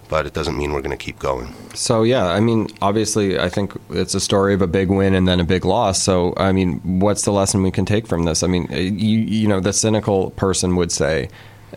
but 0.10 0.26
it 0.26 0.34
doesn't 0.34 0.58
mean 0.58 0.74
we're 0.74 0.82
going 0.82 0.98
to 0.98 1.04
keep 1.04 1.20
going. 1.20 1.54
So 1.74 2.04
yeah, 2.04 2.28
I 2.28 2.40
mean, 2.40 2.68
obviously, 2.82 3.40
I 3.40 3.50
think 3.50 3.74
it's 3.90 4.14
a 4.14 4.20
story 4.20 4.54
of 4.54 4.62
a 4.62 4.68
big 4.68 4.90
win 4.90 5.14
and 5.14 5.28
then 5.28 5.40
a 5.40 5.44
big 5.44 5.66
loss. 5.66 6.02
So 6.02 6.34
I 6.38 6.52
mean, 6.52 7.00
what's 7.00 7.24
the 7.24 7.32
lesson 7.32 7.64
we 7.64 7.72
can 7.72 7.86
take 7.86 8.08
from 8.08 8.24
this? 8.24 8.44
I 8.44 8.48
mean, 8.48 8.68
you 8.72 9.20
you 9.20 9.48
know, 9.48 9.60
the 9.60 9.74
cynical 9.74 10.32
person 10.32 10.76
would 10.76 10.92
say. 10.92 11.30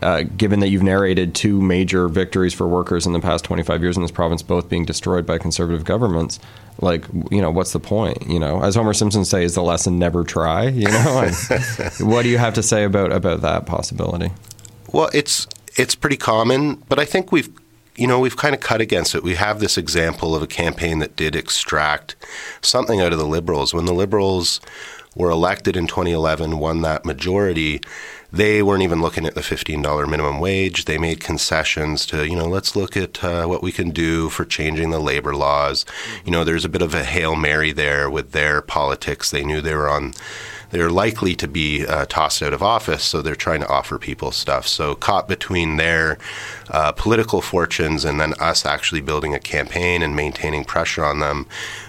Uh, 0.03 0.23
given 0.23 0.61
that 0.61 0.69
you've 0.69 0.83
narrated 0.83 1.35
two 1.35 1.61
major 1.61 2.09
victories 2.09 2.55
for 2.55 2.67
workers 2.67 3.07
in 3.07 3.13
the 3.13 3.21
past 3.21 3.45
25 3.45 3.83
years 3.83 3.97
in 3.97 4.03
this 4.03 4.11
province, 4.11 4.43
both 4.43 4.69
being 4.69 4.85
destroyed 4.85 5.27
by 5.27 5.39
conservative 5.39 5.85
governments, 5.85 6.39
like 6.81 7.07
you 7.31 7.41
know, 7.41 7.51
what's 7.51 7.73
the 7.73 7.81
point? 7.81 8.27
You 8.29 8.39
know, 8.39 8.63
as 8.63 8.75
Homer 8.75 8.93
Simpson 8.93 9.25
says, 9.25 9.55
the 9.55 9.63
lesson 9.63 9.99
never 9.99 10.25
try. 10.25 10.69
You 10.69 10.89
know, 10.89 11.31
what 12.01 12.23
do 12.23 12.29
you 12.29 12.39
have 12.39 12.55
to 12.55 12.63
say 12.63 12.85
about 12.85 13.13
about 13.13 13.41
that 13.43 13.67
possibility? 13.67 14.31
Well, 14.93 15.11
it's 15.15 15.47
it's 15.77 15.95
pretty 15.95 16.17
common, 16.17 16.77
but 16.89 16.99
I 16.99 17.05
think 17.05 17.33
we've 17.33 17.49
you 17.97 18.07
know 18.07 18.21
we've 18.21 18.37
kind 18.37 18.55
of 18.55 18.61
cut 18.61 18.81
against 18.81 19.15
it. 19.15 19.23
We 19.23 19.35
have 19.35 19.61
this 19.61 19.79
example 19.79 20.35
of 20.35 20.43
a 20.43 20.47
campaign 20.47 20.99
that 20.99 21.17
did 21.17 21.35
extract 21.35 22.17
something 22.61 23.01
out 23.01 23.13
of 23.13 23.19
the 23.19 23.27
liberals 23.27 23.73
when 23.73 23.87
the 23.87 23.95
liberals 23.95 24.61
were 25.15 25.31
elected 25.31 25.77
in 25.77 25.87
2011, 25.87 26.59
won 26.59 26.83
that 26.83 27.05
majority. 27.05 27.81
They 28.37 28.63
weren't 28.63 28.83
even 28.83 29.01
looking 29.01 29.25
at 29.25 29.35
the 29.35 29.41
$15 29.41 30.11
minimum 30.11 30.41
wage. 30.41 30.85
They 30.85 30.99
made 30.99 31.21
concessions 31.21 32.05
to, 32.07 32.29
you 32.29 32.37
know, 32.37 32.45
let's 32.45 32.77
look 32.77 32.95
at 32.95 33.25
uh, 33.25 33.47
what 33.47 33.63
we 33.63 33.73
can 33.73 33.89
do 33.89 34.29
for 34.29 34.45
changing 34.45 34.91
the 34.91 34.99
labor 34.99 35.35
laws. 35.35 35.87
You 36.23 36.33
know, 36.33 36.45
there's 36.45 36.67
a 36.67 36.69
bit 36.69 36.83
of 36.83 36.93
a 36.93 37.03
hail 37.03 37.35
mary 37.35 37.73
there 37.73 38.11
with 38.11 38.33
their 38.33 38.61
politics. 38.61 39.31
They 39.31 39.43
knew 39.43 39.63
they 39.63 39.75
were 39.75 39.89
on 39.89 40.13
they're 40.71 40.91
likely 40.91 41.37
to 41.37 41.49
be 41.49 41.87
uh, 41.87 42.07
tossed 42.07 42.43
out 42.43 42.53
of 42.53 42.63
office, 42.63 43.05
so 43.05 43.23
they're 43.23 43.37
trying 43.37 43.61
to 43.61 43.69
offer 43.69 43.99
people 43.99 44.33
stuff. 44.33 44.67
So, 44.67 44.95
caught 44.95 45.29
between 45.29 45.77
their 45.77 46.19
uh, 46.69 46.93
political 46.93 47.41
fortunes 47.41 48.05
and 48.05 48.21
then 48.21 48.35
us 48.41 48.67
actually 48.67 49.01
building 49.01 49.33
a 49.33 49.39
campaign 49.39 50.03
and 50.03 50.17
maintaining 50.17 50.65
pressure 50.65 51.05
on 51.05 51.21
them, 51.21 51.47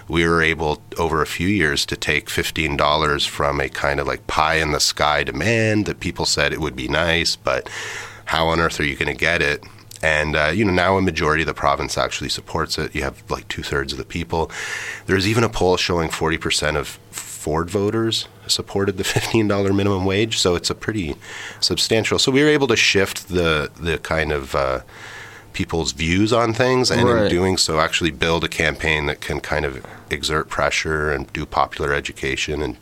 we 0.08 0.26
were 0.26 0.42
able 0.42 0.82
over 0.98 1.22
a 1.22 1.26
few 1.26 1.48
years 1.48 1.84
to 1.86 1.96
take 1.96 2.28
$15 2.28 3.28
from 3.28 3.60
a 3.60 3.68
kind 3.68 4.00
of 4.00 4.06
like 4.06 4.26
pie 4.26 4.56
in 4.56 4.72
the 4.72 4.80
sky 4.80 5.22
demand 5.22 5.86
that 5.86 6.00
people 6.00 6.24
said 6.24 6.52
it 6.52 6.60
would 6.60 6.76
be 6.76 6.88
nice, 6.88 7.36
but 7.36 7.68
how 8.26 8.48
on 8.48 8.60
earth 8.60 8.80
are 8.80 8.84
you 8.84 8.96
going 8.96 9.12
to 9.12 9.18
get 9.18 9.42
it? 9.42 9.62
And 10.02 10.36
uh, 10.36 10.52
you 10.54 10.64
know 10.64 10.72
now 10.72 10.96
a 10.96 11.02
majority 11.02 11.42
of 11.42 11.48
the 11.48 11.54
province 11.54 11.98
actually 11.98 12.28
supports 12.28 12.78
it. 12.78 12.94
You 12.94 13.02
have 13.02 13.22
like 13.30 13.48
two 13.48 13.62
thirds 13.62 13.92
of 13.92 13.98
the 13.98 14.04
people. 14.04 14.50
There's 15.06 15.26
even 15.26 15.44
a 15.44 15.48
poll 15.48 15.76
showing 15.76 16.08
40% 16.08 16.76
of 16.76 16.88
Ford 17.10 17.68
voters 17.70 18.28
supported 18.46 18.96
the 18.96 19.04
$15 19.04 19.74
minimum 19.74 20.04
wage, 20.04 20.38
so 20.38 20.54
it's 20.54 20.70
a 20.70 20.74
pretty 20.74 21.16
substantial. 21.60 22.18
So 22.18 22.32
we 22.32 22.42
were 22.42 22.48
able 22.48 22.66
to 22.68 22.76
shift 22.76 23.28
the 23.28 23.70
the 23.80 23.98
kind 23.98 24.32
of 24.32 24.54
uh, 24.54 24.80
people's 25.52 25.92
views 25.92 26.32
on 26.32 26.52
things, 26.52 26.90
and 26.90 27.08
Right. 27.08 27.24
in 27.24 27.30
doing 27.30 27.56
so, 27.56 27.80
actually 27.80 28.10
build 28.10 28.44
a 28.44 28.48
campaign 28.48 29.06
that 29.06 29.20
can 29.20 29.40
kind 29.40 29.64
of 29.64 29.84
exert 30.10 30.48
pressure 30.48 31.10
and 31.10 31.32
do 31.32 31.44
popular 31.46 31.92
education 31.92 32.62
and 32.62 32.76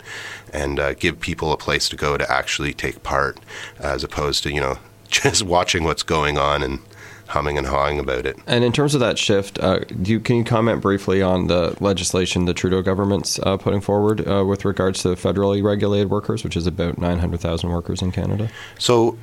and 0.52 0.78
uh, 0.78 0.94
give 0.94 1.20
people 1.20 1.52
a 1.52 1.56
place 1.56 1.88
to 1.88 1.96
go 1.96 2.16
to 2.16 2.30
actually 2.32 2.72
take 2.72 3.02
part, 3.02 3.38
as 3.80 4.04
opposed 4.04 4.42
to 4.44 4.52
you 4.52 4.60
know 4.60 4.78
just 5.08 5.42
watching 5.42 5.84
what's 5.84 6.02
going 6.02 6.38
on 6.38 6.62
and 6.62 6.80
humming 7.28 7.58
and 7.58 7.66
hawing 7.66 7.98
about 7.98 8.24
it. 8.24 8.36
And 8.46 8.62
in 8.62 8.72
terms 8.72 8.94
of 8.94 9.00
that 9.00 9.18
shift, 9.18 9.58
uh, 9.58 9.80
do 9.80 10.12
you, 10.12 10.20
can 10.20 10.36
you 10.36 10.44
comment 10.44 10.80
briefly 10.80 11.22
on 11.22 11.48
the 11.48 11.76
legislation 11.80 12.44
the 12.44 12.54
Trudeau 12.54 12.82
government's 12.82 13.40
uh, 13.40 13.56
putting 13.56 13.80
forward 13.80 14.26
uh, 14.28 14.44
with 14.44 14.64
regards 14.64 15.02
to 15.02 15.08
federally 15.16 15.60
regulated 15.60 16.08
workers, 16.08 16.44
which 16.44 16.56
is 16.56 16.68
about 16.68 16.98
900,000 16.98 17.68
workers 17.68 18.00
in 18.00 18.12
Canada? 18.12 18.48
So 18.78 19.18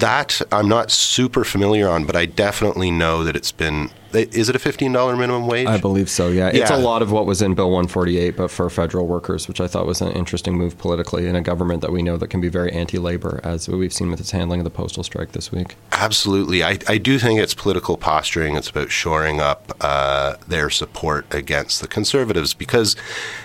that 0.00 0.40
I'm 0.50 0.68
not 0.68 0.90
super 0.90 1.44
familiar 1.44 1.88
on, 1.88 2.04
but 2.04 2.16
I 2.16 2.26
definitely 2.26 2.90
know 2.90 3.24
that 3.24 3.36
it's 3.36 3.52
been. 3.52 3.90
Is 4.12 4.48
it 4.48 4.56
a 4.56 4.58
fifteen 4.58 4.92
dollar 4.92 5.16
minimum 5.16 5.46
wage? 5.46 5.66
I 5.68 5.78
believe 5.78 6.10
so, 6.10 6.28
yeah. 6.28 6.48
It's 6.48 6.70
a 6.70 6.76
lot 6.76 7.02
of 7.02 7.12
what 7.12 7.26
was 7.26 7.42
in 7.42 7.54
Bill 7.54 7.70
148, 7.70 8.36
but 8.36 8.50
for 8.50 8.68
federal 8.70 9.06
workers, 9.06 9.46
which 9.48 9.60
I 9.60 9.66
thought 9.66 9.86
was 9.86 10.00
an 10.00 10.12
interesting 10.12 10.54
move 10.54 10.78
politically 10.78 11.26
in 11.26 11.36
a 11.36 11.40
government 11.40 11.80
that 11.82 11.92
we 11.92 12.02
know 12.02 12.16
that 12.16 12.28
can 12.28 12.40
be 12.40 12.48
very 12.48 12.72
anti 12.72 12.98
labor, 12.98 13.40
as 13.44 13.68
we've 13.68 13.92
seen 13.92 14.10
with 14.10 14.20
its 14.20 14.32
handling 14.32 14.60
of 14.60 14.64
the 14.64 14.70
postal 14.70 15.02
strike 15.02 15.32
this 15.32 15.52
week. 15.52 15.76
Absolutely. 15.92 16.62
I, 16.64 16.78
I 16.88 16.98
do 16.98 17.18
think 17.18 17.40
it's 17.40 17.54
political 17.54 17.96
posturing. 17.96 18.56
It's 18.56 18.70
about 18.70 18.90
shoring 18.90 19.40
up 19.40 19.76
uh, 19.80 20.36
their 20.48 20.70
support 20.70 21.32
against 21.32 21.80
the 21.80 21.88
conservatives 21.88 22.54
because 22.54 22.96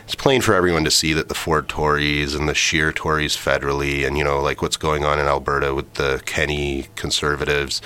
it's 0.06 0.16
plain 0.16 0.42
for 0.42 0.54
everyone 0.54 0.84
to 0.86 0.92
see 0.92 1.14
that 1.14 1.28
the 1.28 1.36
Ford 1.36 1.68
Tories 1.68 2.34
and 2.36 2.48
the 2.48 2.56
Scheer 2.56 2.92
Tories 2.92 3.36
federally, 3.36 4.06
and, 4.06 4.18
you 4.18 4.24
know, 4.24 4.42
like 4.42 4.62
what's 4.62 4.78
going 4.78 5.04
on 5.04 5.20
in 5.20 5.28
Alberta 5.28 5.74
with 5.74 5.94
the 5.96 6.22
Kenney 6.26 6.88
conservatives, 6.96 7.82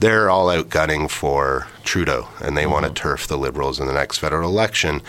they're 0.00 0.30
all 0.30 0.50
out 0.50 0.68
gunning 0.68 1.08
for 1.08 1.66
Trudeau 1.88 2.28
and 2.42 2.54
they 2.54 2.66
want 2.66 2.84
to 2.84 2.92
turf 2.92 3.26
the 3.26 3.38
Liberals 3.38 3.80
in 3.80 3.86
the 3.86 3.94
next 3.94 4.18
federal 4.18 4.50
election. 4.50 5.00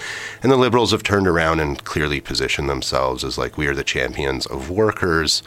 And 0.41 0.49
the 0.49 0.55
Liberals 0.55 0.91
have 0.91 1.03
turned 1.03 1.27
around 1.27 1.59
and 1.59 1.83
clearly 1.83 2.21
positioned 2.21 2.69
themselves 2.69 3.25
as 3.25 3.37
like 3.37 3.57
we 3.57 3.67
are 3.67 3.75
the 3.75 3.83
champions 3.83 4.45
of 4.45 4.69
workers. 4.69 5.43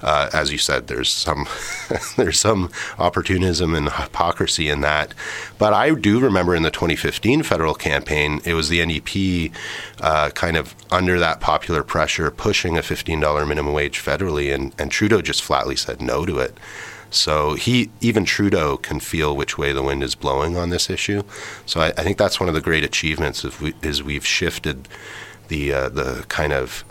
Uh, 0.00 0.28
as 0.32 0.50
you 0.50 0.58
said, 0.58 0.88
there's 0.88 1.08
some 1.08 1.46
there's 2.16 2.40
some 2.40 2.68
opportunism 2.98 3.76
and 3.76 3.92
hypocrisy 3.92 4.68
in 4.68 4.80
that. 4.80 5.14
But 5.56 5.72
I 5.72 5.94
do 5.94 6.18
remember 6.18 6.56
in 6.56 6.64
the 6.64 6.70
2015 6.72 7.44
federal 7.44 7.74
campaign, 7.74 8.40
it 8.44 8.54
was 8.54 8.68
the 8.68 8.80
NDP 8.80 9.52
uh, 10.00 10.30
kind 10.30 10.56
of 10.56 10.74
under 10.90 11.20
that 11.20 11.38
popular 11.38 11.84
pressure 11.84 12.28
pushing 12.32 12.76
a 12.76 12.80
$15 12.80 13.46
minimum 13.46 13.72
wage 13.72 14.00
federally, 14.00 14.52
and, 14.52 14.74
and 14.80 14.90
Trudeau 14.90 15.22
just 15.22 15.42
flatly 15.44 15.76
said 15.76 16.02
no 16.02 16.26
to 16.26 16.40
it. 16.40 16.58
So 17.12 17.54
he, 17.54 17.90
even 18.00 18.24
Trudeau, 18.24 18.76
can 18.76 18.98
feel 18.98 19.36
which 19.36 19.56
way 19.56 19.72
the 19.72 19.82
wind 19.82 20.02
is 20.02 20.14
blowing 20.14 20.56
on 20.56 20.70
this 20.70 20.90
issue. 20.90 21.22
So 21.66 21.80
I, 21.80 21.88
I 21.88 22.02
think 22.02 22.18
that's 22.18 22.40
one 22.40 22.48
of 22.48 22.54
the 22.54 22.60
great 22.60 22.84
achievements 22.84 23.44
of 23.44 23.60
we, 23.60 23.74
is 23.82 24.02
we've 24.02 24.26
shifted 24.26 24.88
the 25.48 25.72
uh, 25.72 25.88
the 25.90 26.24
kind 26.28 26.52
of 26.52 26.84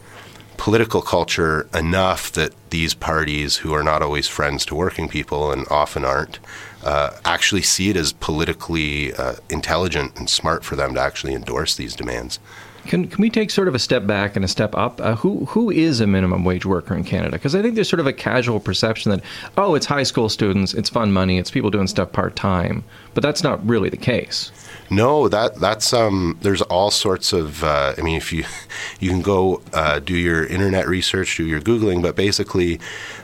political 0.58 1.02
culture 1.02 1.68
enough 1.74 2.32
that 2.34 2.54
these 2.70 2.94
parties, 2.94 3.58
who 3.58 3.74
are 3.74 3.82
not 3.82 4.04
always 4.04 4.28
friends 4.28 4.64
to 4.64 4.76
working 4.76 5.10
people 5.10 5.52
and 5.52 5.66
often 5.72 6.06
aren't, 6.06 6.38
uh, 6.84 7.10
actually 7.26 7.64
see 7.64 7.90
it 7.90 7.98
as 7.98 8.14
politically 8.14 9.12
uh, 9.16 9.34
intelligent 9.50 10.16
and 10.20 10.30
smart 10.30 10.64
for 10.64 10.76
them 10.76 10.94
to 10.94 11.00
actually 11.00 11.34
endorse 11.34 11.76
these 11.76 11.96
demands. 11.96 12.40
Can, 12.88 13.08
can 13.08 13.22
we 13.22 13.30
take 13.30 13.52
sort 13.52 13.68
of 13.68 13.76
a 13.76 13.80
step 13.80 14.08
back 14.08 14.36
and 14.36 14.44
a 14.44 14.48
step 14.48 14.76
up? 14.76 15.00
Uh, 15.00 15.16
who 15.16 15.46
who 15.46 15.70
is 15.70 16.02
a 16.02 16.08
minimum 16.08 16.44
wage 16.44 16.66
worker 16.66 16.96
in 16.96 17.04
Canada? 17.04 17.34
Because 17.34 17.56
I 17.56 17.62
think 17.62 17.76
there's 17.76 17.90
sort 17.90 18.00
of 18.00 18.08
a 18.08 18.14
casual 18.14 18.60
perception 18.60 19.12
that 19.12 19.22
oh, 19.58 19.76
it's 19.76 19.86
high 19.86 20.04
school 20.04 20.30
students, 20.30 20.74
it's 20.74 20.90
fun 20.90 21.12
money, 21.12 21.38
it's 21.38 21.52
people 21.52 21.70
doing 21.70 21.88
stuff 21.88 22.12
part 22.12 22.36
time, 22.36 22.84
but 23.14 23.22
that's 23.22 23.44
not 23.44 23.66
really 23.68 23.90
the 23.90 23.98
case. 23.98 24.52
No, 24.90 25.30
that 25.30 25.56
that's 25.56 25.94
um. 25.94 26.38
There's 26.42 26.62
all 26.64 26.92
sorts 26.92 27.32
of. 27.32 27.64
Uh, 27.64 27.94
I 27.98 28.02
mean, 28.02 28.18
if 28.18 28.34
you 28.34 28.44
you 29.00 29.10
can 29.10 29.22
go 29.22 29.62
uh, 29.74 30.00
do 30.00 30.16
your 30.16 30.46
internet 30.46 30.88
research, 30.88 31.38
do 31.38 31.46
your 31.46 31.62
googling, 31.62 32.02
but 32.02 32.16
basically, 32.16 32.80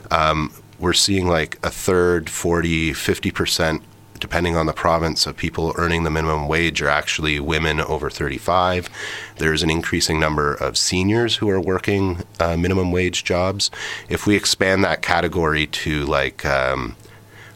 um, 0.09 0.53
we're 0.79 0.93
seeing 0.93 1.27
like 1.27 1.59
a 1.63 1.69
third, 1.69 2.29
40, 2.29 2.93
50 2.93 3.31
percent, 3.31 3.81
depending 4.19 4.55
on 4.55 4.65
the 4.65 4.73
province, 4.73 5.25
of 5.25 5.37
people 5.37 5.73
earning 5.77 6.03
the 6.03 6.09
minimum 6.09 6.47
wage 6.47 6.81
are 6.81 6.89
actually 6.89 7.39
women 7.39 7.79
over 7.81 8.09
35. 8.09 8.89
There's 9.37 9.63
an 9.63 9.69
increasing 9.69 10.19
number 10.19 10.53
of 10.53 10.77
seniors 10.77 11.37
who 11.37 11.49
are 11.49 11.59
working 11.59 12.23
uh, 12.39 12.57
minimum 12.57 12.91
wage 12.91 13.23
jobs. 13.23 13.71
If 14.09 14.25
we 14.25 14.35
expand 14.35 14.83
that 14.83 15.01
category 15.01 15.67
to 15.67 16.05
like 16.05 16.45
um, 16.45 16.95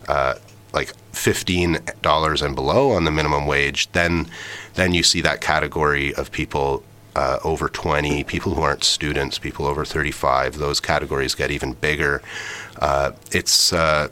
uh, 0.08 0.36
like 0.74 0.94
fifteen 1.14 1.80
dollars 2.02 2.42
and 2.42 2.56
below 2.56 2.92
on 2.92 3.04
the 3.04 3.12
minimum 3.12 3.46
wage, 3.46 3.92
then 3.92 4.28
then 4.76 4.94
you 4.94 5.04
see 5.04 5.22
that 5.22 5.42
category 5.42 6.14
of 6.16 6.32
people 6.32 6.84
uh, 7.16 7.40
over 7.44 7.68
twenty, 7.68 8.24
people 8.24 8.54
who 8.54 8.62
aren't 8.62 8.84
students, 8.84 9.38
people 9.38 9.66
over 9.66 9.86
thirty-five. 9.86 10.58
Those 10.58 10.80
categories 10.80 11.36
get 11.36 11.52
even 11.52 11.74
bigger. 11.74 12.22
Uh, 12.80 13.12
it's 13.32 13.74
uh, 13.74 14.10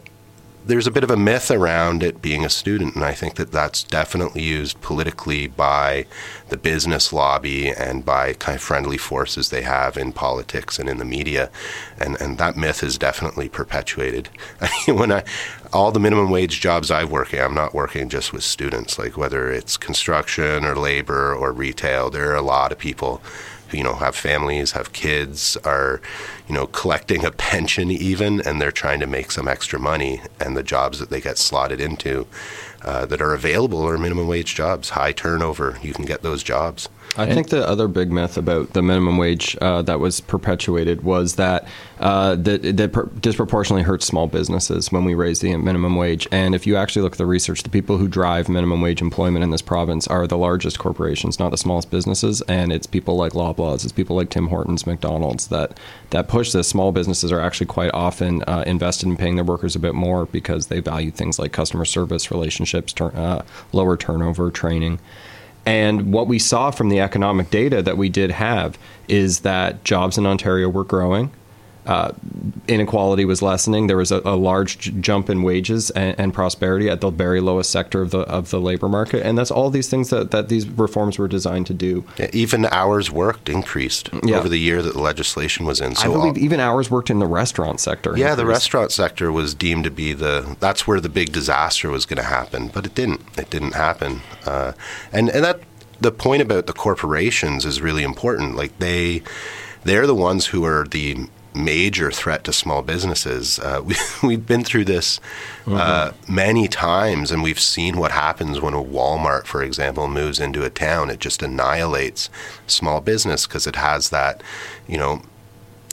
there's 0.70 0.88
a 0.88 0.91
bit 0.91 1.04
of 1.04 1.10
a 1.10 1.18
myth 1.18 1.50
around 1.50 2.04
it 2.04 2.22
being 2.22 2.46
a 2.46 2.50
student, 2.50 2.96
and 2.96 3.04
I 3.04 3.14
think 3.14 3.36
that 3.36 3.52
that's 3.52 3.84
definitely 3.84 4.44
used 4.44 4.80
politically 4.82 5.48
by 5.48 6.06
the 6.50 6.58
business 6.58 7.12
lobby 7.12 7.70
and 7.70 8.06
by 8.06 8.34
kind 8.34 8.56
of 8.56 8.62
friendly 8.62 8.98
forces 8.98 9.50
they 9.50 9.64
have 9.64 9.98
in 9.98 10.14
politics 10.14 10.78
and 10.78 10.88
in 10.88 10.98
the 10.98 11.06
media, 11.06 11.50
and 11.98 12.22
and 12.22 12.38
that 12.38 12.56
myth 12.56 12.84
is 12.84 12.98
definitely 12.98 13.50
perpetuated. 13.50 14.30
I 14.62 14.70
mean, 14.88 14.98
when 14.98 15.12
I 15.12 15.24
all 15.74 15.91
the 15.91 16.00
minimum 16.00 16.30
wage 16.30 16.62
jobs 16.62 16.91
I've 16.91 17.12
working, 17.12 17.41
I'm 17.41 17.56
not 17.56 17.74
working 17.74 18.08
just 18.08 18.32
with 18.32 18.44
students. 18.44 19.00
Like 19.00 19.18
whether 19.18 19.52
it's 19.52 19.76
construction 19.76 20.66
or 20.66 20.76
labor 20.76 21.34
or 21.34 21.52
retail, 21.52 22.10
there 22.12 22.32
are 22.32 22.36
a 22.36 22.41
lot 22.41 22.72
of 22.72 22.78
people 22.78 23.22
you 23.72 23.84
know 23.84 23.96
have 23.96 24.16
families, 24.16 24.72
have 24.72 24.94
kids, 24.94 25.58
are 25.64 26.02
you 26.48 26.56
know 26.56 26.68
collecting 26.68 27.26
a 27.26 27.32
pension 27.50 27.91
even, 27.91 28.41
and 28.41 28.62
they're 28.62 28.72
trying 28.72 29.00
to 29.00 29.08
make 29.08 29.32
some 29.32 29.48
extra 29.48 29.80
money. 29.80 30.22
And 30.40 30.56
the 30.56 30.64
jobs 30.64 31.00
that 31.00 31.10
they 31.10 31.22
get 31.22 31.38
slotted 31.38 31.80
into 31.80 32.28
uh, 32.82 33.06
that 33.08 33.22
are 33.22 33.34
available 33.34 33.88
are 33.88 33.98
minimum 33.98 34.28
wage 34.28 34.56
jobs, 34.56 34.90
high 34.91 35.12
turnover. 35.12 35.78
You 35.82 35.94
can 35.94 36.06
get 36.06 36.22
those 36.22 36.44
jobs. 36.44 36.90
I 37.18 37.34
think 37.34 37.49
the 37.49 37.68
other 37.68 37.88
big 37.88 38.11
myth 38.11 38.38
about 38.38 38.73
the 38.73 38.81
minimum 38.81 39.18
wage 39.18 39.57
uh, 39.60 39.81
that 39.81 39.99
was 39.99 40.22
perpetuated 40.22 41.03
was 41.03 41.36
that 41.36 41.68
uh, 41.99 42.36
that, 42.36 42.77
that 42.77 42.94
per- 42.94 43.07
disproportionately 43.19 43.84
hurts 43.84 44.06
small 44.06 44.27
businesses 44.27 44.91
when 44.91 45.03
we 45.03 45.15
raise 45.15 45.40
the 45.40 45.56
minimum 45.57 45.95
wage. 45.95 46.27
And 46.31 46.56
if 46.56 46.65
you 46.65 46.77
actually 46.77 47.02
look 47.02 47.14
at 47.14 47.18
the 47.18 47.26
research, 47.26 47.64
the 47.64 47.69
people 47.69 47.98
who 47.98 48.07
drive 48.07 48.48
minimum 48.48 48.80
wage 48.81 49.02
employment 49.02 49.44
in 49.44 49.49
this 49.49 49.61
province 49.61 50.07
are 50.07 50.27
the 50.27 50.38
largest 50.38 50.80
corporations, 50.80 51.40
not 51.40 51.49
the 51.49 51.57
smallest 51.57 51.91
businesses. 51.91 52.41
And 52.44 52.72
it's 52.72 52.88
people 52.88 53.18
like 53.18 53.34
Loblaws, 53.34 53.84
it's 53.84 53.91
people 53.91 54.15
like 54.15 54.30
Tim 54.30 54.48
Hortons, 54.48 54.88
McDonald's 54.88 55.48
that 55.48 55.77
that 56.11 56.27
push 56.27 56.52
this. 56.52 56.69
Small 56.69 56.91
businesses 56.91 57.31
are 57.31 57.41
actually 57.41 57.68
quite 57.68 57.91
often 57.94 58.44
uh, 58.44 58.64
invested 58.65 59.10
in 59.10 59.18
paying 59.18 59.36
their 59.36 59.44
workers 59.44 59.76
a 59.76 59.80
bit 59.80 59.95
more 59.95 60.27
because 60.27 60.68
they 60.68 60.80
value 60.80 61.11
things 61.11 61.40
like 61.40 61.52
customer 61.52 61.86
service, 61.86 62.31
relationships, 62.31 62.94
tur- 62.94 63.15
uh, 63.15 63.41
lower 63.73 63.98
turnover, 63.98 64.52
training. 64.52 64.99
And 65.65 66.11
what 66.11 66.27
we 66.27 66.40
saw 66.40 66.72
from 66.72 66.90
the 66.90 66.99
economic 66.99 67.49
data 67.49 67.81
that 67.81 67.98
we 67.98 68.10
did 68.10 68.31
have 68.31 68.77
is 69.07 69.41
that 69.41 69.84
jobs 69.84 70.18
in 70.18 70.26
Ontario 70.26 70.69
were 70.69 70.84
growing. 70.84 71.31
Uh, 71.90 72.14
inequality 72.68 73.26
was 73.26 73.41
lessening. 73.41 73.88
There 73.88 73.98
was 73.98 74.11
a, 74.11 74.22
a 74.24 74.38
large 74.38 74.78
j- 74.78 74.91
jump 75.02 75.28
in 75.28 75.41
wages 75.41 75.90
and, 75.90 76.20
and, 76.20 76.32
prosperity 76.32 76.88
at 76.88 77.02
the 77.02 77.10
very 77.10 77.41
lowest 77.41 77.72
sector 77.72 78.03
of 78.03 78.11
the 78.11 78.20
of 78.20 78.52
the 78.52 78.61
labor 78.61 78.88
market, 78.88 79.26
and 79.26 79.36
that's 79.36 79.49
all 79.49 79.72
these 79.72 79.90
things 79.90 80.11
that, 80.11 80.30
that 80.30 80.49
these 80.49 80.68
reforms 80.68 81.18
were 81.18 81.28
designed 81.28 81.66
to 81.66 81.74
do. 81.74 82.06
Yeah, 82.20 82.30
even 82.32 82.68
hours 82.68 83.10
worked 83.10 83.49
increased 83.49 84.11
yeah. 84.24 84.38
over 84.38 84.48
the 84.48 84.60
year 84.60 84.84
that 84.84 84.94
the 84.94 85.02
legislation 85.02 85.66
was 85.66 85.82
in. 85.82 85.95
So 85.95 86.11
I 86.11 86.14
believe 86.14 86.34
all, 86.34 86.44
even 86.44 86.60
hours 86.60 86.91
worked 86.91 87.10
in 87.10 87.18
the 87.18 87.26
restaurant 87.26 87.80
sector. 87.80 88.11
Yeah, 88.11 88.18
increased. 88.18 88.38
the 88.38 88.45
restaurant 88.45 88.91
sector 88.91 89.32
was 89.32 89.56
deemed 89.56 89.86
to 89.86 89.91
be 89.91 90.14
the 90.14 90.57
that's 90.60 90.86
where 90.86 91.02
the 91.02 91.10
big 91.10 91.32
disaster 91.32 91.90
was 91.90 92.06
going 92.06 92.18
to 92.18 92.30
happen, 92.30 92.68
but 92.68 92.86
it 92.86 92.94
didn't. 92.94 93.22
It 93.36 93.49
didn't 93.49 93.74
happen, 93.74 94.22
uh, 94.45 94.74
and 95.11 95.30
and 95.30 95.44
that 95.44 95.61
the 95.99 96.11
point 96.11 96.44
about 96.44 96.68
the 96.68 96.74
corporations 96.74 97.66
is 97.66 97.82
really 97.82 98.03
important. 98.03 98.56
Like 98.56 98.78
they 98.78 99.24
they're 99.86 100.06
the 100.06 100.14
ones 100.14 100.48
who 100.48 100.64
are 100.66 100.86
the 100.86 101.28
major 101.54 102.12
threat 102.12 102.44
to 102.44 102.54
small 102.54 102.82
businesses. 102.82 103.60
Uh, 103.60 103.82
we, 103.86 103.96
we've 104.24 104.46
been 104.46 104.64
through 104.64 104.86
this 104.86 105.20
uh, 105.68 106.12
mm-hmm. 106.12 106.36
many 106.36 106.68
times, 106.68 107.32
and 107.32 107.44
we've 107.44 107.60
seen 107.60 107.98
what 107.98 108.12
happens 108.12 108.62
when 108.62 108.74
a 108.74 108.84
Walmart, 108.84 109.46
for 109.46 109.64
example, 109.64 110.08
moves 110.08 110.40
into 110.40 110.64
a 110.64 110.70
town. 110.70 111.10
It 111.10 111.20
just 111.20 111.42
annihilates 111.42 112.30
small 112.68 113.02
business 113.02 113.48
because 113.48 113.68
it 113.68 113.76
has 113.76 114.10
that, 114.10 114.42
you 114.88 114.98
know, 114.98 115.22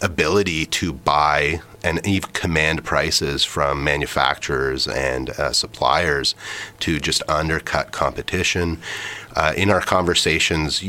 ability 0.03 0.67
to 0.67 0.93
buy 0.93 1.61
and 1.83 2.05
even 2.07 2.31
command 2.33 2.85
prices 2.85 3.45
from 3.45 3.83
manufacturers 3.83 4.87
and 4.87 5.31
uh, 5.31 5.53
suppliers 5.53 6.35
to 6.81 6.99
just 6.99 7.23
undercut 7.29 7.93
competition 7.93 8.79
uh, 9.37 9.53
in 9.55 9.71
our 9.71 9.83
conversations 9.83 10.83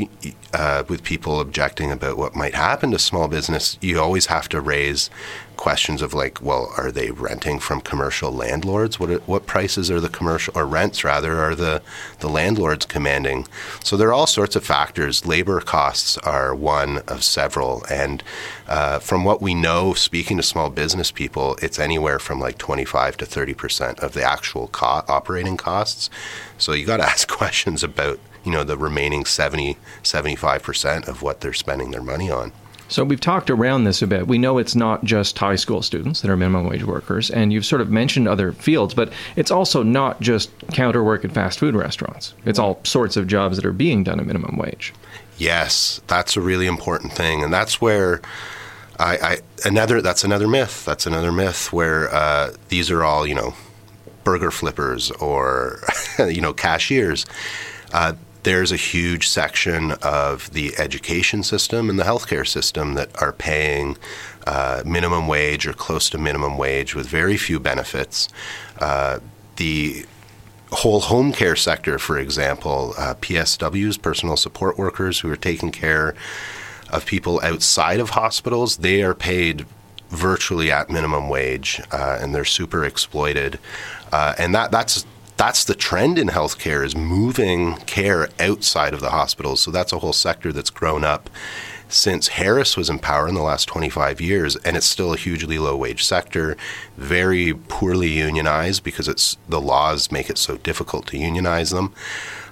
uh, 0.54 0.82
with 0.88 1.04
people 1.04 1.38
objecting 1.38 1.92
about 1.92 2.16
what 2.16 2.34
might 2.34 2.54
happen 2.54 2.90
to 2.90 2.98
small 2.98 3.28
business, 3.28 3.76
you 3.82 4.00
always 4.00 4.26
have 4.26 4.48
to 4.48 4.60
raise 4.60 5.10
questions 5.58 6.00
of 6.00 6.14
like, 6.14 6.40
well, 6.40 6.72
are 6.78 6.90
they 6.90 7.10
renting 7.10 7.58
from 7.58 7.82
commercial 7.82 8.32
landlords? 8.32 8.98
What 8.98 9.10
what 9.28 9.46
prices 9.46 9.90
are 9.90 10.00
the 10.00 10.08
commercial 10.08 10.56
or 10.56 10.64
rents 10.64 11.04
rather 11.04 11.38
are 11.38 11.54
the 11.54 11.82
the 12.20 12.28
landlords 12.28 12.86
commanding? 12.86 13.46
So 13.84 13.98
there 13.98 14.08
are 14.08 14.14
all 14.14 14.26
sorts 14.26 14.56
of 14.56 14.64
factors. 14.64 15.26
Labor 15.26 15.60
costs 15.60 16.16
are 16.18 16.54
one 16.54 16.98
of 17.06 17.22
several, 17.22 17.84
and 17.90 18.22
uh, 18.66 18.98
from 19.00 19.24
what 19.24 19.42
we 19.42 19.52
know, 19.54 19.92
speaking 19.92 20.38
to 20.38 20.42
small 20.42 20.70
business 20.70 21.10
people, 21.10 21.56
it's 21.60 21.78
anywhere 21.78 22.18
from 22.18 22.40
like 22.40 22.56
twenty 22.56 22.86
five 22.86 23.18
to 23.18 23.26
thirty 23.26 23.52
percent 23.52 24.00
of 24.00 24.14
the 24.14 24.22
actual 24.22 24.68
co- 24.68 25.04
operating 25.08 25.58
costs. 25.58 26.08
So 26.56 26.72
you 26.72 26.86
got 26.86 26.98
to 26.98 27.10
ask 27.14 27.28
questions 27.28 27.82
about 27.82 28.18
you 28.44 28.52
know 28.52 28.64
the 28.64 28.76
remaining 28.76 29.24
70 29.24 29.76
75% 30.02 31.08
of 31.08 31.22
what 31.22 31.40
they're 31.40 31.52
spending 31.52 31.90
their 31.90 32.02
money 32.02 32.30
on 32.30 32.52
so 32.88 33.04
we've 33.04 33.20
talked 33.20 33.50
around 33.50 33.84
this 33.84 34.00
a 34.00 34.06
bit. 34.06 34.26
We 34.26 34.38
know 34.38 34.56
it's 34.56 34.74
not 34.74 35.04
just 35.04 35.38
high 35.38 35.56
school 35.56 35.82
students 35.82 36.22
that 36.22 36.30
are 36.30 36.36
minimum 36.36 36.66
wage 36.66 36.84
workers, 36.84 37.30
and 37.30 37.52
you've 37.52 37.66
sort 37.66 37.82
of 37.82 37.90
mentioned 37.90 38.26
other 38.26 38.52
fields, 38.52 38.94
but 38.94 39.12
it's 39.36 39.50
also 39.50 39.82
not 39.82 40.20
just 40.22 40.50
counter 40.72 41.04
work 41.04 41.22
at 41.22 41.32
fast 41.32 41.58
food 41.58 41.74
restaurants. 41.74 42.32
It's 42.46 42.58
all 42.58 42.80
sorts 42.84 43.18
of 43.18 43.26
jobs 43.26 43.56
that 43.56 43.66
are 43.66 43.74
being 43.74 44.04
done 44.04 44.18
at 44.18 44.26
minimum 44.26 44.56
wage. 44.56 44.94
Yes, 45.36 46.00
that's 46.06 46.36
a 46.36 46.40
really 46.40 46.66
important 46.66 47.12
thing, 47.12 47.44
and 47.44 47.52
that's 47.52 47.78
where 47.78 48.22
I, 48.98 49.18
I 49.18 49.38
another 49.66 50.00
that's 50.00 50.24
another 50.24 50.48
myth. 50.48 50.84
That's 50.86 51.06
another 51.06 51.30
myth 51.30 51.72
where 51.72 52.12
uh, 52.12 52.54
these 52.70 52.90
are 52.90 53.04
all 53.04 53.26
you 53.26 53.34
know 53.34 53.54
burger 54.24 54.50
flippers 54.50 55.10
or 55.12 55.82
you 56.18 56.40
know 56.40 56.54
cashiers. 56.54 57.26
Uh, 57.92 58.14
there's 58.48 58.72
a 58.72 58.76
huge 58.76 59.28
section 59.28 59.92
of 60.00 60.50
the 60.54 60.74
education 60.78 61.42
system 61.42 61.90
and 61.90 61.98
the 61.98 62.02
healthcare 62.02 62.48
system 62.48 62.94
that 62.94 63.10
are 63.20 63.30
paying 63.30 63.94
uh, 64.46 64.82
minimum 64.86 65.28
wage 65.28 65.66
or 65.66 65.74
close 65.74 66.08
to 66.08 66.16
minimum 66.16 66.56
wage 66.56 66.94
with 66.94 67.06
very 67.06 67.36
few 67.36 67.60
benefits. 67.60 68.26
Uh, 68.80 69.18
the 69.56 70.06
whole 70.72 71.00
home 71.00 71.30
care 71.30 71.56
sector, 71.56 71.98
for 71.98 72.18
example, 72.18 72.94
uh, 72.96 73.12
PSWs, 73.20 74.00
personal 74.00 74.38
support 74.38 74.78
workers 74.78 75.20
who 75.20 75.30
are 75.30 75.36
taking 75.36 75.70
care 75.70 76.14
of 76.88 77.04
people 77.04 77.42
outside 77.42 78.00
of 78.00 78.10
hospitals, 78.10 78.78
they 78.78 79.02
are 79.02 79.14
paid 79.14 79.66
virtually 80.08 80.72
at 80.72 80.88
minimum 80.88 81.28
wage 81.28 81.82
uh, 81.92 82.16
and 82.18 82.34
they're 82.34 82.46
super 82.46 82.82
exploited. 82.82 83.58
Uh, 84.10 84.34
and 84.38 84.54
that, 84.54 84.70
that's 84.70 85.04
that's 85.38 85.64
the 85.64 85.74
trend 85.74 86.18
in 86.18 86.28
healthcare 86.28 86.84
is 86.84 86.96
moving 86.96 87.76
care 87.86 88.28
outside 88.40 88.92
of 88.92 89.00
the 89.00 89.10
hospitals. 89.10 89.60
So 89.60 89.70
that's 89.70 89.92
a 89.92 90.00
whole 90.00 90.12
sector 90.12 90.52
that's 90.52 90.68
grown 90.68 91.04
up 91.04 91.30
since 91.88 92.28
Harris 92.28 92.76
was 92.76 92.90
in 92.90 92.98
power 92.98 93.28
in 93.28 93.34
the 93.34 93.42
last 93.42 93.66
25 93.66 94.20
years, 94.20 94.56
and 94.56 94.76
it's 94.76 94.84
still 94.84 95.14
a 95.14 95.16
hugely 95.16 95.58
low 95.58 95.76
wage 95.76 96.04
sector, 96.04 96.56
very 96.96 97.54
poorly 97.54 98.08
unionized 98.08 98.84
because 98.84 99.08
it's 99.08 99.38
the 99.48 99.60
laws 99.60 100.12
make 100.12 100.28
it 100.28 100.36
so 100.36 100.58
difficult 100.58 101.06
to 101.06 101.16
unionize 101.16 101.70
them. 101.70 101.94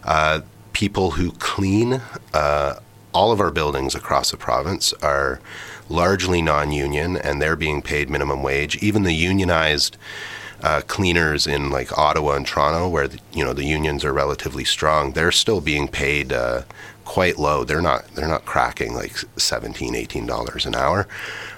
Uh, 0.05 0.41
people 0.73 1.13
who 1.13 1.33
clean 1.33 2.01
uh, 2.33 2.79
all 3.13 3.33
of 3.33 3.41
our 3.41 3.51
buildings 3.51 3.95
across 3.95 4.31
the 4.31 4.37
province 4.37 4.93
are 5.03 5.41
largely 5.89 6.41
non-union, 6.41 7.17
and 7.17 7.43
they're 7.43 7.57
being 7.57 7.83
paid 7.83 8.09
minimum 8.09 8.43
wage. 8.43 8.77
Even 8.83 9.03
the 9.03 9.15
unionized 9.15 9.99
uh, 10.67 10.81
cleaners 10.89 11.47
in 11.47 11.71
like 11.71 11.97
Ottawa 11.97 12.33
and 12.33 12.45
Toronto, 12.45 12.89
where 12.89 13.07
the, 13.07 13.21
you 13.33 13.45
know 13.45 13.53
the 13.53 13.65
unions 13.65 14.05
are 14.05 14.13
relatively 14.13 14.65
strong, 14.65 15.13
they're 15.13 15.31
still 15.31 15.61
being 15.61 15.87
paid 15.87 16.33
uh, 16.33 16.63
quite 17.05 17.39
low. 17.39 17.63
They're 17.63 17.81
not 17.81 18.05
they're 18.17 18.27
not 18.27 18.47
cracking 18.47 18.93
like 18.93 19.17
17 19.37 19.95
18 19.95 20.27
dollars 20.27 20.67
an 20.67 20.75
hour. 20.75 21.07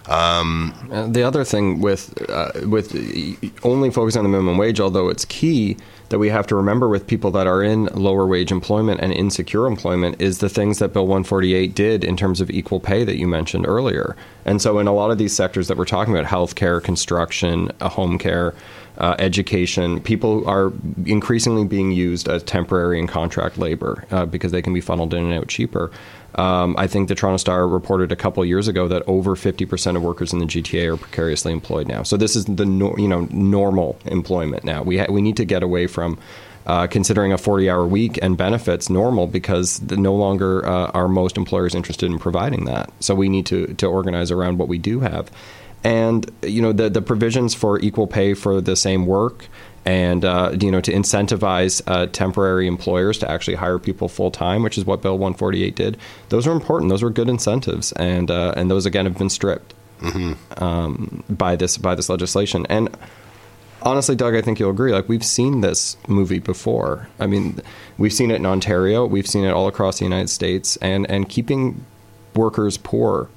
Um, 0.09 0.75
the 1.11 1.23
other 1.23 1.43
thing 1.43 1.81
with 1.81 2.13
uh, 2.31 2.51
with 2.67 2.95
only 3.65 3.91
focusing 3.91 4.19
on 4.21 4.25
the 4.25 4.29
minimum 4.29 4.59
wage, 4.59 4.79
although 4.79 5.09
it's 5.09 5.25
key 5.25 5.79
that 6.11 6.19
we 6.19 6.29
have 6.29 6.47
to 6.47 6.57
remember 6.57 6.89
with 6.89 7.07
people 7.07 7.31
that 7.31 7.47
are 7.47 7.63
in 7.63 7.87
lower 7.87 8.27
wage 8.27 8.51
employment 8.51 9.01
and 9.01 9.13
insecure 9.13 9.67
employment 9.67 10.21
is 10.21 10.39
the 10.39 10.49
things 10.49 10.79
that 10.79 10.93
Bill 10.93 11.07
148 11.07 11.75
did 11.75 12.05
in 12.05 12.17
terms 12.17 12.41
of 12.41 12.51
equal 12.51 12.81
pay 12.81 13.05
that 13.05 13.17
you 13.17 13.27
mentioned 13.27 13.67
earlier. 13.67 14.17
And 14.45 14.61
so, 14.61 14.79
in 14.79 14.87
a 14.87 14.93
lot 14.93 15.11
of 15.11 15.19
these 15.19 15.35
sectors 15.35 15.69
that 15.69 15.79
we're 15.79 15.85
talking 15.87 16.15
about, 16.15 16.27
healthcare, 16.27 16.83
construction, 16.83 17.71
uh, 17.81 17.89
home 17.89 18.19
care 18.19 18.55
uh, 18.99 19.15
education, 19.19 20.01
people 20.01 20.47
are 20.49 20.73
increasingly 21.07 21.65
being 21.65 21.93
used 21.93 22.29
as 22.29 22.43
temporary 22.43 22.99
and 22.99 23.09
contract 23.09 23.57
labor 23.57 24.05
uh, 24.11 24.27
because 24.27 24.53
they 24.53 24.61
can 24.61 24.75
be 24.75 24.81
funneled 24.81 25.15
in 25.15 25.25
and 25.25 25.33
out 25.33 25.49
cheaper. 25.49 25.91
Um, 26.35 26.77
I 26.77 26.87
think 26.87 27.09
the 27.09 27.15
Toronto 27.15 27.39
Star 27.39 27.67
reported 27.67 28.13
a 28.13 28.17
couple 28.17 28.45
years 28.45 28.69
ago 28.69 28.87
that 28.89 29.03
over 29.07 29.35
50% 29.35 29.97
of 29.97 30.03
workers 30.03 30.33
in 30.33 30.41
the 30.41 30.47
GTA 30.47 30.95
are 30.95 30.97
precariously 30.97 31.53
employed 31.53 31.89
now. 31.89 32.03
So 32.03 32.17
this 32.17 32.37
is 32.37 32.45
the 32.45 32.67
no, 32.67 32.97
you 32.97 33.09
know 33.09 33.27
normal 33.31 33.99
employment 34.05 34.65
now. 34.65 34.83
We 34.83 34.99
ha- 34.99 35.11
we 35.11 35.23
need 35.23 35.37
to 35.39 35.45
get 35.45 35.63
away 35.63 35.87
from 35.87 36.19
uh, 36.67 36.87
considering 36.87 37.33
a 37.33 37.39
40 37.39 37.71
hour 37.71 37.87
week 37.87 38.19
and 38.21 38.37
benefits 38.37 38.91
normal 38.91 39.27
because 39.27 39.81
no 39.83 40.15
longer 40.15 40.67
uh, 40.67 40.91
are 40.91 41.09
most 41.09 41.37
employers 41.37 41.75
interested 41.75 42.11
in 42.11 42.19
providing 42.19 42.67
that. 42.67 42.93
So 43.01 43.15
we 43.15 43.29
need 43.29 43.47
to, 43.47 43.75
to 43.75 43.87
organize 43.87 44.31
around 44.31 44.59
what 44.59 44.69
we 44.69 44.77
do 44.77 45.01
have. 45.01 45.31
And 45.89 46.31
you 46.43 46.61
know 46.61 46.73
the 46.73 46.91
the 46.91 47.01
provisions 47.01 47.55
for 47.55 47.81
equal 47.81 48.07
pay 48.07 48.35
for 48.35 48.61
the 48.61 48.77
same 48.77 49.07
work 49.07 49.47
and 49.87 50.23
uh, 50.23 50.55
you 50.61 50.71
know 50.71 50.83
to 50.83 50.93
incentivize 50.93 51.81
uh, 51.87 52.07
temporary 52.07 52.67
employers 52.67 53.17
to 53.19 53.31
actually 53.31 53.55
hire 53.55 53.79
people 53.79 54.07
full 54.07 54.31
time, 54.31 54.63
which 54.63 54.77
is 54.77 54.85
what 54.85 55.01
Bill 55.01 55.17
148 55.17 55.75
did. 55.75 55.97
Those 56.29 56.47
are 56.47 56.53
important. 56.53 56.91
Those 56.91 57.03
were 57.03 57.11
good 57.11 57.29
incentives, 57.31 57.93
and 57.93 58.31
uh, 58.31 58.53
and 58.55 58.71
those 58.71 58.85
again 58.85 59.07
have 59.07 59.17
been 59.17 59.31
stripped 59.31 59.73
um, 60.59 61.25
by 61.31 61.57
this 61.57 61.79
by 61.79 61.95
this 61.95 62.11
legislation. 62.11 62.67
And 62.69 62.95
honestly, 63.83 64.15
Doug, 64.15 64.35
I 64.35 64.43
think 64.43 64.61
you'll 64.61 64.73
agree. 64.73 64.93
Like 64.93 65.09
we've 65.09 65.25
seen 65.25 65.63
this 65.63 65.97
movie 66.07 66.39
before. 66.39 67.09
I 67.19 67.27
mean, 67.27 67.63
we've 67.97 68.13
seen 68.13 68.31
it 68.31 68.37
in 68.37 68.47
Ontario. 68.47 69.07
We've 69.07 69.27
seen 69.27 69.45
it 69.45 69.53
all 69.53 69.69
across 69.69 70.01
the 70.01 70.05
United 70.05 70.29
States, 70.29 70.77
and 70.83 71.11
and 71.11 71.31
keeping 71.31 71.87
workers 72.35 72.77
poor. 72.77 73.31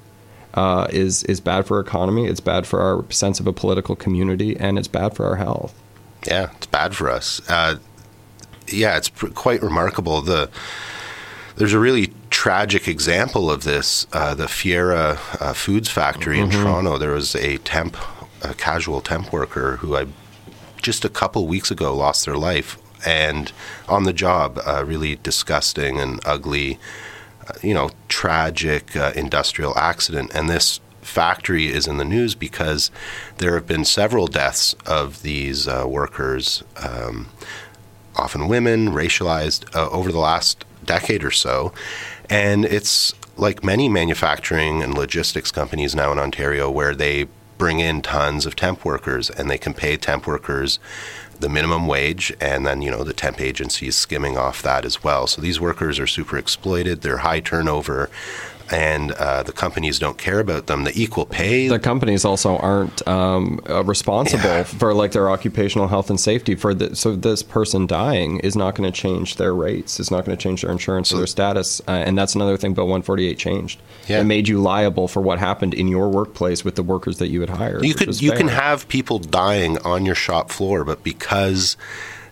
Uh, 0.54 0.86
is 0.90 1.22
is 1.24 1.40
bad 1.40 1.66
for 1.66 1.76
our 1.76 1.80
economy. 1.80 2.26
It's 2.26 2.40
bad 2.40 2.66
for 2.66 2.80
our 2.80 3.10
sense 3.10 3.40
of 3.40 3.46
a 3.46 3.52
political 3.52 3.96
community, 3.96 4.56
and 4.56 4.78
it's 4.78 4.88
bad 4.88 5.16
for 5.16 5.24
our 5.26 5.36
health. 5.36 5.74
Yeah, 6.26 6.50
it's 6.56 6.66
bad 6.66 6.94
for 6.94 7.10
us. 7.10 7.40
Uh, 7.48 7.76
yeah, 8.68 8.96
it's 8.96 9.08
pr- 9.08 9.28
quite 9.28 9.62
remarkable. 9.62 10.20
The 10.20 10.50
there's 11.56 11.72
a 11.72 11.78
really 11.78 12.12
tragic 12.30 12.88
example 12.88 13.50
of 13.50 13.64
this. 13.64 14.06
Uh, 14.12 14.34
the 14.34 14.48
Fiera 14.48 15.18
uh, 15.40 15.52
Foods 15.52 15.88
factory 15.88 16.40
in 16.40 16.50
Toronto. 16.50 16.98
There 16.98 17.12
was 17.12 17.34
a 17.34 17.58
temp, 17.58 17.96
a 18.42 18.54
casual 18.54 19.00
temp 19.00 19.32
worker 19.32 19.76
who 19.76 19.96
I 19.96 20.06
just 20.80 21.04
a 21.04 21.08
couple 21.08 21.46
weeks 21.46 21.70
ago 21.70 21.94
lost 21.94 22.24
their 22.24 22.36
life, 22.36 22.78
and 23.06 23.52
on 23.88 24.04
the 24.04 24.12
job, 24.12 24.60
a 24.66 24.84
really 24.84 25.16
disgusting 25.16 25.98
and 25.98 26.20
ugly, 26.24 26.74
uh, 26.74 26.78
you 27.62 27.74
know, 27.74 27.90
tragic 28.08 28.96
uh, 28.96 29.12
industrial 29.14 29.76
accident. 29.76 30.30
And 30.34 30.48
this 30.48 30.80
factory 31.00 31.66
is 31.66 31.86
in 31.86 31.96
the 31.98 32.04
news 32.04 32.34
because 32.34 32.90
there 33.38 33.54
have 33.54 33.66
been 33.66 33.84
several 33.84 34.26
deaths 34.26 34.74
of 34.86 35.22
these 35.22 35.66
uh, 35.66 35.84
workers, 35.86 36.62
um, 36.76 37.28
often 38.16 38.48
women, 38.48 38.88
racialized, 38.88 39.74
uh, 39.74 39.88
over 39.90 40.12
the 40.12 40.18
last 40.18 40.64
decade 40.84 41.24
or 41.24 41.30
so. 41.30 41.72
And 42.30 42.64
it's 42.64 43.14
like 43.36 43.64
many 43.64 43.88
manufacturing 43.88 44.82
and 44.82 44.94
logistics 44.94 45.50
companies 45.50 45.94
now 45.94 46.12
in 46.12 46.18
Ontario 46.18 46.70
where 46.70 46.94
they 46.94 47.26
bring 47.58 47.80
in 47.80 48.02
tons 48.02 48.46
of 48.46 48.56
temp 48.56 48.84
workers 48.84 49.30
and 49.30 49.50
they 49.50 49.58
can 49.58 49.74
pay 49.74 49.96
temp 49.96 50.26
workers 50.26 50.78
the 51.42 51.48
minimum 51.48 51.86
wage 51.86 52.32
and 52.40 52.64
then 52.66 52.80
you 52.80 52.90
know 52.90 53.04
the 53.04 53.12
temp 53.12 53.40
agency 53.40 53.88
is 53.88 53.96
skimming 53.96 54.38
off 54.38 54.62
that 54.62 54.84
as 54.84 55.04
well. 55.04 55.26
So 55.26 55.42
these 55.42 55.60
workers 55.60 55.98
are 55.98 56.06
super 56.06 56.38
exploited. 56.38 57.02
They're 57.02 57.18
high 57.18 57.40
turnover 57.40 58.08
and 58.72 59.12
uh, 59.12 59.42
the 59.42 59.52
companies 59.52 59.98
don't 59.98 60.18
care 60.18 60.40
about 60.40 60.66
them 60.66 60.84
the 60.84 60.92
equal 61.00 61.26
pay 61.26 61.68
the 61.68 61.78
companies 61.78 62.24
also 62.24 62.56
aren't 62.58 63.06
um, 63.06 63.60
uh, 63.68 63.84
responsible 63.84 64.42
Yeah. 64.44 64.62
for 64.64 64.94
like 64.94 65.12
their 65.12 65.28
occupational 65.30 65.88
health 65.88 66.08
and 66.10 66.18
safety 66.18 66.54
for 66.54 66.72
the, 66.74 66.96
so 66.96 67.14
this 67.14 67.42
person 67.42 67.86
dying 67.86 68.38
is 68.40 68.56
not 68.56 68.74
going 68.74 68.90
to 68.90 68.96
change 69.00 69.36
their 69.36 69.54
rates 69.54 70.00
it's 70.00 70.10
not 70.10 70.24
going 70.24 70.36
to 70.36 70.42
change 70.42 70.62
their 70.62 70.70
insurance 70.72 71.12
or 71.12 71.18
their 71.18 71.26
status 71.26 71.80
uh, 71.86 71.90
and 71.92 72.16
that's 72.16 72.34
another 72.34 72.56
thing 72.56 72.72
bill 72.74 72.84
148 72.86 73.38
changed 73.38 73.80
Yeah. 74.08 74.20
it 74.20 74.24
made 74.24 74.48
you 74.48 74.60
liable 74.60 75.08
for 75.08 75.20
what 75.20 75.38
happened 75.38 75.74
in 75.74 75.88
your 75.88 76.08
workplace 76.08 76.64
with 76.64 76.74
the 76.76 76.82
workers 76.82 77.18
that 77.18 77.28
you 77.28 77.40
had 77.40 77.50
hired 77.50 77.84
You 77.84 77.94
could 77.94 78.20
you 78.22 78.30
fair. 78.30 78.38
can 78.38 78.48
have 78.48 78.88
people 78.88 79.18
dying 79.18 79.78
on 79.78 80.06
your 80.06 80.14
shop 80.14 80.50
floor, 80.50 80.84
but 80.84 81.02
because 81.04 81.76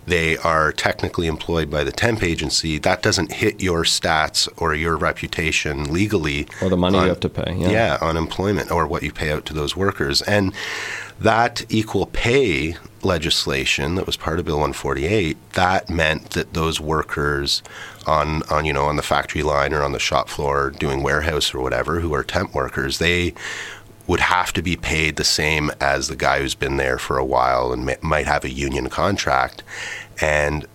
they 0.07 0.37
are 0.39 0.73
technically 0.73 1.27
employed 1.27 1.71
by 1.71 1.85
the 1.85 1.93
temp 1.93 2.23
agency, 2.23 2.79
that 2.79 3.03
doesn't 3.03 3.33
hit 3.33 3.63
your 3.63 3.85
stats 3.85 4.49
or 4.57 4.75
your 4.75 4.97
reputation 4.97 5.93
legally, 5.93 6.47
or 6.63 6.69
the 6.69 6.77
money 6.77 6.99
on- 6.99 7.05
you 7.05 7.09
have 7.11 7.21
to 7.21 7.29
pay 7.29 7.55
yeah. 7.57 7.71
yeah, 7.71 7.99
on 8.01 8.17
employment 8.17 8.71
or 8.71 8.87
what 8.87 9.03
you 9.03 9.13
pay 9.13 9.31
out 9.31 9.45
to 9.47 9.55
those 9.55 9.77
workers. 9.77 10.23
And 10.23 10.53
that 11.21 11.65
equal 11.69 12.07
pay 12.07 12.77
legislation 13.03 13.95
that 13.95 14.07
was 14.07 14.17
part 14.17 14.39
of 14.39 14.45
Bill 14.47 14.57
148, 14.57 15.37
that 15.53 15.89
meant 15.89 16.31
that 16.31 16.55
those 16.55 16.81
workers 16.81 17.63
on 18.07 18.43
on 18.51 18.65
you 18.65 18.73
know 18.73 18.87
on 18.87 18.97
the 18.97 19.03
factory 19.03 19.43
line 19.43 19.75
or 19.75 19.83
on 19.83 19.93
the 19.93 19.99
shop 19.99 20.29
floor 20.29 20.71
doing 20.71 21.03
warehouse 21.03 21.55
or 21.55 21.61
whatever 21.61 22.01
who 22.01 22.15
are 22.15 22.25
temp 22.25 22.55
workers, 22.55 22.99
they 22.99 23.35
would 24.11 24.19
have 24.19 24.53
to 24.53 24.61
be 24.61 24.75
paid 24.75 25.15
the 25.15 25.23
same 25.23 25.71
as 25.81 26.09
the 26.09 26.17
guy 26.17 26.41
who's 26.41 26.57
been 26.57 26.79
there 26.79 26.99
for 26.99 27.17
a 27.17 27.25
while 27.25 27.73
and 27.73 27.87
ma- 27.87 27.95
might 28.03 28.27
have 28.27 28.45
a 28.45 28.51
union 28.51 28.89
contract. 28.89 29.63
And 30.21 30.67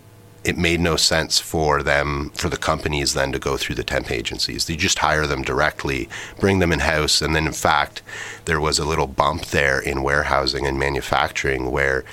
it 0.45 0.57
made 0.57 0.80
no 0.80 0.95
sense 0.95 1.38
for 1.38 1.84
them 1.84 2.30
for 2.34 2.48
the 2.48 2.56
companies 2.56 3.14
then 3.14 3.34
to 3.34 3.40
go 3.40 3.57
through 3.57 3.76
the 3.76 3.84
temp 3.84 4.10
agencies. 4.10 4.68
They 4.68 4.78
just 4.78 4.99
hire 4.99 5.28
them 5.28 5.41
directly 5.41 6.07
bring 6.40 6.60
them 6.60 6.72
in 6.72 6.80
house 6.80 7.22
and 7.22 7.36
then 7.36 7.45
in 7.45 7.52
fact 7.52 8.02
there 8.45 8.62
was 8.62 8.80
a 8.80 8.86
little 8.86 9.07
bump 9.07 9.48
there 9.48 9.82
in 9.82 10.02
warehousing 10.02 10.66
and 10.66 10.80
manufacturing 10.80 11.72
where 11.72 12.06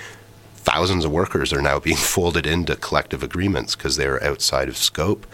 thousands 0.56 1.04
of 1.04 1.12
workers 1.12 1.52
are 1.52 1.62
now 1.62 1.78
being 1.78 1.96
folded 2.14 2.48
into 2.48 2.74
collective 2.74 3.22
agreements 3.22 3.76
because 3.76 3.96
they 3.96 4.08
were 4.08 4.24
outside 4.24 4.68
of 4.68 4.76
scope 4.76 5.24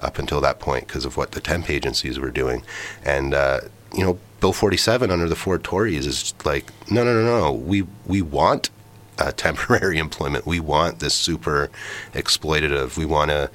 up 0.00 0.18
until 0.18 0.42
that 0.42 0.60
point 0.60 0.86
because 0.86 1.06
of 1.06 1.16
what 1.16 1.32
the 1.32 1.40
temp 1.40 1.70
agencies 1.70 2.18
were 2.18 2.30
doing. 2.30 2.62
And 3.02 3.32
uh, 3.32 3.60
you 3.94 4.04
know 4.04 4.18
bill 4.40 4.52
47 4.52 5.10
under 5.10 5.28
the 5.28 5.36
ford 5.36 5.64
tories 5.64 6.06
is 6.06 6.34
like 6.44 6.66
no 6.90 7.04
no 7.04 7.14
no 7.14 7.40
no 7.40 7.52
we 7.52 7.86
we 8.06 8.22
want 8.22 8.70
uh, 9.18 9.32
temporary 9.36 9.98
employment. 9.98 10.46
We 10.46 10.60
want 10.60 11.00
this 11.00 11.14
super 11.14 11.70
exploitative. 12.12 12.96
We 12.96 13.04
want 13.04 13.30
a 13.30 13.50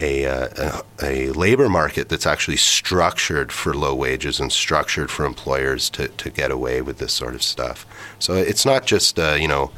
a, 0.00 0.26
uh, 0.26 0.82
a 1.00 1.28
a 1.28 1.30
labor 1.32 1.68
market 1.68 2.08
that's 2.08 2.26
actually 2.26 2.56
structured 2.56 3.52
for 3.52 3.74
low 3.74 3.94
wages 3.94 4.40
and 4.40 4.50
structured 4.50 5.08
for 5.08 5.24
employers 5.24 5.88
to, 5.90 6.08
to 6.08 6.30
get 6.30 6.50
away 6.50 6.82
with 6.82 6.98
this 6.98 7.12
sort 7.12 7.36
of 7.36 7.44
stuff. 7.44 7.86
So 8.18 8.34
it's 8.34 8.66
not 8.66 8.86
just 8.86 9.18
uh, 9.20 9.36
you 9.38 9.46
know 9.46 9.70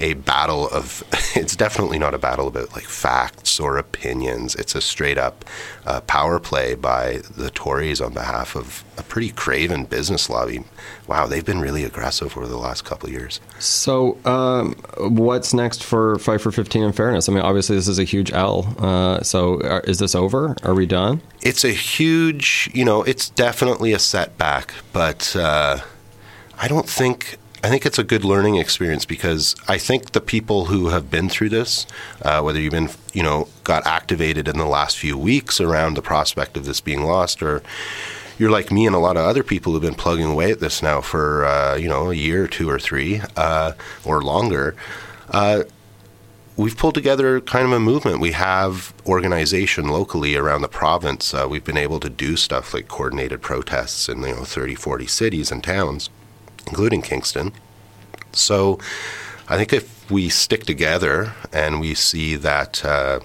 a 0.00 0.14
battle 0.14 0.68
of 0.68 1.04
it's 1.36 1.56
definitely 1.56 1.98
not 1.98 2.14
a 2.14 2.18
battle 2.18 2.48
about 2.48 2.72
like 2.72 2.84
facts 2.84 3.60
or 3.60 3.76
opinions. 3.76 4.54
It's 4.54 4.74
a 4.74 4.80
straight 4.80 5.18
up 5.18 5.44
uh, 5.86 6.00
power 6.02 6.38
play 6.38 6.74
by 6.74 7.20
the 7.36 7.50
Tories 7.50 8.00
on 8.00 8.12
behalf 8.12 8.56
of 8.56 8.84
a 8.96 9.02
pretty 9.02 9.30
craven 9.30 9.84
business 9.84 10.28
lobby. 10.28 10.64
Wow, 11.06 11.26
they've 11.26 11.44
been 11.44 11.60
really 11.60 11.84
aggressive 11.84 12.36
over 12.36 12.46
the 12.46 12.58
last 12.58 12.84
couple 12.84 13.08
of 13.08 13.12
years. 13.12 13.40
So, 13.58 14.18
um, 14.24 14.74
what's 14.98 15.54
next 15.54 15.82
for 15.82 16.18
Fight 16.18 16.40
for 16.40 16.52
15 16.52 16.82
and 16.82 16.94
Fairness? 16.94 17.28
I 17.28 17.32
mean, 17.32 17.42
obviously, 17.42 17.76
this 17.76 17.88
is 17.88 17.98
a 17.98 18.04
huge 18.04 18.32
L. 18.32 18.74
Uh, 18.78 19.22
so, 19.22 19.60
are, 19.62 19.80
is 19.80 19.98
this 19.98 20.14
over? 20.14 20.54
Are 20.62 20.74
we 20.74 20.86
done? 20.86 21.22
it's 21.42 21.64
a 21.64 21.70
huge, 21.70 22.70
you 22.74 22.84
know, 22.84 23.02
it's 23.02 23.30
definitely 23.30 23.92
a 23.92 23.98
setback, 23.98 24.74
but 24.92 25.34
uh, 25.36 25.78
I 26.58 26.68
don't 26.68 26.88
think. 26.88 27.37
I 27.62 27.68
think 27.70 27.84
it's 27.84 27.98
a 27.98 28.04
good 28.04 28.24
learning 28.24 28.54
experience 28.56 29.04
because 29.04 29.56
I 29.66 29.78
think 29.78 30.12
the 30.12 30.20
people 30.20 30.66
who 30.66 30.88
have 30.88 31.10
been 31.10 31.28
through 31.28 31.48
this, 31.48 31.86
uh, 32.22 32.40
whether 32.40 32.60
you've 32.60 32.72
been, 32.72 32.90
you 33.12 33.22
know, 33.22 33.48
got 33.64 33.84
activated 33.84 34.46
in 34.46 34.58
the 34.58 34.66
last 34.66 34.96
few 34.96 35.18
weeks 35.18 35.60
around 35.60 35.94
the 35.94 36.02
prospect 36.02 36.56
of 36.56 36.66
this 36.66 36.80
being 36.80 37.02
lost, 37.02 37.42
or 37.42 37.62
you're 38.38 38.50
like 38.50 38.70
me 38.70 38.86
and 38.86 38.94
a 38.94 39.00
lot 39.00 39.16
of 39.16 39.24
other 39.24 39.42
people 39.42 39.72
who've 39.72 39.82
been 39.82 39.94
plugging 39.94 40.26
away 40.26 40.52
at 40.52 40.60
this 40.60 40.82
now 40.82 41.00
for, 41.00 41.44
uh, 41.44 41.74
you 41.74 41.88
know, 41.88 42.12
a 42.12 42.14
year, 42.14 42.46
two 42.46 42.70
or 42.70 42.78
three, 42.78 43.22
uh, 43.36 43.72
or 44.04 44.22
longer. 44.22 44.76
Uh, 45.32 45.64
we've 46.56 46.76
pulled 46.76 46.94
together 46.94 47.40
kind 47.40 47.64
of 47.64 47.72
a 47.72 47.80
movement. 47.80 48.20
We 48.20 48.32
have 48.32 48.94
organization 49.04 49.88
locally 49.88 50.36
around 50.36 50.62
the 50.62 50.68
province. 50.68 51.34
Uh, 51.34 51.48
we've 51.50 51.64
been 51.64 51.76
able 51.76 51.98
to 52.00 52.08
do 52.08 52.36
stuff 52.36 52.72
like 52.72 52.86
coordinated 52.86 53.42
protests 53.42 54.08
in 54.08 54.22
you 54.22 54.36
know 54.36 54.44
30, 54.44 54.76
40 54.76 55.08
cities 55.08 55.50
and 55.50 55.64
towns, 55.64 56.08
including 56.68 57.02
Kingston. 57.02 57.52
So 58.32 58.78
I 59.48 59.56
think 59.56 59.72
if 59.72 60.10
we 60.10 60.28
stick 60.28 60.64
together 60.64 61.32
and 61.52 61.80
we 61.80 61.94
see 61.94 62.36
that 62.36 62.84
uh, 62.84 63.20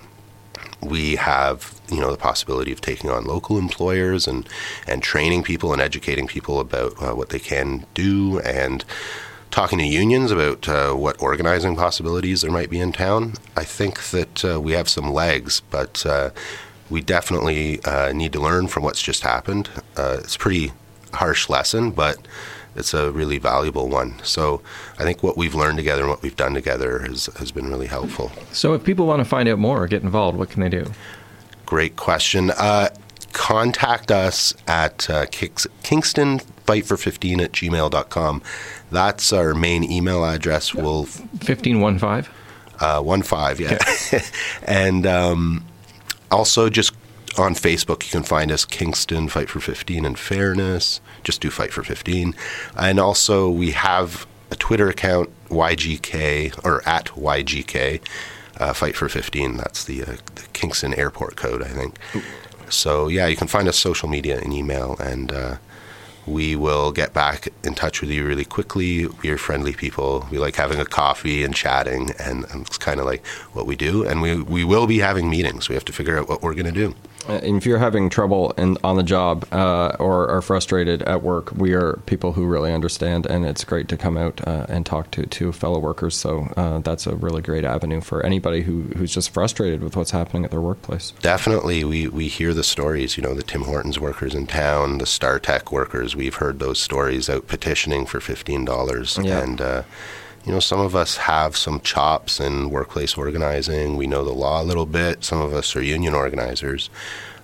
we 0.82 1.16
have 1.16 1.80
you 1.90 2.00
know 2.00 2.12
the 2.12 2.18
possibility 2.18 2.72
of 2.72 2.82
taking 2.82 3.10
on 3.10 3.26
local 3.26 3.58
employers 3.58 4.28
and 4.28 4.48
and 4.88 5.04
training 5.04 5.44
people 5.44 5.72
and 5.74 5.82
educating 5.82 6.28
people 6.28 6.60
about 6.60 6.94
uh, 7.02 7.14
what 7.14 7.30
they 7.30 7.40
can 7.40 7.86
do 7.94 8.40
and 8.40 8.84
talking 9.52 9.78
to 9.78 9.86
unions 9.86 10.32
about 10.32 10.68
uh, 10.68 10.94
what 10.94 11.22
organizing 11.22 11.76
possibilities 11.76 12.42
there 12.42 12.52
might 12.52 12.72
be 12.72 12.80
in 12.80 12.92
town. 12.92 13.34
I 13.56 13.64
think 13.64 14.02
that 14.10 14.44
uh, 14.44 14.60
we 14.60 14.72
have 14.72 14.90
some 14.90 15.12
legs, 15.14 15.62
but 15.70 16.04
uh, 16.08 16.32
we 16.90 17.02
definitely 17.02 17.80
uh, 17.84 18.12
need 18.14 18.34
to 18.34 18.40
learn 18.40 18.68
from 18.68 18.82
what's 18.82 19.02
just 19.02 19.22
happened. 19.22 19.70
Uh, 19.96 20.18
it's 20.22 20.36
a 20.36 20.40
pretty 20.40 20.72
harsh 21.14 21.50
lesson, 21.50 21.92
but 21.92 22.18
it's 22.76 22.94
a 22.94 23.12
really 23.12 23.38
valuable 23.38 23.88
one. 23.88 24.16
So 24.24 24.62
I 25.00 25.04
think 25.04 25.24
what 25.24 25.38
we've 25.38 25.56
learned 25.56 25.78
together 25.78 26.02
and 26.02 26.10
what 26.10 26.22
we've 26.22 26.36
done 26.36 26.54
together 26.54 27.00
has, 27.00 27.28
has 27.38 27.52
been 27.52 27.70
really 27.70 27.88
helpful. 27.88 28.32
So 28.52 28.74
if 28.74 28.84
people 28.84 29.06
want 29.06 29.20
to 29.20 29.26
find 29.26 29.48
out 29.50 29.60
more 29.60 29.84
or 29.84 29.88
get 29.88 30.04
involved, 30.04 30.38
what 30.38 30.50
can 30.50 30.62
they 30.62 30.70
do? 30.70 30.92
Great 31.66 31.96
question. 31.96 32.52
Uh, 32.52 32.90
contact 33.32 34.12
us 34.12 34.54
at 34.68 35.10
uh, 35.10 35.26
Kings- 35.28 35.68
Kingston 35.84 36.40
Fight 36.66 36.86
for 36.86 36.96
15 36.98 37.42
at 37.42 37.52
gmail.com. 37.52 38.42
That's 38.92 39.34
our 39.34 39.54
main 39.54 39.84
email 39.84 40.24
address. 40.24 40.74
We'll 40.74 41.04
1515? 41.04 42.32
uh, 42.80 43.02
one 43.02 43.22
five, 43.22 43.60
yeah. 43.60 43.78
and 44.64 45.06
um, 45.06 45.66
also 46.32 46.70
just 46.70 46.94
on 47.38 47.56
Facebook, 47.56 48.04
you 48.04 48.10
can 48.10 48.24
find 48.24 48.52
us 48.52 48.66
Kingston 48.66 49.28
Fight 49.28 49.50
for 49.50 49.60
15 49.60 50.06
and 50.06 50.18
Fairness. 50.18 51.02
Just 51.24 51.42
do 51.42 51.50
Fight 51.50 51.74
for 51.74 51.84
15. 51.84 52.36
And 52.78 53.00
also, 53.00 53.50
we 53.50 53.72
have 53.72 54.28
a 54.52 54.56
Twitter 54.56 54.90
account, 54.90 55.30
YGK, 55.50 56.64
or 56.64 56.88
at 56.88 57.06
YGK, 57.08 58.02
uh, 58.60 58.74
Fight 58.74 58.96
for 58.96 59.10
15. 59.10 59.58
That's 59.58 59.84
the, 59.84 60.04
uh, 60.04 60.06
the 60.36 60.44
Kingston 60.54 60.94
Airport 60.94 61.36
code, 61.36 61.64
I 61.64 61.70
think. 61.70 61.98
So, 62.70 63.08
yeah, 63.08 63.28
you 63.28 63.36
can 63.36 63.48
find 63.48 63.68
us 63.68 63.78
social 63.78 64.10
media 64.10 64.40
and 64.40 64.54
email, 64.54 64.96
and 65.00 65.32
uh, 65.32 65.58
we 66.26 66.56
will 66.56 66.92
get 66.92 67.14
back 67.14 67.50
in 67.64 67.74
touch 67.74 68.02
with 68.02 68.10
you 68.10 68.26
really 68.26 68.46
quickly. 68.46 69.08
We're 69.08 69.38
friendly 69.38 69.74
people. 69.74 70.28
We 70.32 70.38
like 70.38 70.56
having 70.56 70.80
a 70.80 70.86
coffee 70.86 71.44
and 71.44 71.54
chatting, 71.54 72.12
and, 72.20 72.46
and 72.46 72.66
it's 72.66 72.78
kind 72.78 73.00
of 73.00 73.06
like 73.06 73.26
what 73.54 73.66
we 73.66 73.76
do. 73.76 74.06
And 74.06 74.22
we, 74.22 74.42
we 74.42 74.64
will 74.64 74.88
be 74.88 75.00
having 75.00 75.30
meetings. 75.30 75.68
We 75.68 75.76
have 75.76 75.86
to 75.86 75.94
figure 75.94 76.18
out 76.18 76.30
what 76.30 76.42
we're 76.42 76.54
going 76.54 76.66
to 76.66 76.72
do. 76.72 76.96
Uh, 77.28 77.40
if 77.44 77.66
you're 77.66 77.78
having 77.78 78.10
trouble 78.10 78.52
in, 78.58 78.78
on 78.84 78.98
the 78.98 79.04
job 79.04 79.46
uh, 79.54 79.96
or 80.00 80.28
are 80.30 80.42
frustrated 80.42 81.02
at 81.04 81.24
work, 81.24 81.52
we 81.54 81.74
are 81.74 81.98
people 82.06 82.34
who 82.34 82.46
really 82.46 82.74
understand, 82.74 83.26
and 83.26 83.46
it's 83.46 83.64
great 83.64 83.88
to 83.88 83.96
come 83.96 84.18
out 84.18 84.46
uh, 84.46 84.66
and 84.68 84.86
talk 84.86 85.10
to, 85.12 85.26
to 85.26 85.52
fellow 85.54 85.80
workers. 85.80 86.16
So 86.18 86.52
uh, 86.58 86.80
that's 86.80 87.08
a 87.08 87.16
really 87.16 87.42
great 87.42 87.64
avenue 87.64 88.02
for 88.02 88.26
anybody 88.26 88.62
who, 88.64 88.82
who's 88.98 89.14
just 89.14 89.30
frustrated 89.30 89.82
with 89.82 89.96
what's 89.96 90.12
happening 90.12 90.44
at 90.44 90.52
their 90.52 90.62
workplace. 90.62 91.12
Definitely, 91.22 91.84
we, 91.86 92.08
we 92.08 92.28
hear 92.28 92.54
the 92.54 92.64
stories. 92.64 93.16
You 93.16 93.24
know, 93.24 93.34
the 93.34 93.44
Tim 93.44 93.64
Hortons 93.64 94.00
workers 94.00 94.36
in 94.36 94.46
town, 94.48 94.98
the 94.98 95.06
StarTek 95.06 95.72
workers. 95.72 96.16
We've 96.16 96.36
heard 96.36 96.60
those 96.60 96.80
stories 96.80 97.30
out 97.30 97.48
petitioning 97.48 98.06
for 98.06 98.20
fifteen 98.20 98.66
dollars, 98.66 99.18
Yeah. 99.22 99.42
and 99.42 99.62
uh, 99.62 99.84
you 100.46 100.52
know, 100.52 100.60
some 100.60 100.80
of 100.80 100.96
us 100.96 101.18
have 101.18 101.56
some 101.56 101.80
chops 101.82 102.40
in 102.40 102.70
workplace 102.70 103.18
organizing. 103.18 103.96
We 103.96 104.08
know 104.08 104.24
the 104.24 104.34
law 104.34 104.62
a 104.62 104.66
little 104.66 104.86
bit. 104.86 105.24
Some 105.24 105.40
of 105.40 105.54
us 105.54 105.76
are 105.76 105.82
union 105.82 106.14
organizers. 106.14 106.90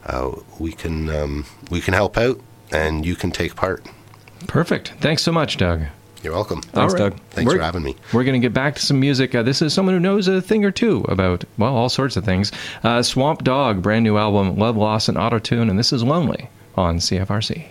Uh, 0.06 0.32
we 0.58 0.72
can 0.72 1.10
um, 1.10 1.46
we 1.70 1.82
can 1.82 1.94
help 1.94 2.18
out, 2.18 2.40
and 2.72 3.06
you 3.06 3.16
can 3.16 3.32
take 3.32 3.56
part. 3.56 3.86
Perfect. 4.48 4.94
Thanks 5.00 5.22
so 5.24 5.32
much, 5.32 5.58
Doug. 5.58 5.82
You're 6.24 6.34
welcome. 6.34 6.62
All 6.74 6.88
right. 6.90 7.14
Thanks 7.30 7.48
We're- 7.48 7.60
for 7.60 7.64
having 7.64 7.84
me. 7.84 7.96
We're 8.12 8.26
going 8.26 8.40
to 8.40 8.46
get 8.46 8.54
back 8.54 8.76
to 8.76 8.82
some 8.86 9.00
music. 9.00 9.34
Uh, 9.34 9.44
this 9.44 9.62
is 9.62 9.74
someone 9.74 9.96
who 9.96 10.02
knows 10.02 10.28
a 10.28 10.42
thing 10.42 10.66
or 10.66 10.72
two 10.72 11.06
about, 11.08 11.46
well, 11.58 11.74
all 11.74 11.88
sorts 11.88 12.18
of 12.18 12.26
things. 12.26 12.52
Uh, 12.84 13.02
Swamp 13.02 13.44
Dogg, 13.46 13.82
brand 13.82 14.04
new 14.04 14.18
album, 14.18 14.58
Love, 14.58 14.76
Loss, 14.76 15.08
and 15.08 15.18
Auto 15.18 15.40
Tune, 15.40 15.70
and 15.70 15.80
this 15.80 15.94
is 15.94 16.04
Lonely 16.04 16.50
on 16.76 16.98
CFRC. 16.98 17.66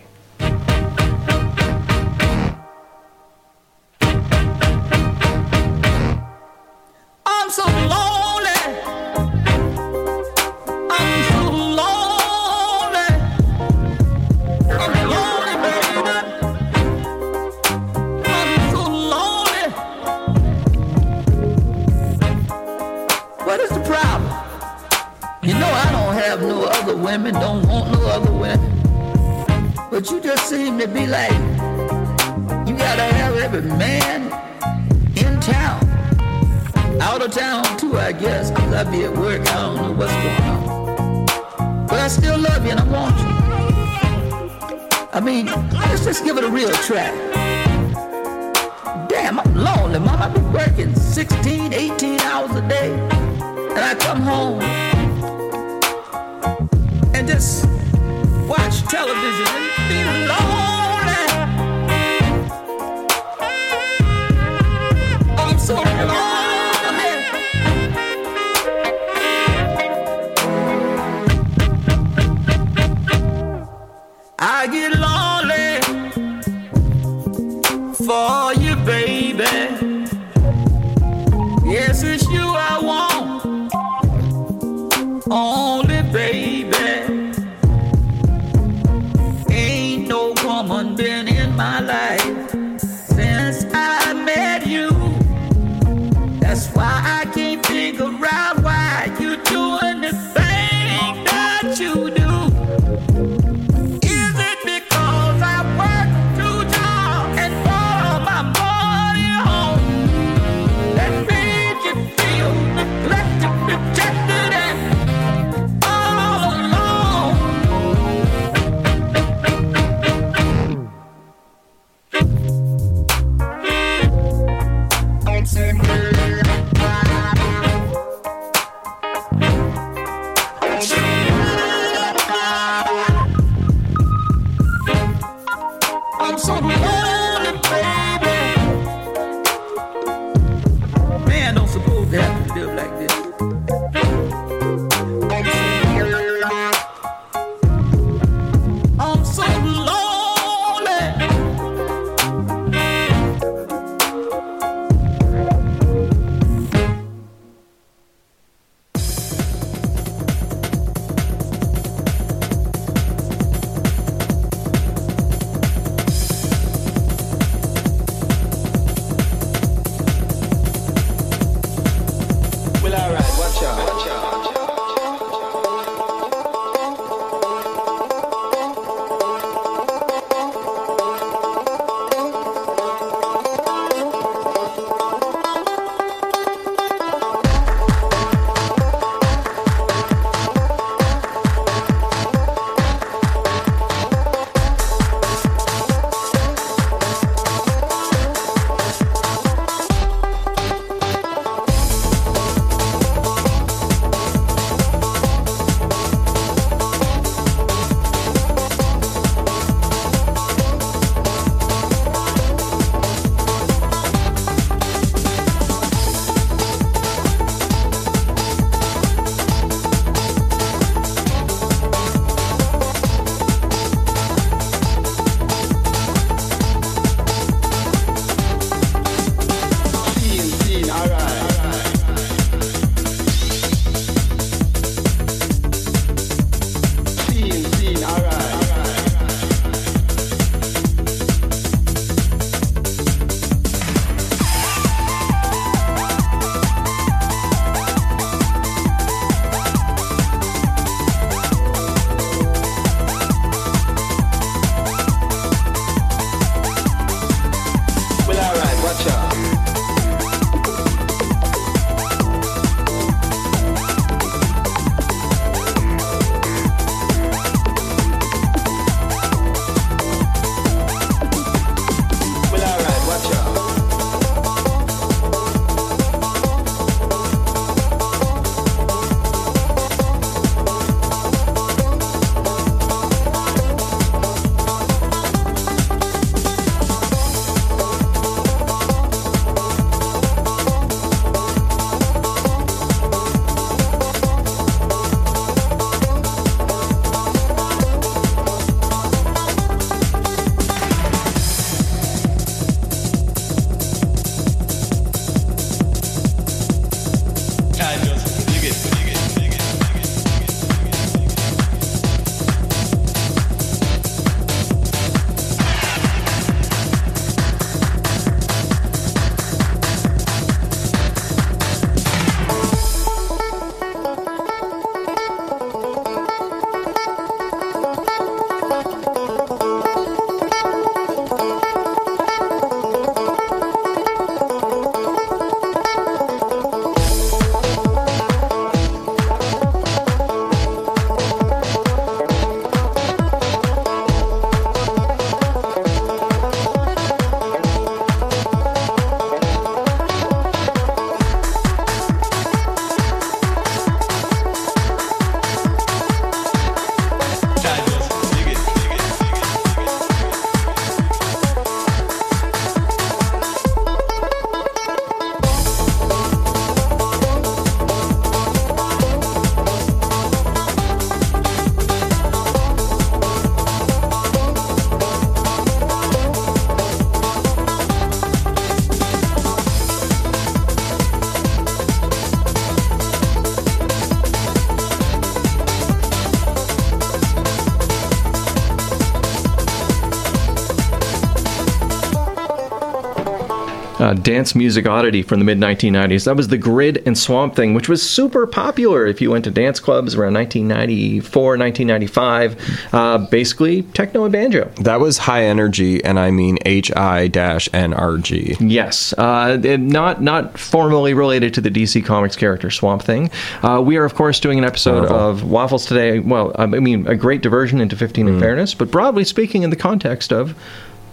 Dance 394.18 394.54
music 394.54 394.86
oddity 394.86 395.22
from 395.22 395.38
the 395.38 395.44
mid 395.44 395.58
1990s. 395.58 396.24
That 396.24 396.36
was 396.36 396.48
the 396.48 396.58
Grid 396.58 397.02
and 397.06 397.16
Swamp 397.16 397.54
Thing, 397.56 397.74
which 397.74 397.88
was 397.88 398.08
super 398.08 398.46
popular 398.46 399.06
if 399.06 399.20
you 399.20 399.30
went 399.30 399.44
to 399.44 399.50
dance 399.50 399.80
clubs 399.80 400.14
around 400.14 400.34
1994, 400.34 401.56
1995. 401.58 402.88
Uh, 402.92 403.18
basically, 403.30 403.82
techno 403.82 404.24
and 404.24 404.32
banjo. 404.32 404.70
That 404.82 405.00
was 405.00 405.18
high 405.18 405.44
energy, 405.44 406.02
and 406.04 406.18
I 406.18 406.30
mean 406.30 406.58
H 406.66 406.94
I 406.96 407.28
dash 407.28 407.68
N 407.72 407.92
R 407.94 408.18
G. 408.18 408.56
Yes, 408.60 409.12
uh, 409.14 409.56
not 409.78 410.22
not 410.22 410.58
formally 410.58 411.14
related 411.14 411.54
to 411.54 411.60
the 411.60 411.70
DC 411.70 412.04
Comics 412.04 412.36
character 412.36 412.70
Swamp 412.70 413.02
Thing. 413.02 413.30
Uh, 413.62 413.82
we 413.84 413.96
are, 413.96 414.04
of 414.04 414.14
course, 414.14 414.40
doing 414.40 414.58
an 414.58 414.64
episode 414.64 415.08
Marvel. 415.08 415.16
of 415.16 415.44
Waffles 415.50 415.86
today. 415.86 416.18
Well, 416.18 416.52
I 416.58 416.66
mean, 416.66 417.06
a 417.06 417.14
great 417.16 417.40
diversion 417.42 417.80
into 417.80 417.96
15 417.96 418.26
Mm. 418.26 418.28
in 418.34 418.40
fairness, 418.40 418.74
but 418.74 418.90
broadly 418.90 419.24
speaking, 419.24 419.62
in 419.62 419.70
the 419.70 419.76
context 419.76 420.32
of 420.32 420.54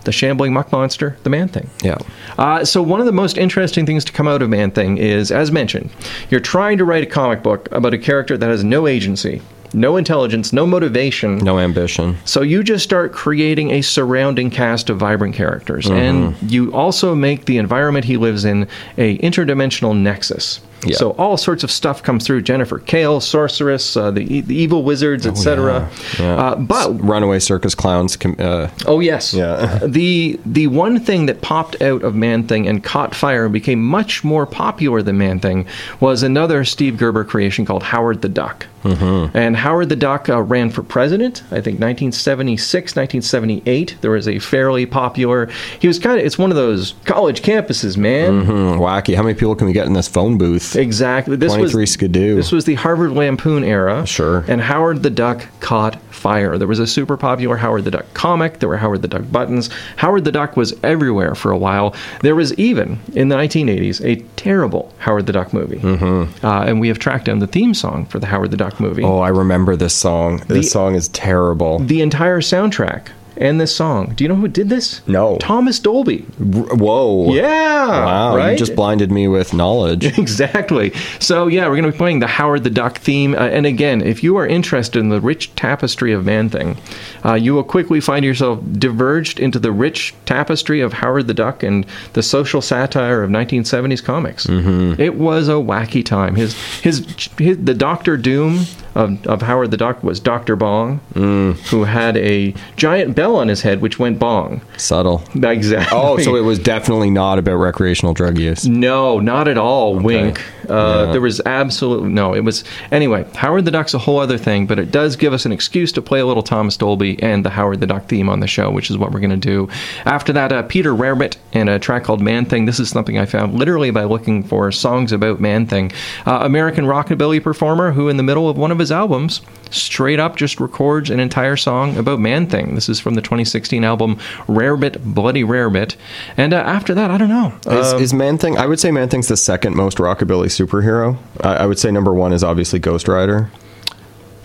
the 0.06 0.12
shambling 0.12 0.54
muck 0.54 0.72
monster, 0.72 1.18
the 1.24 1.30
Man 1.30 1.48
Thing. 1.48 1.70
Yeah. 1.84 1.98
Uh, 2.38 2.64
so 2.66 2.82
one 2.82 3.00
of 3.00 3.06
the 3.06 3.12
most 3.12 3.38
interesting 3.38 3.86
things 3.86 4.06
to 4.06 4.12
come 4.12 4.28
out 4.28 4.42
of 4.42 4.50
Man 4.50 4.72
Thing 4.72 4.98
is, 4.98 5.32
as 5.32 5.52
mentioned, 5.52 5.90
you're 6.30 6.40
trying 6.40 6.78
to 6.78 6.86
write 6.86 7.04
a 7.04 7.08
comic 7.08 7.44
book 7.44 7.68
about 7.72 7.94
a 7.94 7.98
character 7.98 8.38
that 8.38 8.50
has 8.50 8.64
no 8.64 8.88
agency, 8.88 9.42
no 9.74 9.98
intelligence, 9.98 10.54
no 10.54 10.66
motivation, 10.66 11.38
No 11.40 11.60
ambition. 11.60 12.18
so 12.24 12.42
you 12.42 12.64
just 12.64 12.84
start 12.84 13.12
creating 13.12 13.72
a 13.72 13.82
surrounding 13.82 14.50
cast 14.50 14.90
of 14.90 14.98
vibrant 14.98 15.36
characters, 15.36 15.86
Mm-hmm. 15.86 15.96
and 16.42 16.52
you 16.52 16.74
also 16.74 17.14
make 17.16 17.46
the 17.46 17.58
environment 17.58 18.06
he 18.06 18.16
lives 18.18 18.46
in 18.46 18.68
a 18.98 19.18
interdimensional 19.18 19.98
nexus. 19.98 20.62
Yeah. 20.86 20.96
So 20.98 21.12
all 21.12 21.38
sorts 21.38 21.64
of 21.64 21.72
stuff 21.72 22.02
comes 22.04 22.26
through. 22.26 22.42
Jennifer 22.44 22.80
Kale, 22.80 23.20
sorceress, 23.20 23.98
uh, 23.98 24.12
the, 24.12 24.22
e- 24.22 24.42
the 24.42 24.56
evil 24.56 24.84
wizards, 24.84 25.26
etc. 25.26 25.90
Oh, 25.92 26.24
Yeah. 26.24 26.36
Uh, 26.36 26.56
but 26.56 26.92
Runaway 27.02 27.40
circus 27.40 27.76
clowns. 27.76 28.16
com- 28.18 28.36
Uh, 28.40 28.70
Oh 28.86 29.00
yes. 29.00 29.34
Yeah. 29.34 29.80
the 29.86 30.40
the 30.46 30.68
one 30.68 31.00
thing 31.00 31.26
that 31.26 31.42
popped 31.42 31.82
out 31.82 32.04
of 32.04 32.16
Man 32.16 32.48
Thing 32.48 32.68
and 32.68 32.84
caught 32.84 33.16
fire 33.16 33.46
and 33.46 33.54
became 33.54 33.84
much 33.84 34.24
more 34.24 34.46
popular 34.46 35.02
than 35.02 35.18
Man 35.18 35.40
Thing 35.40 35.66
was 36.00 36.24
another 36.24 36.64
Steve 36.66 36.98
Gerber 36.98 37.24
creation 37.24 37.66
called 37.66 37.84
Howard 37.84 38.22
the 38.22 38.30
Duck. 38.30 38.68
Mm-hmm. 38.86 39.36
And 39.36 39.56
Howard 39.58 39.90
the 39.90 39.96
Duck 39.96 40.30
uh, 40.30 40.42
ran 40.42 40.70
for 40.70 40.84
president. 40.84 41.42
I 41.46 41.60
think 41.62 41.80
1976, 41.80 42.96
1978. 42.96 43.98
There 44.02 44.12
was 44.12 44.28
a 44.28 44.40
fairly 44.40 44.86
popular. 44.86 45.50
He 45.80 45.88
was 45.88 46.00
kind 46.00 46.20
of. 46.20 46.26
It's 46.26 46.38
one 46.38 46.52
of 46.52 46.56
those 46.56 46.94
college 47.06 47.42
campuses, 47.42 47.98
man. 47.98 48.46
hmm, 48.46 48.52
wacky. 48.80 49.16
How 49.16 49.24
many 49.24 49.34
people 49.34 49.56
can 49.56 49.68
we 49.68 49.74
get 49.74 49.88
in 49.88 49.94
this 49.94 50.08
phone 50.08 50.38
booth? 50.38 50.76
Exactly. 50.76 51.36
This 51.36 51.54
23 51.54 51.82
was 51.82 51.92
skidoo. 51.92 52.36
This 52.36 52.52
was 52.52 52.66
the 52.66 52.76
Harvard 52.76 53.12
Lampoon 53.12 53.64
era. 53.64 54.06
Sure. 54.06 54.46
And 54.48 54.62
Howard 54.62 55.04
the 55.04 55.10
Duck 55.10 55.48
caught 55.60 56.00
fire. 56.26 56.58
There 56.58 56.68
was 56.68 56.80
a 56.80 56.88
super 56.88 57.18
popular 57.18 57.56
Howard 57.58 57.84
the 57.84 57.92
Duck 57.92 58.08
comic. 58.16 58.58
There 58.60 58.68
were 58.70 58.78
Howard 58.78 59.04
the 59.04 59.08
Duck 59.08 59.32
buttons. 59.32 59.70
Howard 59.98 60.24
the 60.26 60.32
Duck 60.32 60.58
was 60.58 60.74
everywhere 60.82 61.36
for 61.36 61.52
a 61.52 61.58
while. 61.58 61.94
There 62.22 62.34
was 62.34 62.52
even 62.56 62.98
in 63.14 63.28
the 63.30 63.36
1980s 63.36 64.04
a 64.04 64.16
terrible 64.36 64.92
Howard 64.98 65.28
the 65.28 65.34
Duck 65.34 65.54
movie. 65.54 65.78
Mm-hmm. 65.78 66.44
Uh, 66.44 66.64
and 66.64 66.80
we 66.80 66.88
have 66.88 66.98
tracked 66.98 67.26
down 67.26 67.38
the 67.40 67.46
theme 67.48 67.76
song 67.76 68.08
for 68.08 68.18
the 68.18 68.26
Howard 68.26 68.50
the 68.50 68.58
Duck 68.58 68.80
movie. 68.80 69.04
Oh, 69.04 69.20
I 69.20 69.30
remember 69.30 69.76
this 69.76 69.94
song. 69.94 70.38
This 70.48 70.48
The- 70.48 70.64
song 70.64 70.96
is 70.96 71.10
terrible. 71.10 71.78
The 71.78 72.02
entire 72.02 72.42
soundtrack 72.42 73.10
and 73.38 73.60
this 73.60 73.76
song. 73.76 74.14
Do 74.16 74.24
you 74.24 74.28
know 74.28 74.36
who 74.36 74.48
did 74.48 74.70
this? 74.70 75.06
No. 75.08 75.38
Thomas 75.38 75.80
Dolby. 75.80 76.26
R- 76.40 76.76
Whoa. 76.76 77.34
Yeah. 77.34 77.88
Wow. 78.06 78.36
Right? 78.36 78.52
You 78.52 78.58
just 78.58 78.76
blinded 78.76 79.12
me 79.12 79.28
with 79.28 79.54
knowledge. 79.54 80.06
Exactly. 80.26 80.92
So 81.20 81.48
yeah, 81.48 81.68
we're 81.68 81.76
going 81.76 81.86
to 81.86 81.92
be 81.92 81.98
playing 81.98 82.20
the 82.20 82.28
Howard 82.28 82.64
the 82.64 82.70
Duck 82.70 82.98
theme. 82.98 83.36
Uh, 83.36 83.40
and 83.48 83.66
again, 83.66 84.02
if 84.02 84.24
you 84.24 84.38
are 84.38 84.48
interested 84.48 85.00
in 85.00 85.10
the 85.10 85.22
rich 85.22 85.54
tapestry 85.56 86.12
of 86.14 86.26
Man 86.26 86.50
Thing, 86.50 86.78
uh, 87.24 87.34
you 87.36 87.54
will 87.54 87.64
quickly 87.64 88.00
find 88.02 88.26
yourself 88.26 88.60
diverged 88.74 89.40
into 89.40 89.60
the 89.60 89.72
rich 89.72 90.16
tapestry 90.26 90.82
of 90.82 90.94
Howard 90.94 91.28
the 91.28 91.34
Duck 91.34 91.64
and 91.64 91.86
the 92.14 92.24
social 92.24 92.62
satire 92.62 93.22
of 93.24 93.30
1970s 93.30 94.04
comics. 94.04 94.48
Mm-hmm. 94.48 95.00
It 95.00 95.16
was 95.16 95.48
a 95.48 95.54
wacky 95.54 96.04
time. 96.04 96.36
His 96.36 96.56
his, 96.80 97.06
his 97.38 97.64
the 97.64 97.74
Doctor 97.74 98.18
Doom 98.18 98.66
of, 98.96 99.26
of 99.28 99.42
Howard 99.44 99.72
the 99.72 99.78
Duck 99.78 100.02
was 100.04 100.20
Doctor 100.20 100.56
Bong, 100.56 101.00
who 101.14 101.84
had 101.84 102.18
a 102.18 102.54
giant 102.78 103.16
bell 103.16 103.36
on 103.36 103.48
his 103.50 103.62
head 103.62 103.82
which 103.82 104.00
went 104.00 104.18
bong. 104.20 104.62
Subtle. 104.78 105.24
Exactly. 105.36 105.98
Oh, 105.98 106.18
so 106.18 106.36
it 106.36 106.42
was 106.42 106.58
definitely 106.60 107.10
not 107.10 107.38
about 107.38 107.56
recreational 107.56 108.14
drug 108.14 108.38
use. 108.38 108.66
No, 108.66 109.20
not 109.20 109.48
at 109.48 109.58
all. 109.58 109.96
Wink. 110.00 110.40
Uh, 110.70 111.06
Yeah. 111.06 111.12
There 111.12 111.22
was 111.22 111.42
absolutely 111.46 112.10
no. 112.10 112.34
It 112.34 112.40
was 112.44 112.64
anyway. 112.92 113.26
Howard 113.36 113.66
the 113.66 113.72
Duck's 113.72 113.94
a 113.94 114.00
whole 114.00 114.20
other 114.20 114.38
thing, 114.38 114.66
but 114.66 114.80
it 114.80 114.92
does 114.92 115.16
give 115.16 115.32
us 115.34 115.46
an 115.46 115.52
excuse 115.52 115.92
to 115.94 116.02
play 116.02 116.20
a 116.20 116.26
little 116.26 116.42
Thomas 116.44 116.76
Dolby 116.78 117.22
and 117.22 117.46
the 117.46 117.50
Howard 117.52 117.80
the 117.82 117.88
Duck 117.88 118.08
theme 118.08 118.30
on 118.30 118.40
the 118.40 118.48
show, 118.48 118.72
which 118.72 118.90
is 118.90 118.98
what 118.98 119.12
we're 119.12 119.20
going 119.20 119.30
to 119.30 119.38
do. 119.38 119.70
After 120.06 120.34
that, 120.34 120.52
uh, 120.52 120.64
Peter 120.64 120.94
Rarebit 120.94 121.36
and 121.54 121.70
a 121.70 121.78
track 121.80 122.04
called 122.04 122.22
Man 122.22 122.46
Thing. 122.46 122.66
This 122.66 122.80
is 122.80 122.90
something 122.90 123.18
I 123.18 123.26
found 123.26 123.54
literally 123.60 123.92
by 123.92 124.06
looking 124.06 124.44
for 124.44 124.72
songs 124.72 125.12
about 125.12 125.40
Man 125.40 125.68
Thing. 125.68 125.92
Uh, 126.26 126.40
American 126.42 126.86
rockabilly 126.86 127.42
performer 127.44 127.92
who, 127.92 128.10
in 128.10 128.18
the 128.18 128.24
middle 128.24 128.50
of 128.50 128.58
one 128.58 128.72
of 128.72 128.80
his 128.80 128.85
albums, 128.92 129.42
straight 129.72 130.20
up 130.20 130.36
just 130.36 130.60
records 130.60 131.10
an 131.10 131.20
entire 131.20 131.56
song 131.56 131.98
about 131.98 132.20
Man 132.20 132.48
Thing. 132.48 132.76
This 132.76 132.90
is 132.90 133.00
from 133.00 133.16
the 133.16 133.22
2016 133.22 133.84
album 133.84 134.16
Rarebit, 134.48 135.04
Bloody 135.14 135.44
Rarebit. 135.44 135.96
And 136.38 136.54
uh, 136.54 136.58
after 136.58 136.94
that, 136.94 137.12
I 137.12 137.18
don't 137.18 137.30
know. 137.30 137.54
Is, 137.68 137.94
Um, 137.94 138.02
is 138.02 138.14
Man 138.14 138.38
Thing? 138.38 138.58
I 138.58 138.66
would 138.68 138.80
say 138.80 138.92
Man 138.92 139.10
Thing's 139.10 139.28
the 139.28 139.38
second 139.38 139.76
most 139.76 139.98
rockabilly 139.98 140.48
superhero. 140.48 141.18
I, 141.42 141.56
I 141.58 141.66
would 141.66 141.80
say 141.80 141.92
number 141.92 142.14
one 142.14 142.34
is 142.34 142.44
obviously 142.44 142.80
Ghost 142.80 143.08
Rider 143.08 143.50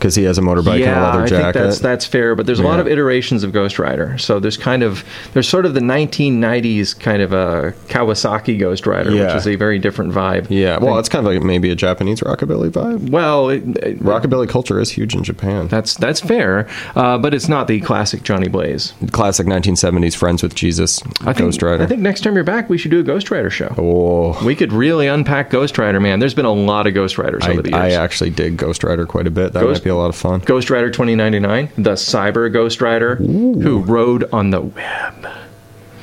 because 0.00 0.14
he 0.14 0.24
has 0.24 0.38
a 0.38 0.40
motorbike 0.40 0.74
and 0.76 0.82
a 0.82 0.86
yeah, 0.86 1.06
leather 1.06 1.22
I 1.24 1.28
think 1.28 1.54
that's 1.54 1.78
that's 1.78 2.06
fair, 2.06 2.34
but 2.34 2.46
there's 2.46 2.58
a 2.58 2.62
lot 2.64 2.80
of 2.80 2.88
iterations 2.88 3.44
of 3.44 3.52
Ghost 3.52 3.78
Rider. 3.78 4.16
So 4.16 4.40
there's 4.40 4.56
kind 4.56 4.82
of 4.82 5.04
there's 5.34 5.46
sort 5.48 5.66
of 5.66 5.74
the 5.74 5.80
1990s 5.80 6.98
kind 6.98 7.20
of 7.22 7.32
a 7.32 7.72
Kawasaki 7.88 8.58
Ghost 8.58 8.86
Rider, 8.86 9.10
Yeah. 9.10 9.26
which 9.26 9.34
is 9.36 9.46
a 9.46 9.56
very 9.56 9.78
different 9.78 10.12
vibe. 10.12 10.46
yeah, 10.48 10.78
well, 10.78 10.98
it's 10.98 11.08
kind 11.08 11.26
of 11.26 11.32
like 11.32 11.42
maybe 11.42 11.70
a 11.70 11.74
Japanese 11.74 12.20
rockabilly 12.20 12.70
vibe. 12.70 13.10
well, 13.10 13.48
it, 13.50 13.62
it- 13.78 14.00
Rockabilly 14.00 14.48
culture 14.48 14.80
is 14.80 14.90
huge 14.90 15.14
in 15.14 15.22
Japan. 15.22 15.68
that's 15.68 15.94
that's 15.96 16.20
fair, 16.20 16.66
uh, 16.96 17.18
but 17.18 17.34
it's 17.34 17.48
not 17.48 17.68
the 17.68 17.80
classic 17.80 18.22
Johnny 18.22 18.48
Blaze. 18.48 18.94
Classic 19.12 19.46
1970s 19.46 20.16
Friends 20.16 20.42
with 20.42 20.54
Jesus 20.54 21.02
I 21.20 21.32
think, 21.34 21.38
Ghost 21.38 21.62
Rider. 21.62 21.82
I 21.82 21.86
think 21.86 22.00
next 22.00 22.22
time 22.22 22.34
you're 22.34 22.44
back, 22.44 22.70
we 22.70 22.78
should 22.78 22.90
do 22.90 23.00
a 23.00 23.02
Ghost 23.02 23.30
Rider 23.30 23.50
show. 23.50 23.74
oh, 23.76 24.42
We 24.44 24.54
could 24.56 24.72
really 24.72 25.06
unpack 25.06 25.50
Ghost 25.50 25.76
Rider, 25.78 26.00
man. 26.00 26.18
There's 26.20 26.34
been 26.34 26.44
a 26.46 26.52
lot 26.52 26.86
of 26.86 26.94
Ghost 26.94 27.18
Riders 27.18 27.42
I, 27.44 27.50
over 27.52 27.62
the 27.62 27.70
years. 27.70 27.78
I 27.80 27.90
actually 27.90 28.30
dig 28.30 28.56
Ghost 28.56 28.82
Rider 28.82 29.04
quite 29.06 29.26
a 29.26 29.30
bit. 29.30 29.52
That 29.52 29.60
Ghost- 29.60 29.82
be 29.90 29.96
a 29.96 29.96
lot 29.96 30.08
of 30.08 30.16
fun. 30.16 30.40
Ghost 30.40 30.70
Rider 30.70 30.90
2099, 30.90 31.70
the 31.76 31.92
Cyber 31.92 32.52
Ghost 32.52 32.80
Rider, 32.80 33.16
who 33.16 33.80
rode 33.80 34.24
on 34.32 34.50
the 34.50 34.60
web. 34.60 35.26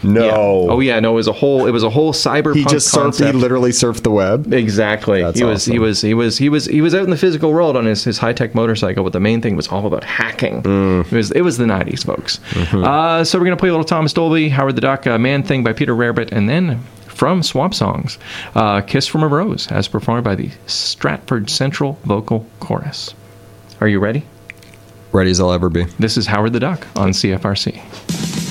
No. 0.04 0.26
Yeah. 0.26 0.34
Oh 0.74 0.80
yeah, 0.80 1.00
no, 1.00 1.14
it 1.14 1.16
was 1.16 1.28
a 1.28 1.34
whole 1.34 1.66
it 1.66 1.72
was 1.72 1.82
a 1.84 1.90
whole 1.90 2.14
cyberpunk 2.14 2.56
He 2.56 2.66
just 2.66 2.94
surfed. 2.94 3.02
concept. 3.02 3.34
He 3.34 3.40
literally 3.42 3.72
surfed 3.72 4.04
the 4.04 4.12
web. 4.12 4.54
Exactly. 4.54 5.22
That's 5.24 5.40
he 5.40 5.44
was 5.44 5.66
he 5.66 5.80
was 5.80 6.02
he 6.02 6.14
was 6.14 6.38
he 6.38 6.50
was 6.50 6.66
he 6.66 6.82
was 6.82 6.94
out 6.94 7.04
in 7.04 7.10
the 7.10 7.18
physical 7.18 7.52
world 7.52 7.76
on 7.76 7.86
his, 7.86 8.04
his 8.04 8.20
high 8.20 8.34
tech 8.34 8.54
motorcycle, 8.54 9.04
but 9.04 9.14
the 9.14 9.20
main 9.20 9.42
thing 9.42 9.56
was 9.56 9.68
all 9.70 9.88
about 9.88 10.04
hacking. 10.04 10.62
Mm. 10.62 11.06
It 11.12 11.16
was 11.16 11.32
it 11.32 11.42
was 11.42 11.58
the 11.58 11.66
nineties, 11.66 12.04
folks. 12.04 12.40
Mm-hmm. 12.52 12.84
Uh, 12.84 13.24
so 13.24 13.40
we're 13.40 13.46
gonna 13.46 13.58
play 13.58 13.70
a 13.70 13.72
little 13.72 13.84
Thomas 13.86 14.14
Dolby, 14.14 14.50
Howard 14.50 14.76
the 14.76 14.82
Duck, 14.82 15.08
uh, 15.08 15.18
Man 15.18 15.42
Thing 15.42 15.64
by 15.64 15.74
Peter 15.74 15.96
Rarebit, 15.96 16.32
and 16.32 16.48
then 16.48 16.80
from 17.08 17.42
Swamp 17.42 17.74
Songs, 17.74 18.20
uh, 18.54 18.82
Kiss 18.82 19.08
from 19.08 19.24
a 19.24 19.28
Rose, 19.28 19.68
as 19.72 19.88
performed 19.88 20.24
by 20.24 20.36
the 20.36 20.52
Stratford 20.68 21.50
Central 21.50 21.98
Vocal 22.06 22.46
Chorus. 22.60 23.16
Are 23.80 23.88
you 23.88 24.00
ready? 24.00 24.24
Ready 25.12 25.30
as 25.30 25.40
I'll 25.40 25.52
ever 25.52 25.70
be. 25.70 25.84
This 26.00 26.18
is 26.18 26.28
Howard 26.28 26.54
the 26.54 26.60
Duck 26.60 26.88
on 26.96 27.12
CFRC. 27.12 28.47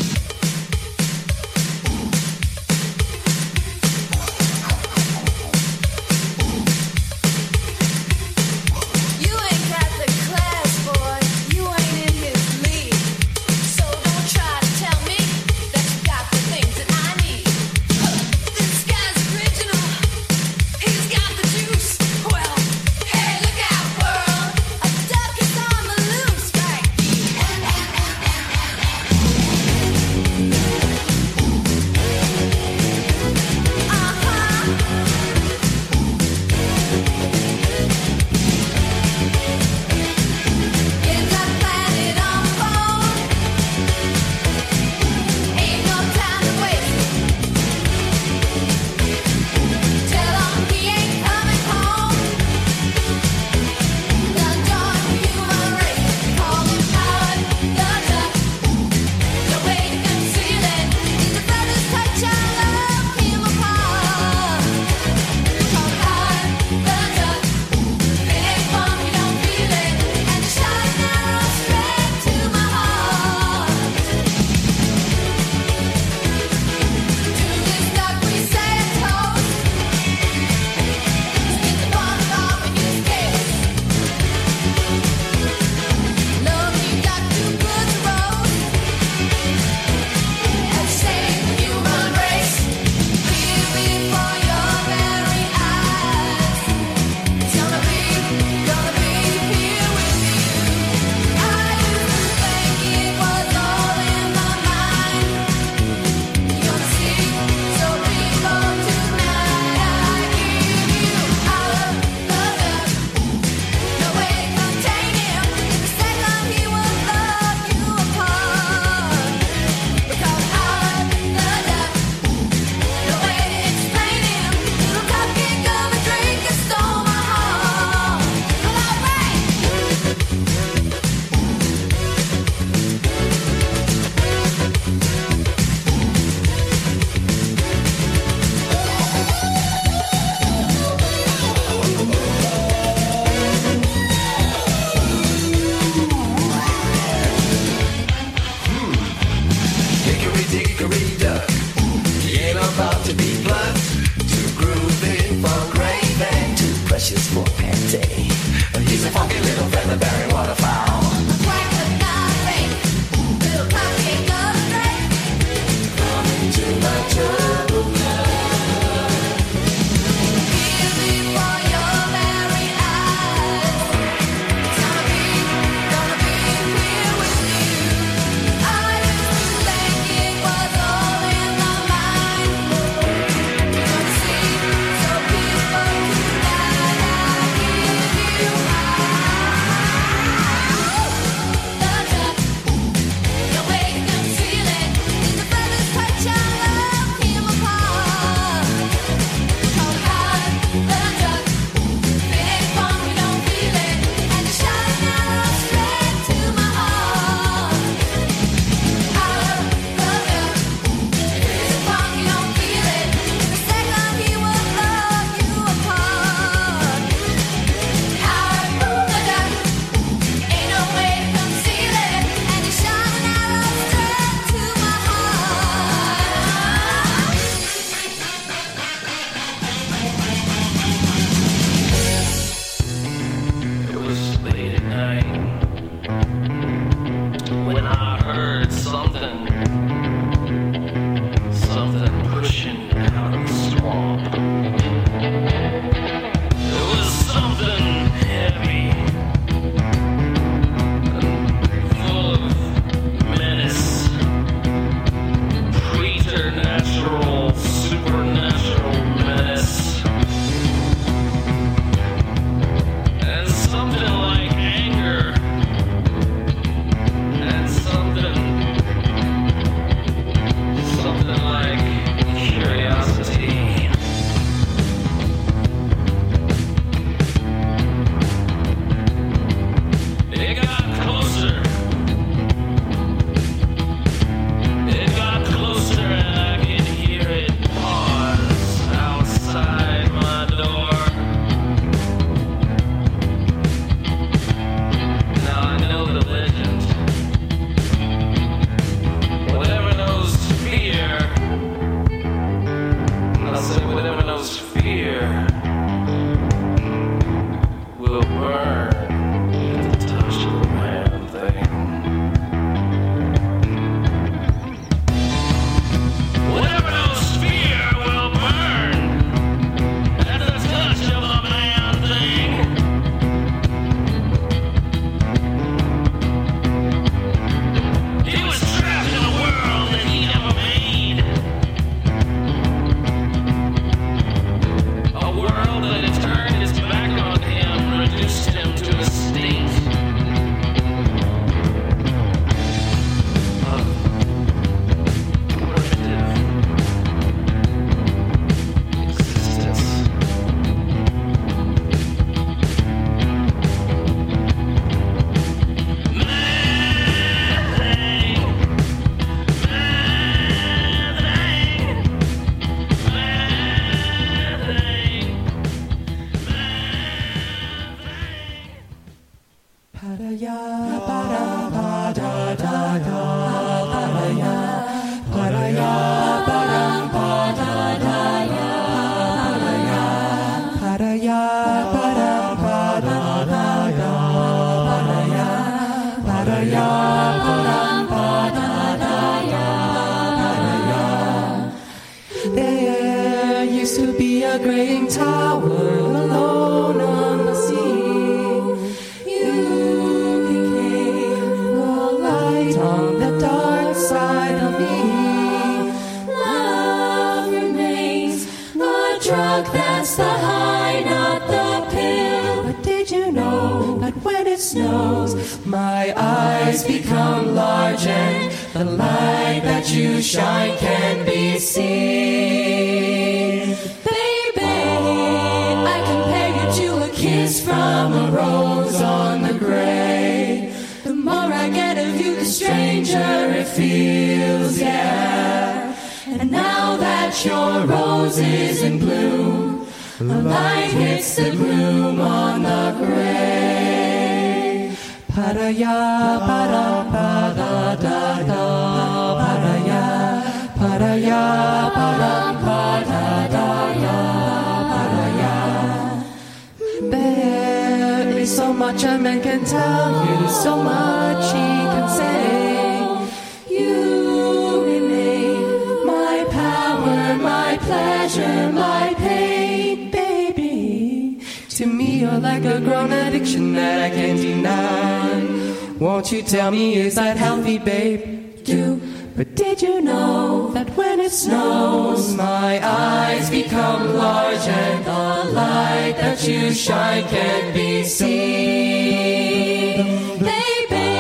Pleasure, 467.87 468.73
my 468.73 469.15
pain, 469.17 470.11
baby. 470.11 471.41
To 471.77 471.87
me, 471.87 472.21
you're 472.21 472.39
like 472.39 472.65
a 472.65 472.81
grown 472.81 473.13
addiction 473.13 473.75
that 473.75 474.11
I 474.11 474.15
can't 474.15 474.41
deny. 474.41 475.97
Won't 475.99 476.33
you 476.33 476.43
tell 476.43 476.71
me, 476.71 476.97
is 476.97 477.15
that 477.15 477.37
healthy, 477.37 477.79
babe? 477.79 478.65
Do. 478.65 479.01
But 479.37 479.55
did 479.55 479.83
you 479.83 480.01
know 480.01 480.71
that 480.73 480.89
when 480.97 481.21
it 481.21 481.31
snows, 481.31 482.35
my 482.35 482.81
eyes 482.83 483.51
become 483.51 484.15
large 484.15 484.67
and 484.67 485.05
the 485.05 485.53
light 485.53 486.15
that 486.19 486.49
you 486.49 486.73
shine 486.73 487.25
can't 487.25 487.75
be 487.75 488.03
seen? 488.03 489.97
Baby, 490.39 491.11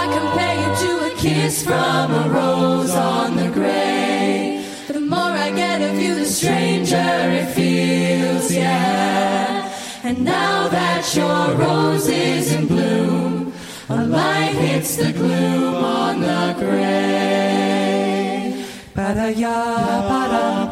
I 0.00 0.02
compare 0.18 0.56
you 0.62 0.70
to 0.82 0.90
a 1.10 1.12
kiss 1.16 1.62
from 1.64 2.12
a 2.12 2.28
rose 2.28 2.90
on 2.90 3.36
the 3.36 3.45
it 7.40 7.48
feels, 7.54 8.52
yeah. 8.52 9.70
And 10.02 10.24
now 10.24 10.68
that 10.68 11.14
your 11.14 11.54
rose 11.56 12.08
is 12.08 12.52
in 12.52 12.66
bloom, 12.66 13.52
a 13.88 14.04
light 14.04 14.54
hits 14.54 14.96
the 14.96 15.12
gloom 15.12 15.84
on 15.84 16.20
the 16.20 16.54
grave. 16.58 16.96
Paraya, 18.94 19.58
para, 20.08 20.66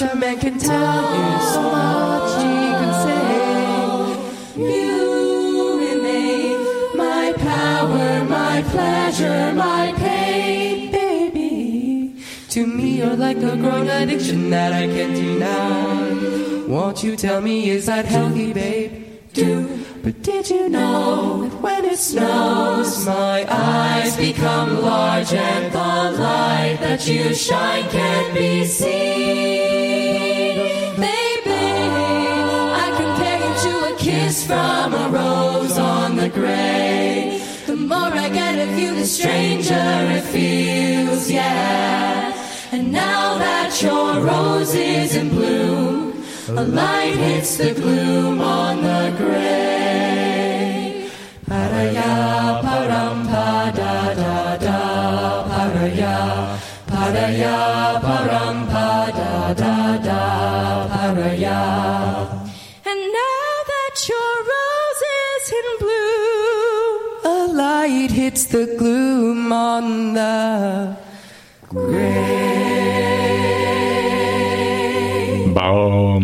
much 0.00 0.12
a 0.12 0.14
man 0.14 0.38
can 0.38 0.58
tell 0.58 1.02
you, 1.16 1.40
so 1.52 1.62
much 1.62 2.42
he 2.42 2.52
can 2.80 2.92
say. 3.06 4.74
You 4.74 5.78
remain 5.78 6.96
my 6.96 7.32
power, 7.38 8.24
my 8.24 8.62
pleasure, 8.68 9.54
my 9.54 9.94
pain, 9.96 10.90
baby. 10.90 12.22
To 12.50 12.66
me, 12.66 12.98
you're 12.98 13.16
like 13.16 13.38
a 13.38 13.56
grown 13.56 13.88
addiction 13.88 14.50
that 14.50 14.74
I 14.74 14.86
can't 14.86 15.14
deny. 15.14 16.66
Won't 16.66 17.02
you 17.02 17.16
tell 17.16 17.40
me, 17.40 17.70
is 17.70 17.86
that 17.86 18.04
healthy, 18.04 18.52
babe? 18.52 19.05
But 20.06 20.22
did 20.22 20.48
you 20.48 20.68
know 20.68 21.48
that 21.48 21.60
when 21.60 21.84
it 21.84 21.98
snows, 21.98 23.04
my 23.06 23.44
eyes 23.50 24.16
become 24.16 24.80
large 24.80 25.32
and 25.32 25.72
the 25.72 25.78
light 26.22 26.76
that 26.78 27.08
you 27.08 27.34
shine 27.34 27.90
can't 27.90 28.32
be 28.32 28.64
seen? 28.66 28.84
Baby, 30.94 31.66
I 32.84 32.86
compare 32.96 33.40
you 33.48 33.52
to 33.64 33.94
a 33.94 33.96
kiss 33.98 34.46
from 34.46 34.94
a 34.94 35.08
rose 35.08 35.76
on 35.76 36.14
the 36.14 36.28
grave. 36.28 37.42
The 37.66 37.74
more 37.74 38.12
I 38.26 38.28
get 38.28 38.60
of 38.60 38.78
you, 38.78 38.94
the 38.94 39.06
stranger 39.06 39.74
it 39.74 40.22
feels, 40.22 41.28
yeah. 41.28 42.32
And 42.70 42.92
now 42.92 43.38
that 43.38 43.82
your 43.82 44.20
rose 44.20 44.72
is 44.72 45.16
in 45.16 45.30
bloom, 45.30 46.22
a 46.50 46.62
light 46.62 47.16
hits 47.16 47.56
the 47.56 47.74
gloom 47.74 48.40
on 48.40 48.82
the 48.82 49.12
grave. 49.18 49.75
Paraya, 51.48 52.12
param, 52.64 53.18
pa, 53.30 53.70
da, 53.78 53.92
da, 54.20 54.56
da, 54.64 54.78
paraya, 55.48 56.16
da, 56.88 56.92
paraya, 56.92 57.56
param, 58.04 58.56
pa, 58.72 58.88
da, 59.18 59.30
da, 59.60 59.74
da, 60.06 60.22
paraya. 60.92 61.60
And 62.90 63.00
now 63.20 63.46
that 63.72 63.96
your 64.10 64.32
rose 64.50 65.02
is 65.22 65.46
in 65.60 65.68
bloom, 65.82 67.00
A 67.24 67.38
light 67.62 68.10
hits 68.10 68.46
the 68.46 68.64
gloom 68.78 69.52
on 69.52 70.14
the 70.14 70.96
Bum, 75.54 75.54
bum, 75.54 75.54
bum, 75.54 75.54
bum. 75.54 76.15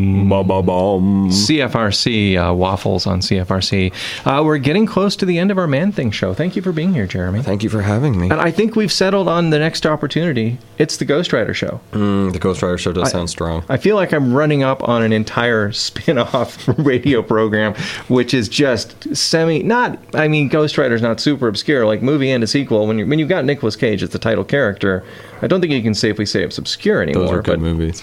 CFRC 1.30 2.36
uh, 2.50 2.54
waffles 2.54 3.06
on 3.06 3.20
CFRC. 3.20 3.92
Uh, 4.24 4.42
we're 4.44 4.58
getting 4.58 4.86
close 4.86 5.16
to 5.16 5.26
the 5.26 5.38
end 5.38 5.50
of 5.50 5.58
our 5.58 5.66
Man 5.66 5.92
Thing 5.92 6.10
show. 6.10 6.34
Thank 6.34 6.56
you 6.56 6.62
for 6.62 6.72
being 6.72 6.94
here, 6.94 7.06
Jeremy. 7.06 7.42
Thank 7.42 7.62
you 7.62 7.68
for 7.70 7.82
having 7.82 8.18
me. 8.20 8.30
And 8.30 8.40
I 8.40 8.50
think 8.50 8.76
we've 8.76 8.92
settled 8.92 9.28
on 9.28 9.50
the 9.50 9.58
next 9.58 9.86
opportunity. 9.86 10.58
It's 10.78 10.96
the 10.96 11.04
Ghost 11.04 11.32
Rider 11.32 11.54
show. 11.54 11.80
Mm, 11.92 12.32
the 12.32 12.38
Ghost 12.38 12.62
Rider 12.62 12.78
show 12.78 12.92
does 12.92 13.08
I- 13.08 13.12
sound 13.12 13.30
strong. 13.30 13.64
I 13.68 13.76
feel 13.76 13.96
like 13.96 14.12
I'm 14.12 14.32
running 14.34 14.62
up 14.62 14.86
on 14.88 15.02
an 15.02 15.12
entire 15.12 15.72
spin-off 15.82 16.66
radio 16.78 17.22
program, 17.22 17.74
which 18.08 18.34
is 18.34 18.48
just 18.48 19.14
semi 19.16 19.62
not. 19.62 19.98
I 20.14 20.28
mean, 20.28 20.48
Ghost 20.48 20.78
Rider's 20.78 21.02
not 21.02 21.20
super 21.20 21.48
obscure, 21.48 21.86
like 21.86 22.02
movie 22.02 22.30
and 22.30 22.42
a 22.42 22.46
sequel. 22.46 22.86
When 22.86 22.98
you 22.98 23.06
when 23.06 23.18
you've 23.18 23.28
got 23.28 23.44
Nicolas 23.44 23.76
Cage 23.76 24.02
as 24.02 24.10
the 24.10 24.18
title 24.18 24.44
character, 24.44 25.04
I 25.40 25.46
don't 25.46 25.60
think 25.60 25.72
you 25.72 25.82
can 25.82 25.94
safely 25.94 26.26
say 26.26 26.42
it's 26.42 26.58
obscure 26.58 27.02
anymore. 27.02 27.24
Those 27.24 27.32
are 27.32 27.42
good 27.42 27.60
but, 27.60 27.60
movies. 27.60 28.02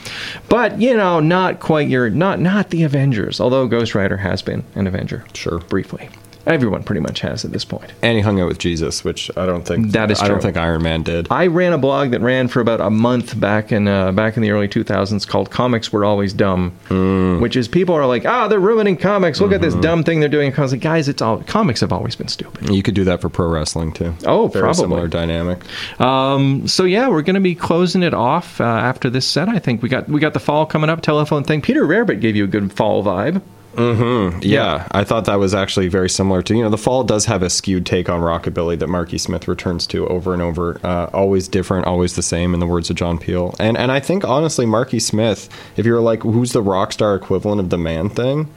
but 0.49 0.79
you 0.79 0.95
know, 0.95 1.19
not 1.19 1.59
quite 1.59 1.87
your 1.87 1.98
not 2.07 2.39
not 2.39 2.69
the 2.69 2.83
Avengers. 2.83 3.39
Although 3.41 3.67
Ghost 3.67 3.95
Rider 3.95 4.17
has 4.17 4.43
been 4.43 4.63
an 4.75 4.85
Avenger, 4.85 5.23
Sure. 5.33 5.57
briefly. 5.57 6.07
Everyone 6.49 6.83
pretty 6.83 6.99
much 7.01 7.19
has 7.21 7.45
at 7.45 7.51
this 7.51 7.63
point. 7.63 7.91
And 8.01 8.17
he 8.17 8.21
hung 8.21 8.41
out 8.41 8.47
with 8.47 8.57
Jesus, 8.57 9.03
which 9.03 9.29
I 9.37 9.45
don't 9.45 9.65
think 9.65 9.91
That 9.91 10.11
is 10.11 10.19
I 10.19 10.27
don't 10.27 10.41
think 10.41 10.57
Iron 10.57 10.81
Man 10.83 11.03
did. 11.03 11.27
I 11.31 11.47
ran 11.47 11.71
a 11.73 11.77
blog 11.77 12.11
that 12.11 12.21
ran 12.21 12.47
for 12.47 12.59
about 12.59 12.81
a 12.81 12.89
month 12.89 13.39
back 13.39 13.71
in 13.71 13.87
uh, 13.87 14.11
back 14.11 14.35
in 14.35 14.41
the 14.43 14.51
early 14.51 14.67
2000s 14.67 15.27
called 15.27 15.51
"Comics 15.51 15.93
Were 15.93 16.03
Always 16.03 16.33
Dumb," 16.33 16.73
Mm. 16.89 17.39
which 17.39 17.55
is 17.55 17.67
people 17.67 17.93
are 17.95 18.05
like, 18.05 18.25
"Ah, 18.25 18.47
they're 18.47 18.59
ruining 18.59 18.97
comics. 18.97 19.39
Look 19.39 19.51
at 19.51 19.61
Mm-hmm. 19.61 19.69
this 19.75 19.81
dumb 19.81 20.03
thing 20.03 20.19
they're 20.19 20.27
doing." 20.27 20.53
I 20.57 20.61
was 20.61 20.71
like, 20.71 20.81
"Guys, 20.81 21.07
it's 21.07 21.21
all 21.21 21.37
comics 21.43 21.81
have 21.81 21.93
always 21.93 22.15
been 22.15 22.27
stupid." 22.27 22.69
You 22.69 22.81
could 22.83 22.95
do 22.95 23.03
that 23.05 23.21
for 23.21 23.29
pro 23.29 23.47
wrestling 23.47 23.91
too. 23.93 24.15
Oh, 24.25 24.47
Very 24.47 24.63
probably. 24.63 24.81
similar 24.81 25.07
dynamic. 25.07 25.59
Um, 26.01 26.67
so 26.67 26.83
yeah, 26.85 27.07
we're 27.09 27.21
going 27.21 27.35
to 27.35 27.39
be 27.41 27.55
closing 27.55 28.01
it 28.03 28.13
off 28.13 28.59
uh, 28.59 28.63
after 28.63 29.09
this 29.09 29.25
set. 29.27 29.49
I 29.49 29.59
think 29.59 29.83
we 29.83 29.89
got 29.89 30.09
we 30.09 30.19
got 30.19 30.33
the 30.33 30.39
fall 30.39 30.65
coming 30.65 30.89
up. 30.89 31.01
Telephone 31.01 31.43
thing. 31.43 31.61
Peter 31.61 31.83
Rarebit 31.85 32.21
gave 32.21 32.35
you 32.35 32.43
a 32.43 32.47
good 32.47 32.73
fall 32.73 33.03
vibe. 33.03 33.41
Yeah, 34.41 34.87
I 34.91 35.03
thought 35.03 35.25
that 35.25 35.35
was 35.35 35.53
actually 35.53 35.87
very 35.87 36.09
similar 36.09 36.41
to 36.43 36.55
you 36.55 36.63
know 36.63 36.69
the 36.69 36.77
fall 36.77 37.03
does 37.03 37.25
have 37.25 37.43
a 37.43 37.49
skewed 37.49 37.85
take 37.85 38.09
on 38.09 38.21
rockabilly 38.21 38.77
that 38.79 38.87
Marky 38.87 39.17
Smith 39.17 39.47
returns 39.47 39.85
to 39.87 40.07
over 40.07 40.33
and 40.33 40.41
over. 40.41 40.79
Uh, 40.83 41.09
always 41.13 41.47
different, 41.47 41.85
always 41.85 42.15
the 42.15 42.21
same, 42.21 42.53
in 42.53 42.59
the 42.59 42.67
words 42.67 42.89
of 42.89 42.95
John 42.95 43.17
Peel. 43.17 43.55
And 43.59 43.77
and 43.77 43.91
I 43.91 43.99
think 43.99 44.23
honestly, 44.23 44.65
Marky 44.65 44.99
Smith, 44.99 45.49
if 45.77 45.85
you 45.85 45.93
were 45.93 46.01
like, 46.01 46.23
who's 46.23 46.51
the 46.51 46.61
rock 46.61 46.91
star 46.91 47.15
equivalent 47.15 47.61
of 47.61 47.69
the 47.69 47.77
man 47.77 48.09
thing? 48.09 48.49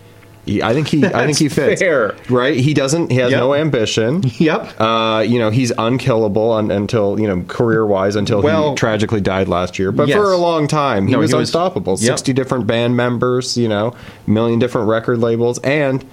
He, 0.44 0.60
I 0.60 0.74
think 0.74 0.88
he, 0.88 1.04
I 1.04 1.24
think 1.24 1.38
he 1.38 1.46
That's 1.46 1.54
fits. 1.54 1.80
fair. 1.82 2.16
Right? 2.28 2.58
He 2.58 2.74
doesn't. 2.74 3.12
He 3.12 3.18
has 3.18 3.30
Yep. 3.30 3.38
no 3.40 3.54
ambition. 3.54 4.22
Yep. 4.38 4.80
Uh, 4.80 5.24
you 5.26 5.38
know, 5.38 5.50
he's 5.50 5.70
unkillable 5.78 6.50
un, 6.52 6.70
until 6.72 7.20
you 7.20 7.28
know 7.28 7.42
career 7.46 7.86
wise 7.86 8.16
until 8.16 8.42
Well- 8.42 8.70
he 8.70 8.74
tragically 8.76 9.20
died 9.20 9.46
last 9.46 9.78
year. 9.78 9.92
But 9.92 10.08
Yes. 10.08 10.16
for 10.16 10.32
a 10.32 10.36
long 10.36 10.66
time, 10.66 11.06
he 11.06 11.12
No, 11.12 11.20
was 11.20 11.30
he 11.30 11.36
was- 11.36 11.48
unstoppable. 11.48 11.92
Yep. 11.92 12.00
Sixty 12.18 12.32
different 12.32 12.66
band 12.66 12.96
members. 12.96 13.56
You 13.56 13.68
know, 13.68 13.94
million 14.26 14.58
different 14.58 14.88
record 14.88 15.20
labels, 15.20 15.58
and 15.60 16.04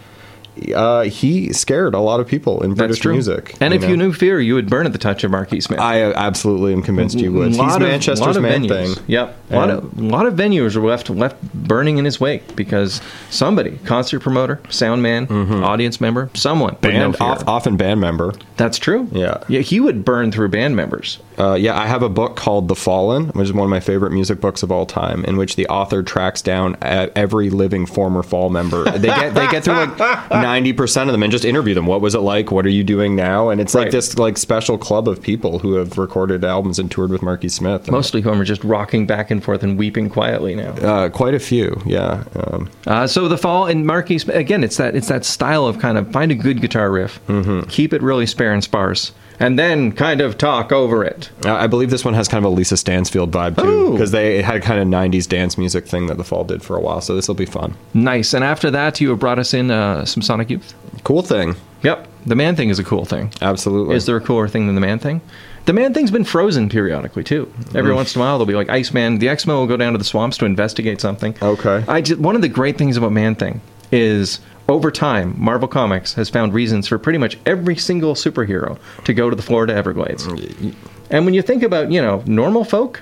uh, 0.74 1.02
he 1.04 1.52
scared 1.54 1.94
a 1.94 2.00
lot 2.00 2.20
of 2.20 2.28
people 2.28 2.62
in 2.64 2.74
British 2.74 3.04
music. 3.06 3.56
And 3.62 3.74
if 3.74 3.82
know. 3.82 3.88
you 3.90 3.98
knew 3.98 4.14
fear, 4.14 4.40
you 4.40 4.56
would 4.56 4.70
burn 4.70 4.86
at 4.86 4.92
the 4.92 4.98
touch 4.98 5.24
of 5.24 5.32
Marquis 5.32 5.62
Smith. 5.62 5.80
I 5.80 6.04
uh, 6.04 6.14
absolutely 6.16 6.74
am 6.74 6.82
convinced 6.82 7.20
you 7.20 7.32
would. 7.34 7.50
He's 7.50 7.60
of- 7.60 7.82
Manchester's 7.82 8.38
man 8.40 8.64
venues. 8.64 8.96
thing. 8.96 9.04
Yep, 9.08 9.38
a 9.52 9.56
lot 9.56 9.70
of 9.70 10.00
lot 10.00 10.26
of 10.26 10.34
venues 10.36 10.76
were 10.76 10.88
left 10.88 11.10
left 11.10 11.42
burning 11.54 11.98
in 11.98 12.06
his 12.06 12.20
wake 12.20 12.56
because 12.56 13.02
somebody, 13.30 13.78
concert 13.86 14.20
promoter, 14.20 14.60
sound 14.70 15.02
man, 15.02 15.28
audience 15.64 16.00
member, 16.02 16.30
someone, 16.34 16.76
Mm-hmm. 16.76 17.12
Band, 17.12 17.44
often 17.48 17.78
band 17.78 18.00
member. 18.02 18.34
That's 18.58 18.78
true. 18.78 19.08
Yeah. 19.12 19.44
yeah, 19.48 19.62
he 19.62 19.80
would 19.80 20.04
burn 20.04 20.32
through 20.32 20.50
band 20.50 20.76
members. 20.76 21.20
Uh, 21.40 21.54
yeah, 21.56 21.80
I 21.80 21.88
have 21.88 22.04
a 22.04 22.10
book 22.10 22.36
called 22.36 22.68
The 22.68 22.76
Fallen, 22.76 23.28
which 23.30 23.46
is 23.46 23.54
one 23.54 23.64
of 23.64 23.70
my 23.70 23.80
favorite 23.80 24.12
music 24.12 24.42
books 24.42 24.62
of 24.62 24.72
all 24.72 24.86
time, 24.86 25.24
in 25.26 25.38
which 25.38 25.56
the 25.56 25.68
author 25.68 26.04
tracks 26.04 26.42
down 26.42 26.76
every 26.82 27.50
living 27.50 27.86
former 27.86 28.22
Fall 28.24 28.50
member. 28.50 28.84
They 28.92 29.08
get 29.08 29.34
they 29.34 29.48
get 29.48 29.64
through 29.64 29.76
like 29.76 29.98
ninety 30.32 30.74
percent 30.74 31.10
of 31.10 31.14
them 31.14 31.24
and 31.24 31.32
just 31.32 31.46
interview 31.46 31.74
them. 31.74 31.86
What 31.86 32.02
was 32.02 32.14
it 32.16 32.20
like? 32.20 32.52
What 32.52 32.66
are 32.66 32.70
you 32.70 32.84
doing 32.84 33.16
now? 33.16 33.50
And 33.50 33.62
it's 33.62 33.74
Right. 33.74 33.84
like 33.84 33.92
this 33.92 34.18
like 34.18 34.38
special 34.38 34.78
club 34.78 35.08
of 35.08 35.22
people 35.22 35.60
who 35.60 35.76
have 35.76 35.98
recorded 35.98 36.44
albums 36.44 36.78
and 36.80 36.92
toured 36.92 37.10
with 37.12 37.22
Marky 37.22 37.48
Smith. 37.50 37.90
Mostly 37.90 38.22
whom 38.22 38.42
are 38.42 38.46
just 38.46 38.64
rocking 38.64 39.06
back 39.08 39.32
and 39.32 39.44
forth 39.44 39.64
and 39.64 39.78
weeping 39.78 40.10
quietly 40.10 40.56
now. 40.56 40.72
uh, 40.72 41.10
quite 41.10 41.34
a 41.34 41.40
few, 41.40 41.82
yeah. 41.86 42.24
Um, 42.36 42.70
Uh, 42.86 43.08
so 43.08 43.28
the 43.28 43.38
fall 43.38 43.66
and 43.66 43.86
Marquis 43.88 44.22
again, 44.34 44.64
it's 44.64 44.78
that 44.78 44.96
it's 44.96 45.08
that 45.08 45.24
style 45.24 45.66
of 45.66 45.80
kind 45.80 45.98
of 45.98 46.12
find 46.12 46.32
a 46.32 46.36
good 46.36 46.60
guitar 46.62 46.92
riff, 46.92 47.20
Mm-hmm. 47.28 47.62
keep 47.70 47.94
it 47.94 48.02
really 48.02 48.26
spare 48.26 48.52
and 48.52 48.64
sparse, 48.64 49.12
and 49.40 49.58
then 49.58 49.92
kind 49.92 50.22
of 50.22 50.38
talk 50.38 50.72
over 50.72 51.04
it. 51.04 51.30
I 51.46 51.68
believe 51.68 51.90
this 51.90 52.04
one 52.06 52.14
has 52.14 52.28
kind 52.28 52.44
of 52.46 52.52
a 52.52 52.56
Lisa 52.56 52.78
Stansfield 52.78 53.32
vibe 53.32 53.58
too, 53.62 53.92
because 53.94 54.12
they 54.12 54.42
had 54.42 54.58
a 54.58 54.62
kind 54.62 54.80
of 54.80 54.88
'90s 54.88 55.28
dance 55.28 55.58
music 55.58 55.86
thing 55.88 56.08
that 56.08 56.18
the 56.18 56.24
Fall 56.24 56.44
did 56.44 56.62
for 56.62 56.76
a 56.76 56.82
while. 56.82 57.02
So 57.02 57.16
this 57.16 57.28
will 57.28 57.36
be 57.36 57.46
fun. 57.46 57.76
Nice. 57.94 58.34
And 58.34 58.44
after 58.44 58.70
that, 58.72 59.00
you 59.02 59.10
have 59.10 59.20
brought 59.20 59.40
us 59.40 59.54
in 59.54 59.72
uh, 59.72 60.06
some 60.06 60.22
Sonic 60.22 60.50
Youth. 60.50 60.74
Cool 61.04 61.22
thing, 61.22 61.56
Yep, 61.84 62.08
the 62.26 62.36
man 62.36 62.56
thing 62.58 62.70
is 62.70 62.78
a 62.80 62.84
cool 62.84 63.06
thing. 63.06 63.32
absolutely. 63.42 63.96
Is 63.96 64.06
there 64.06 64.18
a 64.18 64.22
cooler 64.22 64.48
thing 64.50 64.66
than 64.66 64.76
the 64.76 64.82
man 64.82 65.00
thing? 65.00 65.22
The 65.66 65.72
man 65.74 65.94
thing's 65.94 66.12
been 66.12 66.26
frozen 66.26 66.68
periodically 66.68 67.24
too. 67.24 67.52
Every 67.76 67.94
once 67.94 68.16
in 68.16 68.22
a 68.22 68.26
while, 68.26 68.38
they'll 68.38 68.48
be 68.48 68.56
like 68.56 68.70
Iceman. 68.70 69.20
The 69.20 69.30
X 69.30 69.46
Men 69.46 69.56
will 69.56 69.68
go 69.68 69.78
down 69.78 69.92
to 69.94 69.98
the 69.98 70.04
swamps 70.04 70.38
to 70.40 70.46
investigate 70.46 71.00
something. 71.00 71.36
Okay. 71.42 71.84
I 71.88 72.02
just 72.02 72.20
one 72.20 72.36
of 72.36 72.42
the 72.42 72.50
great 72.50 72.78
things 72.78 72.98
about 72.98 73.12
Man 73.12 73.36
Thing 73.36 73.62
is 73.92 74.40
over 74.70 74.92
time, 74.92 75.36
Marvel 75.38 75.68
Comics 75.68 76.14
has 76.14 76.30
found 76.30 76.54
reasons 76.54 76.88
for 76.88 76.98
pretty 76.98 77.18
much 77.20 77.38
every 77.46 77.76
single 77.76 78.14
superhero 78.14 78.78
to 79.06 79.14
go 79.14 79.30
to 79.30 79.36
the 79.36 79.42
Florida 79.42 79.74
Everglades. 79.74 80.28
Mm. 80.28 80.76
And 81.10 81.26
when 81.26 81.34
you 81.34 81.42
think 81.42 81.64
about 81.64 81.92
you 81.92 82.02
know 82.02 82.24
normal 82.26 82.64
folk, 82.64 83.02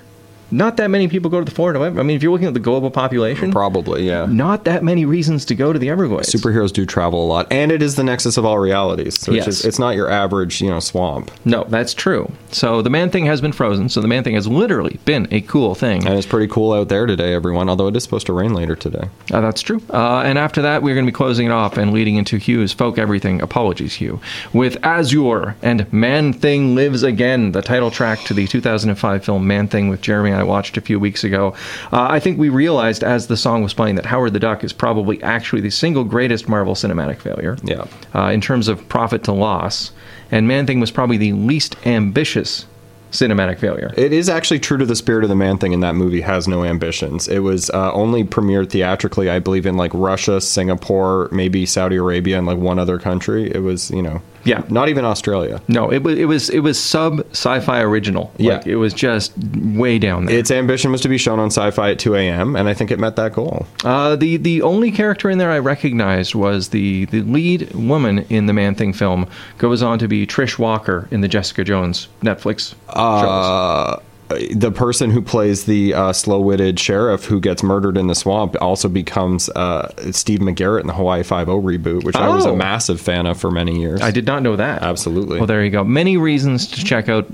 not 0.51 0.77
that 0.77 0.89
many 0.89 1.07
people 1.07 1.29
go 1.29 1.39
to 1.39 1.45
the 1.45 1.51
Florida. 1.51 1.79
I 1.79 1.89
mean, 2.03 2.15
if 2.15 2.23
you're 2.23 2.31
looking 2.31 2.47
at 2.47 2.53
the 2.53 2.59
global 2.59 2.89
population, 2.91 3.51
Probably, 3.51 4.07
yeah. 4.07 4.25
not 4.27 4.63
that 4.65 4.83
many 4.83 5.05
reasons 5.05 5.45
to 5.45 5.55
go 5.55 5.73
to 5.73 5.79
the 5.79 5.89
Everglades. 5.89 6.33
Superheroes 6.33 6.71
do 6.71 6.85
travel 6.85 7.25
a 7.25 7.27
lot, 7.27 7.47
and 7.51 7.71
it 7.71 7.81
is 7.81 7.95
the 7.95 8.03
nexus 8.03 8.37
of 8.37 8.45
all 8.45 8.59
realities. 8.59 9.19
So 9.19 9.31
Yes. 9.31 9.47
it's, 9.47 9.57
just, 9.57 9.67
it's 9.67 9.79
not 9.79 9.95
your 9.95 10.09
average, 10.09 10.61
you 10.61 10.69
know, 10.69 10.79
swamp, 10.79 11.31
No, 11.45 11.65
that's 11.65 11.93
true. 11.93 12.31
So 12.51 12.81
the 12.81 12.89
man 12.89 13.09
thing 13.09 13.25
has 13.25 13.41
been 13.41 13.51
frozen. 13.51 13.89
So 13.89 14.01
the 14.01 14.07
man 14.07 14.23
thing 14.23 14.35
has 14.35 14.47
literally 14.47 14.99
been 15.05 15.27
a 15.31 15.41
cool 15.41 15.75
thing. 15.75 16.05
and 16.07 16.15
it's 16.17 16.27
pretty 16.27 16.47
cool 16.51 16.73
out 16.73 16.89
there 16.89 17.05
today, 17.05 17.33
everyone. 17.33 17.69
Although 17.69 17.87
it 17.87 17.95
is 17.95 18.03
supposed 18.03 18.25
to 18.27 18.33
rain 18.33 18.53
later 18.53 18.75
today. 18.75 19.09
Uh, 19.31 19.41
that's 19.41 19.61
true. 19.61 19.81
Uh, 19.91 20.19
and 20.21 20.37
after 20.37 20.61
that, 20.61 20.81
we're 20.83 20.95
going 20.95 21.05
to 21.05 21.11
be 21.11 21.15
closing 21.15 21.47
it 21.47 21.51
off 21.51 21.77
and 21.77 21.91
leading 21.93 22.15
into 22.15 22.37
Hugh's 22.37 22.73
Folk 22.73 22.97
Everything 22.97 23.41
Apologies, 23.41 23.95
Hugh, 23.95 24.19
with 24.53 24.77
Azure 24.83 25.55
and 25.61 25.91
Man 25.91 26.31
Thing 26.33 26.75
Lives 26.75 27.03
Again, 27.03 27.51
the 27.51 27.61
title 27.61 27.91
track 27.91 28.19
to 28.25 28.33
the 28.33 28.47
2005 28.47 29.25
film 29.25 29.45
Man 29.47 29.67
Thing 29.67 29.89
with 29.89 30.01
Jeremy 30.01 30.31
I 30.37 30.43
watched 30.43 30.77
a 30.77 30.81
few 30.81 30.99
weeks 30.99 31.23
ago. 31.23 31.53
Uh, 31.91 32.07
I 32.09 32.19
think 32.19 32.37
we 32.37 32.49
realized 32.49 33.03
as 33.03 33.27
the 33.27 33.37
song 33.37 33.63
was 33.63 33.73
playing 33.73 33.95
that 33.95 34.05
Howard 34.05 34.33
the 34.33 34.39
Duck 34.39 34.63
is 34.63 34.71
probably 34.73 35.21
actually 35.23 35.61
the 35.61 35.69
single 35.71 36.03
greatest 36.03 36.47
Marvel 36.47 36.75
cinematic 36.75 37.19
failure 37.19 37.57
Yeah. 37.63 37.85
uh, 38.15 38.27
in 38.27 38.41
terms 38.41 38.67
of 38.67 38.87
profit 38.89 39.23
to 39.25 39.31
loss. 39.31 39.91
And 40.31 40.47
Man 40.47 40.65
Thing 40.67 40.79
was 40.79 40.91
probably 40.91 41.17
the 41.17 41.33
least 41.33 41.75
ambitious 41.85 42.65
cinematic 43.11 43.57
failure. 43.57 43.93
It 43.95 44.11
is 44.11 44.27
actually 44.27 44.59
true 44.59 44.77
to 44.77 44.85
the 44.85 44.95
spirit 44.95 45.23
of 45.23 45.29
the 45.29 45.35
man 45.35 45.57
thing 45.57 45.71
in 45.71 45.79
that 45.79 45.95
movie 45.95 46.19
has 46.21 46.45
no 46.47 46.65
ambitions. 46.65 47.29
It 47.29 47.39
was 47.39 47.69
uh, 47.69 47.91
only 47.93 48.25
premiered 48.25 48.69
theatrically, 48.69 49.29
I 49.29 49.39
believe, 49.39 49.65
in 49.65 49.77
like 49.77 49.91
Russia, 49.93 50.41
Singapore, 50.41 51.29
maybe 51.31 51.65
Saudi 51.65 51.95
Arabia, 51.95 52.37
and 52.37 52.45
like 52.45 52.57
one 52.57 52.77
other 52.79 52.99
country. 52.99 53.49
It 53.49 53.59
was, 53.59 53.89
you 53.91 54.01
know, 54.01 54.21
Yeah. 54.47 54.63
not 54.69 54.89
even 54.89 55.05
Australia. 55.05 55.61
No, 55.67 55.91
it 55.91 56.03
was 56.03 56.17
it 56.17 56.25
was 56.25 56.49
it 56.49 56.59
was 56.59 56.79
sub 56.79 57.19
sci-fi 57.31 57.81
original. 57.81 58.31
Yeah. 58.37 58.57
Like, 58.57 58.67
it 58.67 58.75
was 58.77 58.93
just 58.93 59.33
way 59.55 59.99
down 59.99 60.25
there. 60.25 60.37
Its 60.37 60.51
ambition 60.51 60.91
was 60.91 61.01
to 61.01 61.09
be 61.09 61.17
shown 61.17 61.39
on 61.39 61.47
Sci-Fi 61.47 61.91
at 61.91 61.99
2 61.99 62.15
a.m., 62.15 62.55
and 62.55 62.67
I 62.67 62.73
think 62.73 62.91
it 62.91 62.99
met 62.99 63.15
that 63.17 63.33
goal. 63.33 63.65
Uh, 63.83 64.15
the 64.15 64.37
the 64.37 64.61
only 64.61 64.91
character 64.91 65.29
in 65.29 65.37
there 65.37 65.51
I 65.51 65.59
recognized 65.59 66.33
was 66.35 66.69
the 66.69 67.05
the 67.05 67.21
lead 67.21 67.73
woman 67.73 68.19
in 68.29 68.45
the 68.45 68.53
Man 68.53 68.75
Thing 68.75 68.93
film 68.93 69.27
goes 69.57 69.81
on 69.83 69.99
to 69.99 70.07
be 70.07 70.25
Trish 70.25 70.57
Walker 70.57 71.07
in 71.11 71.21
the 71.21 71.27
Jessica 71.27 71.63
Jones 71.63 72.07
Netflix 72.21 72.73
shows. 72.93 74.01
Uh, 74.29 74.39
the 74.55 74.71
person 74.71 75.09
who 75.11 75.21
plays 75.21 75.65
the 75.65 75.93
uh, 75.93 76.11
slow-witted 76.11 76.79
sheriff 76.79 77.25
who 77.25 77.39
gets 77.39 77.63
murdered 77.63 77.97
in 77.97 78.07
the 78.07 78.15
swamp 78.15 78.55
also 78.61 78.89
becomes 78.89 79.47
uh, 79.49 79.89
Steve 80.11 80.39
McGarrett 80.39 80.81
in 80.81 80.87
the 80.87 80.93
Hawaii 80.93 81.23
Five 81.23 81.47
O 81.47 81.61
reboot, 81.61 82.03
which 82.03 82.15
I 82.15 82.27
was 82.35 82.45
a 82.45 82.49
Oh. 82.49 82.55
massive 82.55 82.99
fan 82.99 83.25
of 83.25 83.39
for 83.39 83.51
many 83.51 83.79
years. 83.79 84.01
I 84.01 84.11
did 84.11 84.25
not 84.25 84.43
know 84.43 84.55
that. 84.57 84.81
Absolutely. 84.83 85.37
Well, 85.37 85.47
there 85.47 85.63
you 85.63 85.69
go. 85.71 85.83
Many 85.83 86.17
reasons 86.17 86.67
to 86.67 86.83
check 86.83 87.07
out 87.09 87.25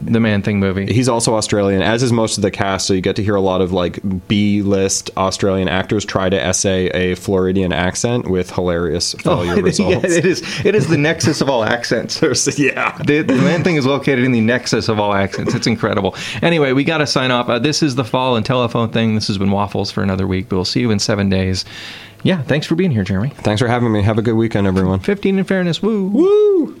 the 0.00 0.20
Man 0.20 0.42
Thing 0.42 0.60
movie. 0.60 0.92
He's 0.92 1.08
also 1.08 1.34
Australian, 1.34 1.82
as 1.82 2.02
is 2.02 2.12
most 2.12 2.38
of 2.38 2.42
the 2.42 2.50
cast. 2.50 2.86
So 2.86 2.94
you 2.94 3.00
get 3.00 3.16
to 3.16 3.22
hear 3.22 3.34
a 3.34 3.40
lot 3.40 3.60
of 3.60 3.72
like 3.72 4.00
B-list 4.28 5.10
Australian 5.16 5.68
actors 5.68 6.04
try 6.04 6.28
to 6.28 6.40
essay 6.40 6.88
a 6.88 7.14
Floridian 7.16 7.72
accent 7.72 8.28
with 8.28 8.50
hilarious 8.50 9.14
failure 9.14 9.54
yeah, 9.56 9.62
results. 9.62 10.04
it 10.04 10.24
is. 10.24 10.64
It 10.64 10.74
is 10.74 10.88
the 10.88 10.96
nexus 10.98 11.40
of 11.40 11.48
all 11.48 11.64
accents. 11.64 12.20
yeah, 12.58 12.96
the, 12.98 13.22
the 13.22 13.36
Man 13.36 13.64
Thing 13.64 13.76
is 13.76 13.86
located 13.86 14.24
in 14.24 14.32
the 14.32 14.40
nexus 14.40 14.88
of 14.88 14.98
all 14.98 15.14
accents. 15.14 15.54
It's 15.54 15.66
incredible. 15.66 16.14
Anyway, 16.42 16.72
we 16.72 16.84
got 16.84 16.98
to 16.98 17.06
sign 17.06 17.30
off. 17.30 17.48
Uh, 17.48 17.58
this 17.58 17.82
is 17.82 17.94
the 17.94 18.04
fall 18.04 18.36
and 18.36 18.44
telephone 18.44 18.90
thing. 18.90 19.14
This 19.14 19.26
has 19.28 19.38
been 19.38 19.50
Waffles 19.50 19.90
for 19.90 20.02
another 20.02 20.26
week, 20.26 20.48
but 20.48 20.56
we'll 20.56 20.64
see 20.64 20.80
you 20.80 20.90
in 20.90 20.98
seven 20.98 21.28
days. 21.28 21.64
Yeah, 22.22 22.42
thanks 22.42 22.66
for 22.66 22.74
being 22.74 22.90
here, 22.90 23.04
Jeremy. 23.04 23.30
Thanks 23.30 23.62
for 23.62 23.68
having 23.68 23.92
me. 23.92 24.02
Have 24.02 24.18
a 24.18 24.22
good 24.22 24.34
weekend, 24.34 24.66
everyone. 24.66 25.00
15 25.00 25.38
in 25.38 25.44
fairness. 25.44 25.82
Woo. 25.82 26.08
Woo. 26.08 26.80